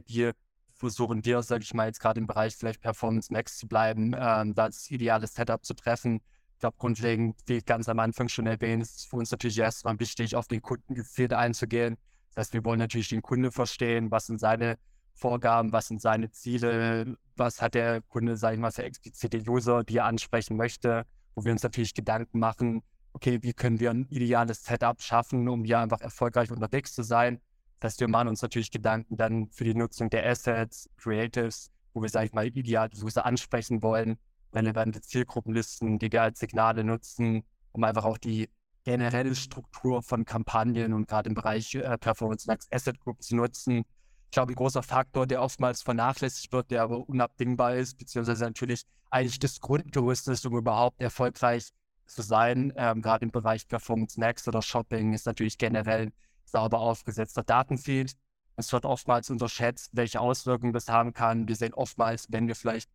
wir 0.07 0.33
versuchen 0.73 1.23
wir, 1.23 1.43
sage 1.43 1.63
ich 1.63 1.73
mal, 1.73 1.87
jetzt 1.87 1.99
gerade 1.99 2.19
im 2.19 2.27
Bereich 2.27 2.55
vielleicht 2.55 2.81
Performance 2.81 3.31
Max 3.31 3.57
zu 3.57 3.67
bleiben, 3.67 4.15
ähm, 4.17 4.55
da 4.55 4.67
das 4.67 4.89
ideale 4.89 5.27
Setup 5.27 5.63
zu 5.63 5.75
treffen. 5.75 6.21
Ich 6.53 6.59
glaube, 6.59 6.77
grundlegend, 6.77 7.37
wie 7.45 7.57
ich 7.57 7.65
ganz 7.65 7.87
am 7.87 7.99
Anfang 7.99 8.29
schon 8.29 8.47
erwähnt, 8.47 8.81
ist 8.81 8.97
es 8.97 9.05
für 9.05 9.17
uns 9.17 9.31
natürlich 9.31 9.59
erstmal 9.59 9.99
wichtig, 9.99 10.35
auf 10.35 10.47
den 10.47 10.61
Kunden 10.61 10.95
gezielt 10.95 11.33
einzugehen. 11.33 11.97
Das 12.29 12.45
heißt, 12.45 12.53
wir 12.53 12.65
wollen 12.65 12.79
natürlich 12.79 13.09
den 13.09 13.21
Kunde 13.21 13.51
verstehen, 13.51 14.09
was 14.09 14.25
sind 14.27 14.39
seine 14.39 14.77
Vorgaben, 15.13 15.71
was 15.71 15.87
sind 15.87 16.01
seine 16.01 16.31
Ziele, 16.31 17.17
was 17.35 17.61
hat 17.61 17.75
der 17.75 18.01
Kunde, 18.01 18.37
sage 18.37 18.55
ich 18.55 18.61
mal, 18.61 18.71
für 18.71 18.83
explizite 18.83 19.39
User, 19.49 19.83
die 19.83 19.97
er 19.97 20.05
ansprechen 20.05 20.57
möchte, 20.57 21.05
wo 21.35 21.43
wir 21.43 21.51
uns 21.51 21.63
natürlich 21.63 21.93
Gedanken 21.93 22.39
machen, 22.39 22.83
okay, 23.13 23.39
wie 23.41 23.53
können 23.53 23.79
wir 23.79 23.91
ein 23.91 24.07
ideales 24.09 24.63
Setup 24.63 25.01
schaffen, 25.01 25.47
um 25.47 25.63
hier 25.63 25.79
einfach 25.79 26.01
erfolgreich 26.01 26.51
unterwegs 26.51 26.93
zu 26.93 27.03
sein. 27.03 27.39
Das 27.79 27.93
heißt, 27.93 27.99
wir 28.01 28.07
machen 28.07 28.27
uns 28.27 28.41
natürlich 28.41 28.71
Gedanken 28.71 29.17
dann 29.17 29.49
für 29.51 29.63
die 29.63 29.73
Nutzung 29.73 30.09
der 30.09 30.27
Assets, 30.29 30.89
Creatives, 30.97 31.71
wo 31.93 32.01
wir, 32.01 32.09
sage 32.09 32.27
ich 32.27 32.33
mal, 32.33 32.47
ideal 32.47 32.89
User 33.01 33.25
ansprechen 33.25 33.81
wollen, 33.81 34.17
relevante 34.53 35.01
Zielgruppenlisten, 35.01 35.99
die 35.99 36.11
wir 36.11 36.21
als 36.21 36.39
Signale 36.39 36.83
nutzen, 36.83 37.43
um 37.71 37.83
einfach 37.83 38.05
auch 38.05 38.17
die 38.17 38.49
generelle 38.83 39.35
Struktur 39.35 40.01
von 40.01 40.25
Kampagnen 40.25 40.93
und 40.93 41.07
gerade 41.07 41.29
im 41.29 41.35
Bereich 41.35 41.75
äh, 41.75 41.97
Performance 41.97 42.47
Max 42.47 42.67
Asset 42.71 42.99
Group 42.99 43.21
zu 43.21 43.35
nutzen. 43.35 43.83
Ich 44.31 44.33
glaube, 44.33 44.53
ein 44.53 44.55
großer 44.55 44.81
Faktor, 44.81 45.27
der 45.27 45.41
oftmals 45.41 45.81
vernachlässigt 45.81 46.53
wird, 46.53 46.71
der 46.71 46.83
aber 46.83 47.09
unabdingbar 47.09 47.75
ist, 47.75 47.97
beziehungsweise 47.97 48.45
natürlich 48.45 48.83
eigentlich 49.09 49.39
das 49.39 49.59
Grundgerüst 49.59 50.29
ist, 50.29 50.45
um 50.45 50.55
überhaupt 50.55 51.01
erfolgreich 51.01 51.67
zu 52.05 52.21
sein, 52.21 52.71
ähm, 52.77 53.01
gerade 53.01 53.25
im 53.25 53.31
Bereich 53.31 53.67
Performance 53.67 54.17
Max 54.17 54.47
oder 54.47 54.61
Shopping, 54.61 55.11
ist 55.11 55.25
natürlich 55.25 55.57
generell 55.57 56.13
sauber 56.45 56.79
aufgesetzter 56.79 57.43
Datenfeed. 57.43 58.13
Es 58.55 58.71
wird 58.71 58.85
oftmals 58.85 59.29
unterschätzt, 59.29 59.89
welche 59.91 60.21
Auswirkungen 60.21 60.71
das 60.71 60.87
haben 60.87 61.11
kann. 61.11 61.49
Wir 61.49 61.57
sehen 61.57 61.73
oftmals, 61.73 62.27
wenn 62.29 62.47
wir 62.47 62.55
vielleicht 62.55 62.89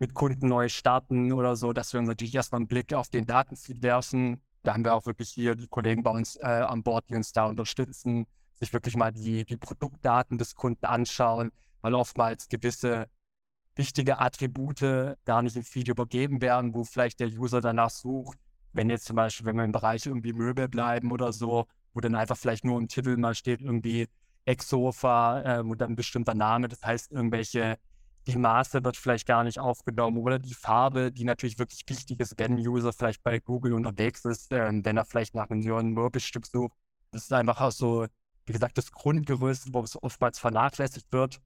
mit 0.00 0.14
Kunden 0.14 0.48
neu 0.48 0.68
starten 0.68 1.32
oder 1.32 1.54
so, 1.54 1.72
dass 1.72 1.92
wir 1.92 2.00
uns 2.00 2.08
natürlich 2.08 2.34
erstmal 2.34 2.58
einen 2.58 2.66
Blick 2.66 2.92
auf 2.92 3.08
den 3.08 3.24
Datenfeed 3.24 3.84
werfen. 3.84 4.42
Da 4.64 4.74
haben 4.74 4.84
wir 4.84 4.94
auch 4.94 5.06
wirklich 5.06 5.30
hier 5.30 5.54
die 5.54 5.68
Kollegen 5.68 6.02
bei 6.02 6.10
uns 6.10 6.34
äh, 6.34 6.46
an 6.46 6.82
Bord, 6.82 7.08
die 7.08 7.14
uns 7.14 7.30
da 7.30 7.46
unterstützen, 7.46 8.26
sich 8.62 8.72
wirklich 8.72 8.96
mal 8.96 9.12
die, 9.12 9.44
die 9.44 9.56
Produktdaten 9.56 10.38
des 10.38 10.54
Kunden 10.54 10.84
anschauen, 10.86 11.50
weil 11.80 11.94
oftmals 11.94 12.48
gewisse 12.48 13.08
wichtige 13.74 14.20
Attribute 14.20 15.16
gar 15.24 15.42
nicht 15.42 15.56
im 15.56 15.64
Feed 15.64 15.88
übergeben 15.88 16.40
werden, 16.40 16.74
wo 16.74 16.84
vielleicht 16.84 17.20
der 17.20 17.28
User 17.28 17.60
danach 17.60 17.90
sucht. 17.90 18.38
Wenn 18.72 18.88
jetzt 18.88 19.06
zum 19.06 19.16
Beispiel, 19.16 19.46
wenn 19.46 19.56
wir 19.56 19.64
im 19.64 19.72
Bereich 19.72 20.06
irgendwie 20.06 20.32
Möbel 20.32 20.68
bleiben 20.68 21.10
oder 21.10 21.32
so, 21.32 21.66
wo 21.92 22.00
dann 22.00 22.14
einfach 22.14 22.36
vielleicht 22.36 22.64
nur 22.64 22.78
im 22.78 22.88
Titel 22.88 23.16
mal 23.16 23.34
steht, 23.34 23.60
irgendwie 23.60 24.06
Ex-Sofa 24.44 25.58
äh, 25.58 25.60
und 25.60 25.80
dann 25.80 25.92
ein 25.92 25.96
bestimmter 25.96 26.34
Name. 26.34 26.68
Das 26.68 26.82
heißt, 26.82 27.12
irgendwelche, 27.12 27.78
die 28.26 28.36
Maße 28.36 28.84
wird 28.84 28.96
vielleicht 28.96 29.26
gar 29.26 29.44
nicht 29.44 29.58
aufgenommen 29.58 30.18
oder 30.18 30.38
die 30.38 30.54
Farbe, 30.54 31.12
die 31.12 31.24
natürlich 31.24 31.58
wirklich 31.58 31.82
wichtig 31.88 32.20
ist, 32.20 32.38
wenn 32.38 32.52
ein 32.52 32.66
User 32.66 32.92
vielleicht 32.92 33.22
bei 33.22 33.40
Google 33.40 33.74
unterwegs 33.74 34.24
ist, 34.24 34.52
äh, 34.52 34.70
wenn 34.72 34.96
er 34.96 35.04
vielleicht 35.04 35.34
nach 35.34 35.50
einem 35.50 35.60
neuen 35.60 35.90
Möbelstück 35.92 36.46
sucht. 36.46 36.76
Das 37.10 37.24
ist 37.24 37.32
einfach 37.32 37.60
auch 37.60 37.72
so, 37.72 38.06
wie 38.46 38.52
gesagt, 38.52 38.78
das 38.78 38.92
Grundgerüst, 38.92 39.72
wo 39.72 39.80
es 39.80 40.02
oftmals 40.02 40.38
vernachlässigt 40.38 41.12
wird. 41.12 41.40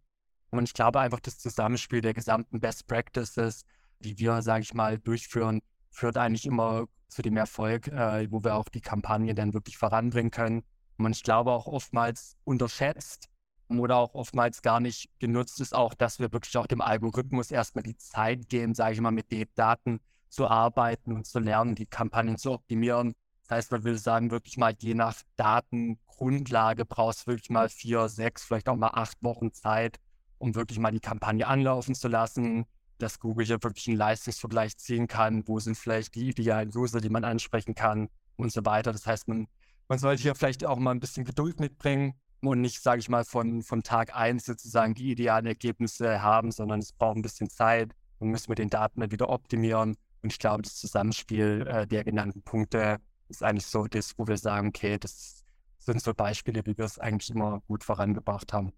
Und 0.50 0.64
ich 0.64 0.74
glaube 0.74 1.00
einfach, 1.00 1.20
das 1.20 1.38
Zusammenspiel 1.38 2.00
der 2.00 2.14
gesamten 2.14 2.60
Best 2.60 2.86
Practices, 2.86 3.64
die 4.00 4.18
wir, 4.18 4.42
sage 4.42 4.62
ich 4.62 4.74
mal, 4.74 4.98
durchführen, 4.98 5.60
führt 5.90 6.16
eigentlich 6.16 6.46
immer 6.46 6.86
zu 7.08 7.22
dem 7.22 7.36
Erfolg, 7.36 7.88
äh, 7.88 8.30
wo 8.30 8.42
wir 8.44 8.54
auch 8.54 8.68
die 8.68 8.80
Kampagne 8.80 9.34
dann 9.34 9.54
wirklich 9.54 9.78
voranbringen 9.78 10.30
können. 10.30 10.62
Und 10.98 11.12
ich 11.14 11.22
glaube 11.22 11.52
auch 11.52 11.66
oftmals 11.66 12.36
unterschätzt 12.44 13.28
oder 13.68 13.96
auch 13.96 14.14
oftmals 14.14 14.62
gar 14.62 14.80
nicht 14.80 15.08
genutzt 15.18 15.60
ist 15.60 15.74
auch, 15.74 15.94
dass 15.94 16.18
wir 16.18 16.32
wirklich 16.32 16.56
auch 16.56 16.66
dem 16.66 16.80
Algorithmus 16.80 17.50
erstmal 17.50 17.82
die 17.82 17.96
Zeit 17.96 18.48
geben, 18.48 18.74
sage 18.74 18.94
ich 18.94 19.00
mal, 19.00 19.10
mit 19.10 19.30
den 19.30 19.46
Daten 19.54 20.00
zu 20.28 20.46
arbeiten 20.46 21.12
und 21.12 21.26
zu 21.26 21.38
lernen, 21.38 21.74
die 21.74 21.86
Kampagnen 21.86 22.38
zu 22.38 22.52
optimieren. 22.52 23.14
Das 23.46 23.58
heißt, 23.58 23.72
man 23.72 23.84
will 23.84 23.96
sagen, 23.96 24.32
wirklich 24.32 24.56
mal 24.56 24.74
je 24.76 24.94
nach 24.94 25.14
Datengrundlage 25.36 26.84
brauchst 26.84 27.22
du 27.22 27.26
wirklich 27.28 27.50
mal 27.50 27.68
vier, 27.68 28.08
sechs, 28.08 28.42
vielleicht 28.42 28.68
auch 28.68 28.76
mal 28.76 28.90
acht 28.92 29.22
Wochen 29.22 29.52
Zeit, 29.52 29.98
um 30.38 30.56
wirklich 30.56 30.80
mal 30.80 30.90
die 30.90 31.00
Kampagne 31.00 31.46
anlaufen 31.46 31.94
zu 31.94 32.08
lassen, 32.08 32.66
dass 32.98 33.20
Google 33.20 33.46
hier 33.46 33.62
wirklich 33.62 33.86
einen 33.86 33.98
Leistungsvergleich 33.98 34.76
ziehen 34.78 35.06
kann, 35.06 35.46
wo 35.46 35.60
sind 35.60 35.76
vielleicht 35.76 36.16
die 36.16 36.28
idealen 36.30 36.72
User, 36.74 37.00
die 37.00 37.08
man 37.08 37.24
ansprechen 37.24 37.76
kann 37.76 38.08
und 38.36 38.50
so 38.50 38.64
weiter. 38.64 38.90
Das 38.90 39.06
heißt, 39.06 39.28
man, 39.28 39.46
man 39.86 39.98
sollte 40.00 40.22
hier 40.22 40.34
vielleicht 40.34 40.64
auch 40.64 40.78
mal 40.78 40.90
ein 40.90 41.00
bisschen 41.00 41.24
Geduld 41.24 41.60
mitbringen 41.60 42.14
und 42.40 42.60
nicht, 42.60 42.82
sage 42.82 42.98
ich 42.98 43.08
mal, 43.08 43.24
von, 43.24 43.62
von 43.62 43.84
Tag 43.84 44.16
1 44.16 44.44
sozusagen 44.44 44.94
die 44.94 45.12
idealen 45.12 45.46
Ergebnisse 45.46 46.20
haben, 46.20 46.50
sondern 46.50 46.80
es 46.80 46.92
braucht 46.92 47.16
ein 47.16 47.22
bisschen 47.22 47.48
Zeit 47.48 47.92
und 48.18 48.30
müssen 48.30 48.48
wir 48.48 48.56
den 48.56 48.70
Daten 48.70 49.00
dann 49.00 49.12
wieder 49.12 49.28
optimieren. 49.28 49.96
Und 50.22 50.32
ich 50.32 50.40
glaube, 50.40 50.62
das 50.62 50.74
Zusammenspiel 50.74 51.64
äh, 51.68 51.86
der 51.86 52.02
genannten 52.02 52.42
Punkte 52.42 52.98
ist 53.28 53.42
eigentlich 53.42 53.66
so 53.66 53.86
das, 53.86 54.18
wo 54.18 54.26
wir 54.26 54.36
sagen, 54.36 54.68
okay, 54.68 54.98
das 54.98 55.44
sind 55.78 56.02
so 56.02 56.14
Beispiele, 56.14 56.64
wie 56.66 56.76
wir 56.76 56.84
es 56.84 56.98
eigentlich 56.98 57.30
immer 57.30 57.60
gut 57.68 57.84
vorangebracht 57.84 58.52
haben. 58.52 58.72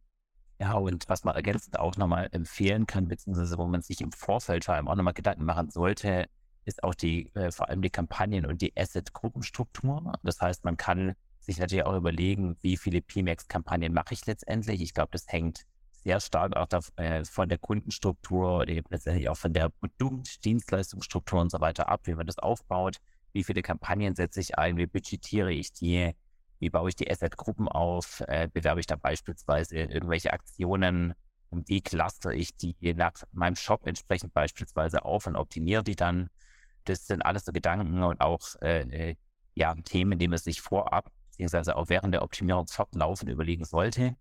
Ja, 0.61 0.75
und 0.75 1.09
was 1.09 1.25
man 1.25 1.37
ergänzend 1.37 1.79
auch 1.79 1.97
nochmal 1.97 2.29
empfehlen 2.33 2.87
kann, 2.87 3.07
beziehungsweise 3.09 3.57
wo 3.59 3.67
man 3.67 3.81
sich 3.81 4.01
im 4.01 4.11
Vorfeld 4.11 4.65
vor 4.65 4.75
allem 4.75 4.89
auch 4.89 4.97
nochmal 4.97 5.15
Gedanken 5.15 5.45
machen 5.45 5.71
sollte, 5.71 6.29
ist 6.65 6.83
auch 6.83 6.95
die, 6.95 7.35
äh, 7.35 7.51
vor 7.53 7.69
allem 7.69 7.81
die 7.81 7.91
Kampagnen 7.91 8.45
und 8.45 8.61
die 8.61 8.77
Asset-Gruppenstruktur. 8.77 10.13
Das 10.23 10.41
heißt, 10.41 10.65
man 10.65 10.77
kann 10.77 11.15
sich 11.39 11.59
natürlich 11.59 11.85
auch 11.85 11.97
überlegen, 11.97 12.57
wie 12.61 12.77
viele 12.77 13.01
PMAX-Kampagnen 13.01 13.93
mache 13.93 14.15
ich 14.15 14.27
letztendlich. 14.27 14.83
Ich 14.83 14.95
glaube, 14.95 15.11
das 15.13 15.27
hängt 15.29 15.65
sehr 15.93 16.21
stark 16.21 16.57
auch 16.57 16.67
da, 16.67 16.81
äh, 16.97 17.25
von 17.25 17.49
der 17.49 17.59
Kundenstruktur 17.59 18.59
oder 18.59 18.69
eben 18.69 18.87
letztendlich 18.91 19.29
auch 19.29 19.37
von 19.37 19.53
der 19.53 19.69
Produkt-, 19.69 20.45
Dienstleistungsstruktur 20.45 21.41
und 21.41 21.51
so 21.51 21.61
weiter 21.61 21.89
ab, 21.89 22.03
wie 22.05 22.15
man 22.15 22.27
das 22.27 22.39
aufbaut. 22.39 22.99
Wie 23.33 23.45
viele 23.45 23.63
Kampagnen 23.63 24.15
setze 24.15 24.41
ich 24.41 24.59
ein? 24.59 24.77
Wie 24.77 24.87
budgetiere 24.87 25.53
ich 25.53 25.73
die? 25.73 26.15
Wie 26.59 26.71
baue 26.71 26.89
ich 26.89 26.97
die 26.97 27.11
Asset-Gruppen 27.11 27.69
auf? 27.69 28.23
Äh, 28.27 28.49
bewerbe 28.53 28.81
ich 28.81 28.87
da 28.87 28.97
beispielsweise 28.97 29.77
irgendwelche 29.77 30.33
Aktionen? 30.33 31.15
Wie 31.51 31.81
cluster 31.81 32.33
ich 32.33 32.57
die 32.57 32.77
nach 32.95 33.13
meinem 33.33 33.57
Shop 33.57 33.87
entsprechend 33.87 34.35
beispielsweise 34.35 35.05
auf 35.05 35.27
und 35.27 35.37
optimiere 35.37 35.85
die 35.85 35.97
dann? 35.97 36.31
Das 36.85 37.07
sind 37.07 37.23
alles 37.23 37.45
so 37.45 37.53
Gedanken 37.53 38.03
und 38.03 38.21
auch 38.21 38.41
äh, 38.61 39.11
äh 39.11 39.17
ja, 39.55 39.75
Themen, 39.75 40.21
die 40.21 40.29
man 40.29 40.39
sich 40.39 40.61
vorab 40.61 41.11
beziehungsweise 41.39 41.77
auch 41.77 41.89
während 41.89 42.15
der 42.15 42.23
Optimierung 42.23 42.67
fortlaufend 42.67 43.31
überlegen 43.31 43.65
sollte, 43.65 44.17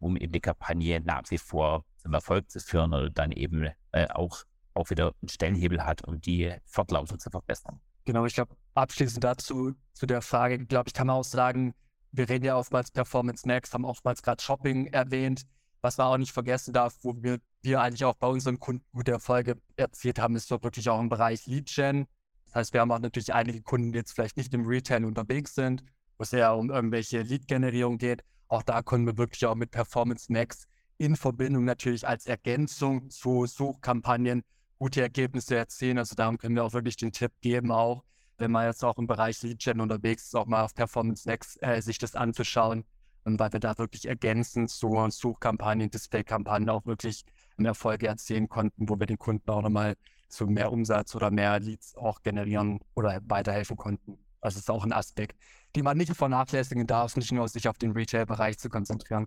um 0.00 0.16
eben 0.16 0.32
die 0.32 0.40
Kampagne 0.40 1.00
nach 1.00 1.22
wie 1.30 1.38
vor 1.38 1.84
zum 1.96 2.14
Erfolg 2.14 2.50
zu 2.50 2.58
führen 2.58 2.92
oder 2.92 3.10
dann 3.10 3.30
eben 3.30 3.68
äh, 3.92 4.08
auch, 4.08 4.42
auch 4.74 4.90
wieder 4.90 5.14
einen 5.20 5.28
Stellenhebel 5.28 5.84
hat, 5.84 6.02
um 6.06 6.20
die 6.20 6.52
fortlaufend 6.64 7.20
zu 7.20 7.30
verbessern. 7.30 7.80
Genau, 8.08 8.24
ich 8.24 8.32
glaube, 8.32 8.56
abschließend 8.72 9.22
dazu, 9.22 9.74
zu 9.92 10.06
der 10.06 10.22
Frage, 10.22 10.64
glaube 10.64 10.88
ich, 10.88 10.94
kann 10.94 11.08
man 11.08 11.16
auch 11.16 11.24
sagen, 11.24 11.74
wir 12.10 12.26
reden 12.26 12.46
ja 12.46 12.56
oftmals 12.56 12.90
Performance 12.90 13.46
Max, 13.46 13.74
haben 13.74 13.84
oftmals 13.84 14.22
gerade 14.22 14.42
Shopping 14.42 14.86
erwähnt. 14.86 15.42
Was 15.82 15.98
man 15.98 16.06
auch 16.06 16.16
nicht 16.16 16.32
vergessen 16.32 16.72
darf, 16.72 16.94
wo 17.02 17.14
wir, 17.22 17.36
wir 17.60 17.82
eigentlich 17.82 18.06
auch 18.06 18.14
bei 18.14 18.26
unseren 18.26 18.58
Kunden 18.58 18.82
gute 18.94 19.10
Erfolge 19.12 19.60
erzielt 19.76 20.18
haben, 20.18 20.36
ist 20.36 20.50
wirklich 20.50 20.88
auch 20.88 20.98
im 21.00 21.10
Bereich 21.10 21.44
Lead 21.44 21.66
Gen. 21.66 22.06
Das 22.46 22.54
heißt, 22.54 22.72
wir 22.72 22.80
haben 22.80 22.90
auch 22.92 22.98
natürlich 22.98 23.34
einige 23.34 23.60
Kunden, 23.60 23.92
die 23.92 23.98
jetzt 23.98 24.12
vielleicht 24.12 24.38
nicht 24.38 24.54
im 24.54 24.64
Retail 24.64 25.04
unterwegs 25.04 25.54
sind, 25.54 25.84
wo 26.16 26.22
es 26.22 26.32
eher 26.32 26.56
um 26.56 26.70
irgendwelche 26.70 27.20
Lead-Generierung 27.20 27.98
geht. 27.98 28.24
Auch 28.48 28.62
da 28.62 28.80
können 28.80 29.04
wir 29.04 29.18
wirklich 29.18 29.44
auch 29.44 29.54
mit 29.54 29.70
Performance 29.70 30.32
Max 30.32 30.64
in 30.96 31.14
Verbindung 31.14 31.66
natürlich 31.66 32.08
als 32.08 32.24
Ergänzung 32.24 33.10
zu 33.10 33.44
Suchkampagnen 33.44 34.44
gute 34.78 35.02
Ergebnisse 35.02 35.56
erzielen. 35.56 35.98
Also 35.98 36.14
darum 36.14 36.38
können 36.38 36.54
wir 36.54 36.64
auch 36.64 36.72
wirklich 36.72 36.96
den 36.96 37.12
Tipp 37.12 37.32
geben, 37.40 37.72
auch 37.72 38.04
wenn 38.38 38.52
man 38.52 38.66
jetzt 38.66 38.84
auch 38.84 38.96
im 38.98 39.06
Bereich 39.06 39.42
Lead 39.42 39.58
Gen 39.58 39.80
unterwegs 39.80 40.26
ist, 40.26 40.36
auch 40.36 40.46
mal 40.46 40.62
auf 40.62 40.74
Performance 40.74 41.28
Next 41.28 41.62
äh, 41.62 41.80
sich 41.82 41.98
das 41.98 42.14
anzuschauen, 42.14 42.84
und 43.28 43.38
weil 43.38 43.52
wir 43.52 43.60
da 43.60 43.76
wirklich 43.76 44.06
ergänzend 44.06 44.70
zu 44.70 45.06
Suchkampagnen, 45.10 45.90
Displaykampagnen 45.90 46.70
auch 46.70 46.86
wirklich 46.86 47.24
Erfolge 47.58 48.06
erzielen 48.06 48.48
konnten, 48.48 48.88
wo 48.88 48.98
wir 48.98 49.06
den 49.06 49.18
Kunden 49.18 49.50
auch 49.50 49.60
nochmal 49.60 49.96
zu 50.28 50.46
mehr 50.46 50.72
Umsatz 50.72 51.14
oder 51.14 51.30
mehr 51.30 51.60
Leads 51.60 51.94
auch 51.96 52.22
generieren 52.22 52.80
oder 52.94 53.20
weiterhelfen 53.26 53.76
konnten. 53.76 54.12
Also 54.40 54.56
das 54.56 54.62
ist 54.62 54.70
auch 54.70 54.84
ein 54.84 54.92
Aspekt, 54.92 55.36
den 55.76 55.84
man 55.84 55.98
nicht 55.98 56.14
vernachlässigen 56.14 56.86
darf, 56.86 57.16
nicht 57.16 57.32
nur 57.32 57.48
sich 57.48 57.68
auf 57.68 57.76
den 57.76 57.92
Retail-Bereich 57.92 58.58
zu 58.58 58.68
konzentrieren. 58.70 59.26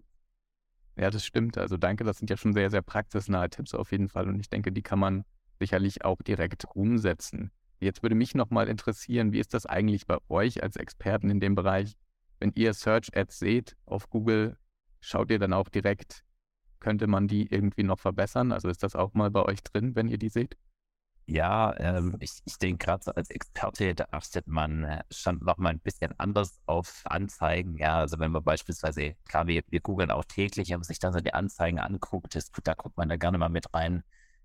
Ja, 0.95 1.11
das 1.11 1.23
stimmt. 1.23 1.57
Also 1.57 1.77
danke, 1.77 2.03
das 2.03 2.17
sind 2.17 2.29
ja 2.29 2.37
schon 2.37 2.53
sehr, 2.53 2.69
sehr 2.69 2.81
praxisnahe 2.81 3.49
Tipps 3.49 3.75
auf 3.75 3.91
jeden 3.91 4.09
Fall. 4.09 4.27
Und 4.27 4.39
ich 4.39 4.49
denke, 4.49 4.71
die 4.71 4.81
kann 4.81 4.99
man 4.99 5.25
sicherlich 5.61 6.03
auch 6.03 6.23
direkt 6.23 6.65
umsetzen. 6.73 7.51
Jetzt 7.79 8.01
würde 8.01 8.15
mich 8.15 8.33
nochmal 8.33 8.67
interessieren, 8.67 9.31
wie 9.31 9.39
ist 9.39 9.53
das 9.53 9.67
eigentlich 9.67 10.07
bei 10.07 10.17
euch 10.27 10.63
als 10.63 10.75
Experten 10.75 11.29
in 11.29 11.39
dem 11.39 11.53
Bereich? 11.53 11.95
Wenn 12.39 12.51
ihr 12.55 12.73
Search 12.73 13.15
Ads 13.15 13.37
seht 13.37 13.77
auf 13.85 14.09
Google, 14.09 14.57
schaut 15.01 15.29
ihr 15.29 15.37
dann 15.37 15.53
auch 15.53 15.69
direkt, 15.69 16.23
könnte 16.79 17.05
man 17.05 17.27
die 17.27 17.45
irgendwie 17.45 17.83
noch 17.83 17.99
verbessern? 17.99 18.51
Also 18.51 18.69
ist 18.69 18.81
das 18.81 18.95
auch 18.95 19.13
mal 19.13 19.29
bei 19.29 19.43
euch 19.43 19.61
drin, 19.61 19.95
wenn 19.95 20.07
ihr 20.07 20.17
die 20.17 20.29
seht? 20.29 20.57
Ja, 21.27 21.75
ähm, 21.77 22.17
ich, 22.19 22.39
ich 22.45 22.57
denke 22.57 22.83
gerade 22.83 23.03
so 23.03 23.11
als 23.11 23.29
Experte, 23.29 23.93
da 23.93 24.07
achtet 24.09 24.47
man 24.47 24.83
äh, 24.83 25.03
schon 25.11 25.37
noch 25.43 25.57
mal 25.57 25.69
ein 25.69 25.79
bisschen 25.79 26.19
anders 26.19 26.59
auf 26.65 27.03
Anzeigen. 27.05 27.77
Ja, 27.77 27.99
also 27.99 28.17
wenn 28.17 28.31
man 28.31 28.43
beispielsweise, 28.43 29.15
klar, 29.25 29.45
wir, 29.45 29.61
wir 29.69 29.79
googeln 29.79 30.09
auch 30.09 30.25
täglich, 30.25 30.71
man 30.71 30.81
sich 30.81 30.97
dann 30.97 31.13
so 31.13 31.19
die 31.19 31.35
Anzeigen 31.35 31.79
anguckt, 31.79 32.33
das, 32.35 32.51
da 32.63 32.73
guckt 32.73 32.97
man 32.97 33.09
da 33.09 33.15
gerne 33.17 33.37
mal 33.37 33.49
mit 33.49 33.71
rein 33.75 34.03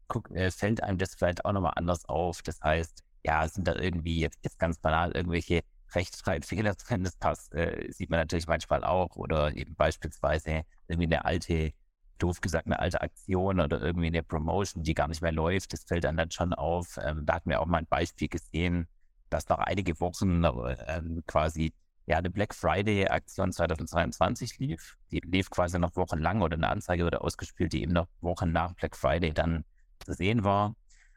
guck, 0.08 0.30
äh, 0.30 0.50
fällt 0.50 0.82
einem 0.82 0.98
das 0.98 1.14
vielleicht 1.14 1.44
auch 1.44 1.52
nochmal 1.52 1.74
anders 1.76 2.04
auf. 2.08 2.42
Das 2.42 2.60
heißt, 2.60 3.02
ja, 3.24 3.48
sind 3.48 3.66
da 3.66 3.74
irgendwie 3.74 4.20
jetzt, 4.20 4.38
jetzt 4.42 4.58
ganz 4.58 4.78
banal 4.78 5.12
irgendwelche 5.12 5.62
Rechtschreibfehler 5.94 6.74
drin, 6.74 7.04
das 7.04 7.16
passt, 7.16 7.54
äh, 7.54 7.90
sieht 7.90 8.10
man 8.10 8.20
natürlich 8.20 8.46
manchmal 8.46 8.84
auch. 8.84 9.16
Oder 9.16 9.56
eben 9.56 9.74
beispielsweise 9.74 10.62
irgendwie 10.88 11.06
eine 11.06 11.24
alte, 11.24 11.72
doof 12.18 12.40
gesagt, 12.40 12.66
eine 12.66 12.78
alte 12.78 13.00
Aktion 13.00 13.60
oder 13.60 13.80
irgendwie 13.80 14.06
eine 14.08 14.22
Promotion, 14.22 14.82
die 14.82 14.94
gar 14.94 15.08
nicht 15.08 15.22
mehr 15.22 15.32
läuft. 15.32 15.72
Das 15.72 15.84
fällt 15.84 16.04
dann, 16.04 16.16
dann 16.16 16.30
schon 16.30 16.54
auf. 16.54 16.98
Ähm, 17.02 17.24
da 17.26 17.34
hatten 17.34 17.50
wir 17.50 17.60
auch 17.60 17.66
mal 17.66 17.78
ein 17.78 17.86
Beispiel 17.86 18.28
gesehen, 18.28 18.88
dass 19.30 19.48
nach 19.48 19.58
einige 19.58 19.98
Wochen 20.00 20.44
äh, 20.44 21.02
quasi 21.26 21.72
ja 22.06 22.18
eine 22.18 22.30
Black 22.30 22.54
Friday-Aktion 22.54 23.52
2022 23.52 24.58
lief. 24.58 24.96
Die 25.10 25.20
lief 25.20 25.50
quasi 25.50 25.78
noch 25.78 25.96
wochenlang 25.96 26.42
oder 26.42 26.56
eine 26.56 26.68
Anzeige 26.68 27.04
wurde 27.04 27.20
ausgespielt, 27.20 27.72
die 27.72 27.82
eben 27.82 27.92
noch 27.92 28.08
Wochen 28.20 28.52
nach 28.52 28.74
Black 28.74 28.96
Friday 28.96 29.32
dann 29.32 29.64
zu 30.06 30.14
sehen 30.14 30.44
war. 30.44 30.74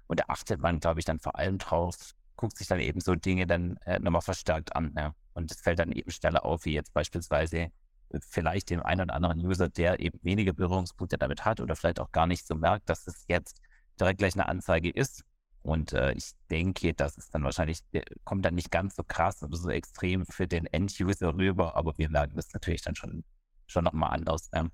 Und 0.08 0.20
da 0.20 0.26
achtet 0.28 0.60
man, 0.60 0.80
glaube 0.80 1.00
ich, 1.00 1.06
dann 1.06 1.20
vor 1.20 1.38
allem 1.38 1.60
drauf, 1.60 1.96
guckt 2.36 2.58
sich 2.58 2.68
dann 2.68 2.80
eben 2.80 3.00
so 3.00 3.16
Dinge 3.16 3.46
dann 3.48 3.78
äh, 3.86 4.00
nochmal 4.00 4.22
verstärkt 4.22 4.76
an. 4.76 4.94
Ja. 4.98 5.14
Und 5.34 5.52
es 5.52 5.62
fällt 5.62 5.80
dann 5.80 5.92
eben 5.92 6.12
schneller 6.12 6.44
auf, 6.44 6.66
wie 6.66 6.74
jetzt 6.74 6.94
beispielsweise 6.94 7.58
äh, 7.58 7.70
vielleicht 8.28 8.72
dem 8.72 8.82
einen 8.82 9.02
oder 9.02 9.14
anderen 9.14 9.40
User, 9.46 9.70
der 9.70 10.00
eben 10.00 10.20
weniger 10.24 10.54
Berührungspunkte 10.54 11.18
damit 11.18 11.46
hat 11.46 11.60
oder 11.62 11.76
vielleicht 11.76 12.00
auch 12.00 12.12
gar 12.12 12.28
nicht 12.28 12.46
so 12.48 12.56
merkt, 12.56 12.90
dass 12.90 13.08
es 13.08 13.26
jetzt 13.28 13.62
direkt 14.00 14.18
gleich 14.18 14.34
eine 14.34 14.48
Anzeige 14.48 14.90
ist. 14.90 15.24
Und 15.62 15.94
äh, 15.94 16.14
ich 16.14 16.32
denke, 16.50 16.94
das 16.94 17.18
ist 17.18 17.36
dann 17.36 17.44
wahrscheinlich, 17.44 17.82
kommt 18.24 18.46
dann 18.46 18.56
nicht 18.56 18.72
ganz 18.72 18.96
so 18.96 19.04
krass 19.04 19.44
oder 19.44 19.58
so 19.58 19.70
extrem 19.70 20.26
für 20.26 20.48
den 20.48 20.66
End-User 20.66 21.36
rüber, 21.36 21.76
aber 21.76 21.98
wir 21.98 22.10
merken 22.10 22.36
das 22.36 22.52
natürlich 22.54 22.82
dann 22.82 22.96
schon, 22.96 23.24
schon 23.68 23.84
nochmal 23.84 24.12
anders. 24.12 24.50
Ähm. 24.54 24.72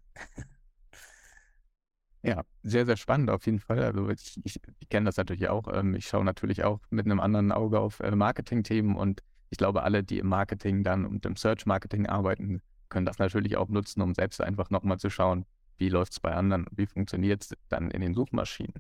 Ja, 2.26 2.41
sehr, 2.63 2.88
sehr 2.88 2.97
spannend 2.97 3.30
auf 3.30 3.45
jeden 3.45 3.59
Fall. 3.59 3.84
Also 3.84 4.09
ich, 4.09 4.39
ich, 4.43 4.59
ich 4.80 4.89
kenne 4.89 5.05
das 5.05 5.17
natürlich 5.17 5.47
auch. 5.47 5.67
Ähm, 5.71 5.93
ich 5.93 6.07
schaue 6.07 6.26
natürlich 6.26 6.63
auch 6.63 6.80
mit 6.89 7.05
einem 7.05 7.19
anderen 7.19 7.51
Auge 7.51 7.80
auf 7.80 7.99
äh, 7.99 8.15
Marketing-Themen 8.15 8.95
und 8.95 9.21
ich 9.51 9.59
glaube, 9.59 9.84
alle, 9.84 10.03
die 10.03 10.17
im 10.17 10.28
Marketing 10.28 10.84
dann 10.84 11.05
und 11.05 11.26
im 11.26 11.36
Search-Marketing 11.36 12.07
arbeiten, 12.07 12.61
können 12.89 13.05
das 13.05 13.19
natürlich 13.19 13.57
auch 13.57 13.69
nutzen, 13.69 14.01
um 14.01 14.15
selbst 14.15 14.41
einfach 14.41 14.71
nochmal 14.71 14.97
zu 14.97 15.11
schauen, 15.11 15.45
wie 15.78 15.89
läuft 15.89 16.13
es 16.13 16.19
bei 16.19 16.34
anderen, 16.34 16.65
wie 16.71 16.88
funktioniert 16.88 17.43
es 17.43 17.53
dann 17.69 17.91
in 17.91 18.01
den 18.01 18.15
Suchmaschinen. 18.15 18.73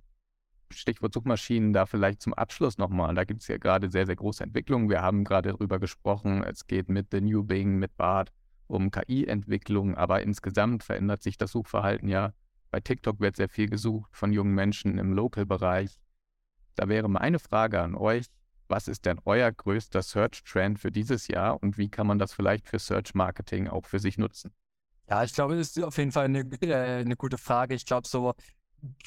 Stichwort 0.71 1.13
Suchmaschinen, 1.13 1.71
da 1.71 1.85
vielleicht 1.85 2.23
zum 2.23 2.33
Abschluss 2.33 2.79
nochmal. 2.79 3.13
Da 3.13 3.25
gibt 3.25 3.43
es 3.43 3.47
ja 3.47 3.57
gerade 3.57 3.91
sehr, 3.91 4.07
sehr 4.07 4.15
große 4.15 4.43
Entwicklungen. 4.43 4.89
Wir 4.89 5.03
haben 5.03 5.23
gerade 5.23 5.49
darüber 5.49 5.77
gesprochen, 5.77 6.43
es 6.43 6.65
geht 6.65 6.89
mit 6.89 7.07
The 7.11 7.21
New 7.21 7.43
Bing, 7.43 7.77
mit 7.77 7.95
BART 7.95 8.31
um 8.65 8.89
KI-Entwicklung, 8.89 9.95
aber 9.95 10.23
insgesamt 10.23 10.83
verändert 10.83 11.21
sich 11.21 11.37
das 11.37 11.51
Suchverhalten 11.51 12.09
ja 12.09 12.33
bei 12.75 12.81
TikTok 12.81 13.21
wird 13.21 13.37
sehr 13.37 13.47
viel 13.47 13.69
gesucht 13.69 14.09
von 14.13 14.33
jungen 14.33 14.53
Menschen 14.53 14.97
im 14.97 15.13
Local-Bereich. 15.13 15.97
Da 16.75 16.89
wäre 16.89 17.07
meine 17.07 17.39
Frage 17.39 17.81
an 17.81 17.95
euch, 17.95 18.25
was 18.67 18.89
ist 18.89 19.05
denn 19.05 19.17
euer 19.23 19.49
größter 19.49 20.01
Search-Trend 20.01 20.77
für 20.77 20.91
dieses 20.91 21.29
Jahr 21.29 21.63
und 21.63 21.77
wie 21.77 21.87
kann 21.87 22.05
man 22.05 22.19
das 22.19 22.33
vielleicht 22.33 22.67
für 22.67 22.77
Search-Marketing 22.77 23.69
auch 23.69 23.85
für 23.85 23.99
sich 23.99 24.17
nutzen? 24.17 24.51
Ja, 25.09 25.23
ich 25.23 25.31
glaube, 25.31 25.55
das 25.55 25.69
ist 25.69 25.83
auf 25.85 25.97
jeden 25.97 26.11
Fall 26.11 26.25
eine, 26.25 26.39
äh, 26.39 26.99
eine 26.99 27.15
gute 27.15 27.37
Frage. 27.37 27.75
Ich 27.75 27.85
glaube, 27.85 28.09
so 28.09 28.33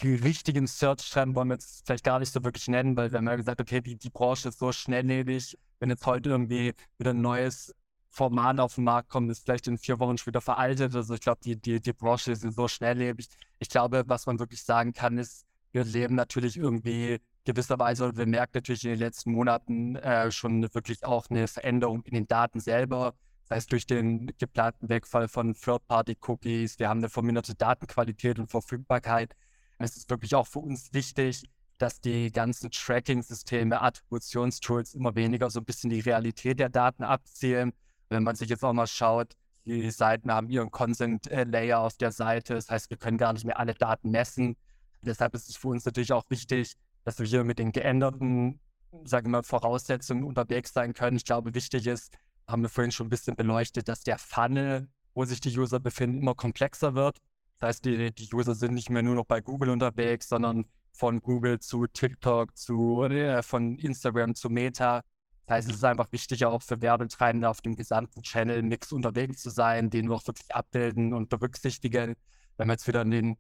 die 0.01 0.14
richtigen 0.14 0.66
Search-Trend 0.66 1.35
wollen 1.35 1.49
wir 1.49 1.57
jetzt 1.57 1.85
vielleicht 1.85 2.05
gar 2.05 2.21
nicht 2.21 2.33
so 2.33 2.43
wirklich 2.43 2.69
nennen, 2.69 2.97
weil 2.97 3.12
wir 3.12 3.19
haben 3.19 3.27
ja 3.27 3.37
gesagt, 3.37 3.61
okay, 3.61 3.83
die, 3.83 3.99
die 3.99 4.09
Branche 4.09 4.49
ist 4.49 4.61
so 4.61 4.73
schnelllebig. 4.73 5.59
Wenn 5.79 5.91
jetzt 5.91 6.07
heute 6.07 6.31
irgendwie 6.31 6.73
wieder 6.97 7.11
ein 7.11 7.21
neues 7.21 7.75
Format 8.11 8.59
auf 8.61 8.74
den 8.74 8.84
Markt 8.84 9.11
kommt, 9.11 9.30
ist 9.30 9.44
vielleicht 9.44 9.66
in 9.66 9.78
vier 9.78 9.98
Wochen 9.98 10.18
schon 10.18 10.32
wieder 10.32 10.40
veraltet. 10.40 10.94
Also 10.94 11.14
ich 11.14 11.20
glaube, 11.20 11.40
die, 11.44 11.56
die, 11.56 11.80
die 11.80 11.92
Branche 11.92 12.32
ist 12.32 12.42
so 12.42 12.68
schnelllebig. 12.68 13.28
Ich 13.59 13.68
glaube, 13.68 14.04
was 14.06 14.26
man 14.26 14.38
wirklich 14.38 14.62
sagen 14.64 14.92
kann, 14.92 15.18
ist, 15.18 15.46
wir 15.72 15.84
leben 15.84 16.14
natürlich 16.14 16.56
irgendwie 16.56 17.20
gewisserweise, 17.44 18.04
oder 18.04 18.16
wir 18.16 18.26
merken 18.26 18.52
natürlich 18.54 18.84
in 18.84 18.90
den 18.90 18.98
letzten 18.98 19.32
Monaten 19.32 19.96
äh, 19.96 20.30
schon 20.30 20.62
wirklich 20.74 21.04
auch 21.04 21.28
eine 21.30 21.48
Veränderung 21.48 22.02
in 22.04 22.14
den 22.14 22.26
Daten 22.26 22.61
selber. 22.61 23.14
Das 23.42 23.56
heißt, 23.56 23.72
durch 23.72 23.86
den 23.86 24.32
geplanten 24.38 24.88
Wegfall 24.88 25.28
von 25.28 25.54
Third-Party-Cookies, 25.54 26.78
wir 26.78 26.88
haben 26.88 26.98
eine 26.98 27.09
verminderte 27.09 27.54
Datenqualität 27.54 28.38
und 28.38 28.50
Verfügbarkeit. 28.50 29.34
Es 29.78 29.96
ist 29.96 30.11
wirklich 30.11 30.34
auch 30.34 30.46
für 30.46 30.59
uns 30.59 30.92
wichtig, 30.92 31.44
dass 31.78 32.00
die 32.00 32.32
ganzen 32.32 32.70
Tracking-Systeme, 32.70 33.80
Attributionstools 33.80 34.94
immer 34.94 35.14
weniger 35.14 35.48
so 35.48 35.61
ein 35.61 35.64
bisschen 35.64 35.90
die 35.90 36.00
Realität 36.00 36.59
der 36.59 36.68
Daten 36.68 37.04
abzielen 37.04 37.72
wenn 38.09 38.22
man 38.22 38.36
sich 38.36 38.48
jetzt 38.48 38.64
auch 38.64 38.72
mal 38.72 38.86
schaut, 38.86 39.34
die 39.64 39.90
Seiten 39.90 40.32
haben 40.32 40.48
ihren 40.48 40.70
Consent-Layer 40.70 41.80
auf 41.80 41.96
der 41.96 42.11
Seite. 42.11 42.54
Das 42.54 42.70
heißt, 42.70 42.90
wir 42.90 42.96
können 42.96 43.18
gar 43.18 43.32
nicht 43.34 43.44
mehr 43.44 43.59
alle 43.59 43.74
Daten 43.74 44.11
messen. 44.11 44.56
Deshalb 45.02 45.34
ist 45.34 45.48
es 45.48 45.56
für 45.56 45.68
uns 45.68 45.84
natürlich 45.84 46.12
auch 46.12 46.24
wichtig, 46.30 46.74
dass 47.04 47.18
wir 47.18 47.26
hier 47.26 47.44
mit 47.44 47.59
den 47.59 47.72
geänderten, 47.72 48.61
sagen 49.04 49.26
wir 49.26 49.38
mal, 49.38 49.42
Voraussetzungen 49.42 50.24
unterwegs 50.24 50.72
sein 50.72 50.94
können. 50.94 51.16
Ich 51.16 51.24
glaube, 51.24 51.54
wichtig 51.54 51.86
ist, 51.86 52.16
haben 52.46 52.62
wir 52.62 52.70
vorhin 52.70 52.92
schon 52.92 53.06
ein 53.06 53.11
bisschen 53.11 53.36
beleuchtet, 53.36 53.88
dass 53.88 54.02
der 54.02 54.18
Funnel, 54.18 54.88
wo 55.14 55.24
sich 55.24 55.40
die 55.40 55.56
User 55.56 55.80
befinden, 55.80 56.22
immer 56.22 56.34
komplexer 56.34 56.94
wird. 56.94 57.18
Das 57.59 57.68
heißt, 57.68 57.84
die, 57.84 58.12
die 58.12 58.32
User 58.32 58.54
sind 58.54 58.74
nicht 58.74 58.88
mehr 58.88 59.02
nur 59.02 59.16
noch 59.16 59.26
bei 59.26 59.40
Google 59.40 59.70
unterwegs, 59.70 60.28
sondern 60.28 60.64
von 60.92 61.20
Google 61.20 61.61
zu 61.61 61.86
TikTok, 61.86 62.56
zu, 62.56 63.04
äh, 63.04 63.42
von 63.42 63.78
Instagram 63.78 64.34
zu 64.34 64.48
Meta. 64.48 65.02
Das 65.49 65.57
heißt, 65.57 65.70
es 65.70 65.76
ist 65.76 65.84
einfach 65.84 66.12
wichtig, 66.12 66.44
auch 66.44 66.61
für 66.61 66.82
Werbetreibende 66.82 67.49
auf 67.49 67.62
dem 67.62 67.74
gesamten 67.74 68.22
Channel-Mix 68.22 68.92
unterwegs 68.92 69.40
zu 69.40 69.49
sein, 69.49 69.88
den 69.88 70.11
wir 70.11 70.16
auch 70.16 70.26
wirklich 70.26 70.55
abbilden 70.55 71.14
und 71.14 71.30
berücksichtigen. 71.30 72.16
Wenn 72.59 72.68
wir 72.68 72.74
jetzt 72.74 72.86
wieder 72.86 73.01
in 73.01 73.11
den, 73.11 73.38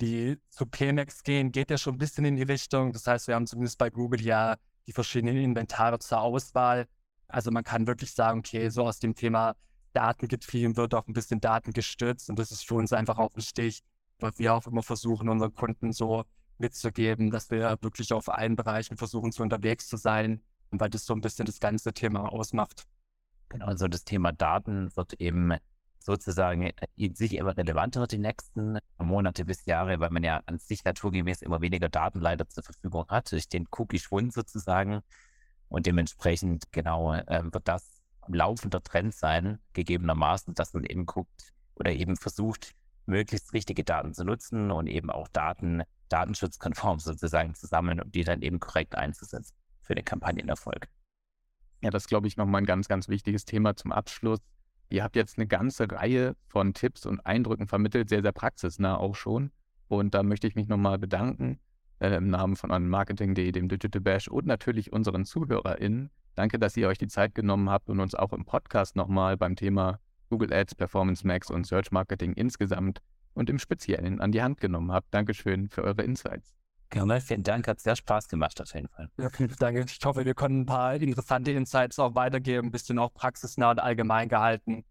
die 0.00 0.38
zu 0.50 0.66
PMX 0.66 1.24
gehen, 1.24 1.50
geht 1.50 1.70
der 1.70 1.78
schon 1.78 1.96
ein 1.96 1.98
bisschen 1.98 2.24
in 2.26 2.36
die 2.36 2.44
Richtung. 2.44 2.92
Das 2.92 3.08
heißt, 3.08 3.26
wir 3.26 3.34
haben 3.34 3.48
zumindest 3.48 3.76
bei 3.76 3.90
Google 3.90 4.20
ja 4.20 4.54
die 4.86 4.92
verschiedenen 4.92 5.36
Inventare 5.36 5.98
zur 5.98 6.20
Auswahl. 6.20 6.86
Also 7.26 7.50
man 7.50 7.64
kann 7.64 7.88
wirklich 7.88 8.12
sagen, 8.14 8.38
okay, 8.38 8.68
so 8.68 8.84
aus 8.84 9.00
dem 9.00 9.16
Thema 9.16 9.56
Datengetrieben 9.94 10.76
wird 10.76 10.94
auch 10.94 11.08
ein 11.08 11.12
bisschen 11.12 11.40
Daten 11.40 11.72
gestützt 11.72 12.30
und 12.30 12.38
das 12.38 12.52
ist 12.52 12.68
für 12.68 12.76
uns 12.76 12.92
einfach 12.92 13.18
auch 13.18 13.34
wichtig, 13.34 13.82
weil 14.20 14.30
wir 14.36 14.54
auch 14.54 14.68
immer 14.68 14.84
versuchen, 14.84 15.28
unseren 15.28 15.54
Kunden 15.54 15.92
so 15.92 16.22
mitzugeben, 16.58 17.32
dass 17.32 17.50
wir 17.50 17.76
wirklich 17.80 18.12
auf 18.12 18.28
allen 18.28 18.54
Bereichen 18.54 18.96
versuchen, 18.96 19.32
zu 19.32 19.42
unterwegs 19.42 19.88
zu 19.88 19.96
sein 19.96 20.40
weil 20.70 20.90
das 20.90 21.04
so 21.04 21.14
ein 21.14 21.20
bisschen 21.20 21.46
das 21.46 21.60
ganze 21.60 21.92
Thema 21.92 22.32
ausmacht. 22.32 22.86
Genau, 23.48 23.66
also 23.66 23.88
das 23.88 24.04
Thema 24.04 24.32
Daten 24.32 24.94
wird 24.96 25.14
eben 25.14 25.54
sozusagen 26.00 26.72
äh, 26.96 27.10
sich 27.14 27.34
immer 27.34 27.56
relevanter 27.56 28.06
die 28.06 28.18
nächsten 28.18 28.78
Monate 28.98 29.44
bis 29.44 29.64
Jahre, 29.66 30.00
weil 30.00 30.10
man 30.10 30.22
ja 30.22 30.42
an 30.46 30.58
sich 30.58 30.84
naturgemäß 30.84 31.42
immer 31.42 31.60
weniger 31.60 31.88
Daten 31.88 32.20
leider 32.20 32.48
zur 32.48 32.62
Verfügung 32.62 33.06
hat, 33.08 33.32
durch 33.32 33.48
den 33.48 33.66
Cookie-Schwund 33.70 34.32
sozusagen. 34.32 35.00
Und 35.68 35.86
dementsprechend, 35.86 36.72
genau, 36.72 37.14
äh, 37.14 37.42
wird 37.52 37.68
das 37.68 38.00
laufender 38.26 38.82
Trend 38.82 39.14
sein, 39.14 39.58
gegebenermaßen, 39.72 40.54
dass 40.54 40.74
man 40.74 40.84
eben 40.84 41.06
guckt 41.06 41.52
oder 41.74 41.92
eben 41.92 42.16
versucht, 42.16 42.74
möglichst 43.06 43.52
richtige 43.54 43.84
Daten 43.84 44.12
zu 44.12 44.24
nutzen 44.24 44.70
und 44.70 44.86
eben 44.86 45.10
auch 45.10 45.28
Daten 45.28 45.82
datenschutzkonform 46.10 46.98
sozusagen 47.00 47.54
zu 47.54 47.66
sammeln 47.66 48.00
und 48.00 48.14
die 48.14 48.24
dann 48.24 48.42
eben 48.42 48.60
korrekt 48.60 48.94
einzusetzen 48.94 49.54
für 49.88 49.94
den 49.94 50.04
Kampagnenerfolg. 50.04 50.86
Ja, 51.82 51.90
das 51.90 52.06
glaube 52.06 52.28
ich 52.28 52.36
nochmal 52.36 52.60
ein 52.60 52.66
ganz, 52.66 52.88
ganz 52.88 53.08
wichtiges 53.08 53.46
Thema 53.46 53.74
zum 53.74 53.90
Abschluss. 53.90 54.38
Ihr 54.90 55.02
habt 55.02 55.16
jetzt 55.16 55.38
eine 55.38 55.46
ganze 55.46 55.90
Reihe 55.90 56.36
von 56.46 56.74
Tipps 56.74 57.06
und 57.06 57.24
Eindrücken 57.24 57.66
vermittelt, 57.66 58.10
sehr, 58.10 58.22
sehr 58.22 58.32
praxisnah 58.32 58.98
auch 58.98 59.14
schon. 59.14 59.50
Und 59.88 60.14
da 60.14 60.22
möchte 60.22 60.46
ich 60.46 60.54
mich 60.54 60.68
nochmal 60.68 60.98
bedanken 60.98 61.58
äh, 62.00 62.14
im 62.14 62.28
Namen 62.28 62.56
von 62.56 62.88
Marketing.de, 62.88 63.50
dem 63.50 63.68
Digital 63.68 64.02
Bash 64.02 64.28
und 64.28 64.46
natürlich 64.46 64.92
unseren 64.92 65.24
ZuhörerInnen. 65.24 66.10
Danke, 66.34 66.58
dass 66.58 66.76
ihr 66.76 66.88
euch 66.88 66.98
die 66.98 67.08
Zeit 67.08 67.34
genommen 67.34 67.70
habt 67.70 67.88
und 67.88 67.98
uns 67.98 68.14
auch 68.14 68.34
im 68.34 68.44
Podcast 68.44 68.94
nochmal 68.94 69.38
beim 69.38 69.56
Thema 69.56 70.00
Google 70.28 70.52
Ads, 70.52 70.74
Performance 70.74 71.26
Max 71.26 71.50
und 71.50 71.66
Search 71.66 71.90
Marketing 71.92 72.34
insgesamt 72.34 73.00
und 73.32 73.48
im 73.48 73.58
Speziellen 73.58 74.20
an 74.20 74.32
die 74.32 74.42
Hand 74.42 74.60
genommen 74.60 74.92
habt. 74.92 75.14
Dankeschön 75.14 75.70
für 75.70 75.82
eure 75.82 76.02
Insights. 76.02 76.57
Gerne, 76.90 77.20
vielen 77.20 77.42
Dank, 77.42 77.68
hat 77.68 77.80
sehr 77.80 77.96
Spaß 77.96 78.28
gemacht 78.28 78.60
auf 78.62 78.72
jeden 78.72 78.88
Fall. 78.88 79.10
Ja, 79.18 79.28
vielen 79.28 79.54
Dank. 79.58 79.78
Ich 79.90 80.04
hoffe, 80.04 80.24
wir 80.24 80.34
können 80.34 80.62
ein 80.62 80.66
paar 80.66 80.94
interessante 80.94 81.50
Insights 81.50 81.98
auch 81.98 82.14
weitergeben, 82.14 82.68
ein 82.68 82.70
bisschen 82.70 82.98
auch 82.98 83.12
praxisnah 83.12 83.72
und 83.72 83.78
allgemein 83.78 84.28
gehalten. 84.28 84.84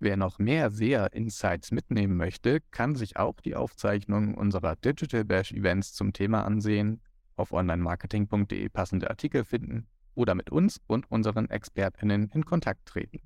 Wer 0.00 0.18
noch 0.18 0.38
mehr 0.38 0.70
SEA-Insights 0.70 1.70
mitnehmen 1.70 2.18
möchte, 2.18 2.60
kann 2.70 2.94
sich 2.94 3.16
auch 3.16 3.40
die 3.40 3.56
Aufzeichnung 3.56 4.34
unserer 4.34 4.76
Digital 4.76 5.24
Bash 5.24 5.52
Events 5.52 5.94
zum 5.94 6.12
Thema 6.12 6.44
ansehen, 6.44 7.00
auf 7.36 7.52
onlinemarketing.de 7.52 8.68
passende 8.68 9.08
Artikel 9.08 9.44
finden 9.44 9.86
oder 10.14 10.34
mit 10.34 10.50
uns 10.50 10.80
und 10.86 11.10
unseren 11.10 11.48
ExpertInnen 11.48 12.28
in 12.34 12.44
Kontakt 12.44 12.84
treten. 12.86 13.20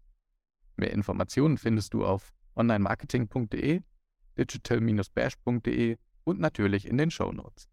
Mehr 0.76 0.92
Informationen 0.92 1.58
findest 1.58 1.94
du 1.94 2.06
auf 2.06 2.32
onlinemarketing.de, 2.54 3.80
digital-bash.de 4.38 5.96
und 6.22 6.38
natürlich 6.38 6.86
in 6.86 6.96
den 6.96 7.10
Show 7.10 7.32
Notes. 7.32 7.68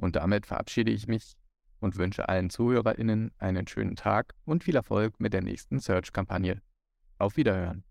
Und 0.00 0.16
damit 0.16 0.46
verabschiede 0.46 0.90
ich 0.90 1.06
mich 1.06 1.36
und 1.78 1.96
wünsche 1.96 2.28
allen 2.28 2.48
ZuhörerInnen 2.48 3.32
einen 3.38 3.66
schönen 3.66 3.96
Tag 3.96 4.34
und 4.44 4.64
viel 4.64 4.76
Erfolg 4.76 5.20
mit 5.20 5.34
der 5.34 5.42
nächsten 5.42 5.78
Search-Kampagne. 5.78 6.62
Auf 7.18 7.36
Wiederhören. 7.36 7.84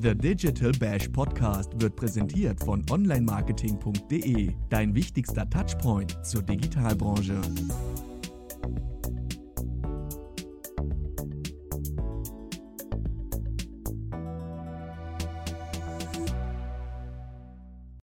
The 0.00 0.14
Digital 0.14 0.72
Bash 0.72 1.08
Podcast 1.08 1.80
wird 1.80 1.94
präsentiert 1.94 2.58
von 2.64 2.84
onlinemarketing.de, 2.90 4.52
dein 4.70 4.94
wichtigster 4.94 5.48
Touchpoint 5.48 6.26
zur 6.26 6.42
Digitalbranche. 6.42 7.40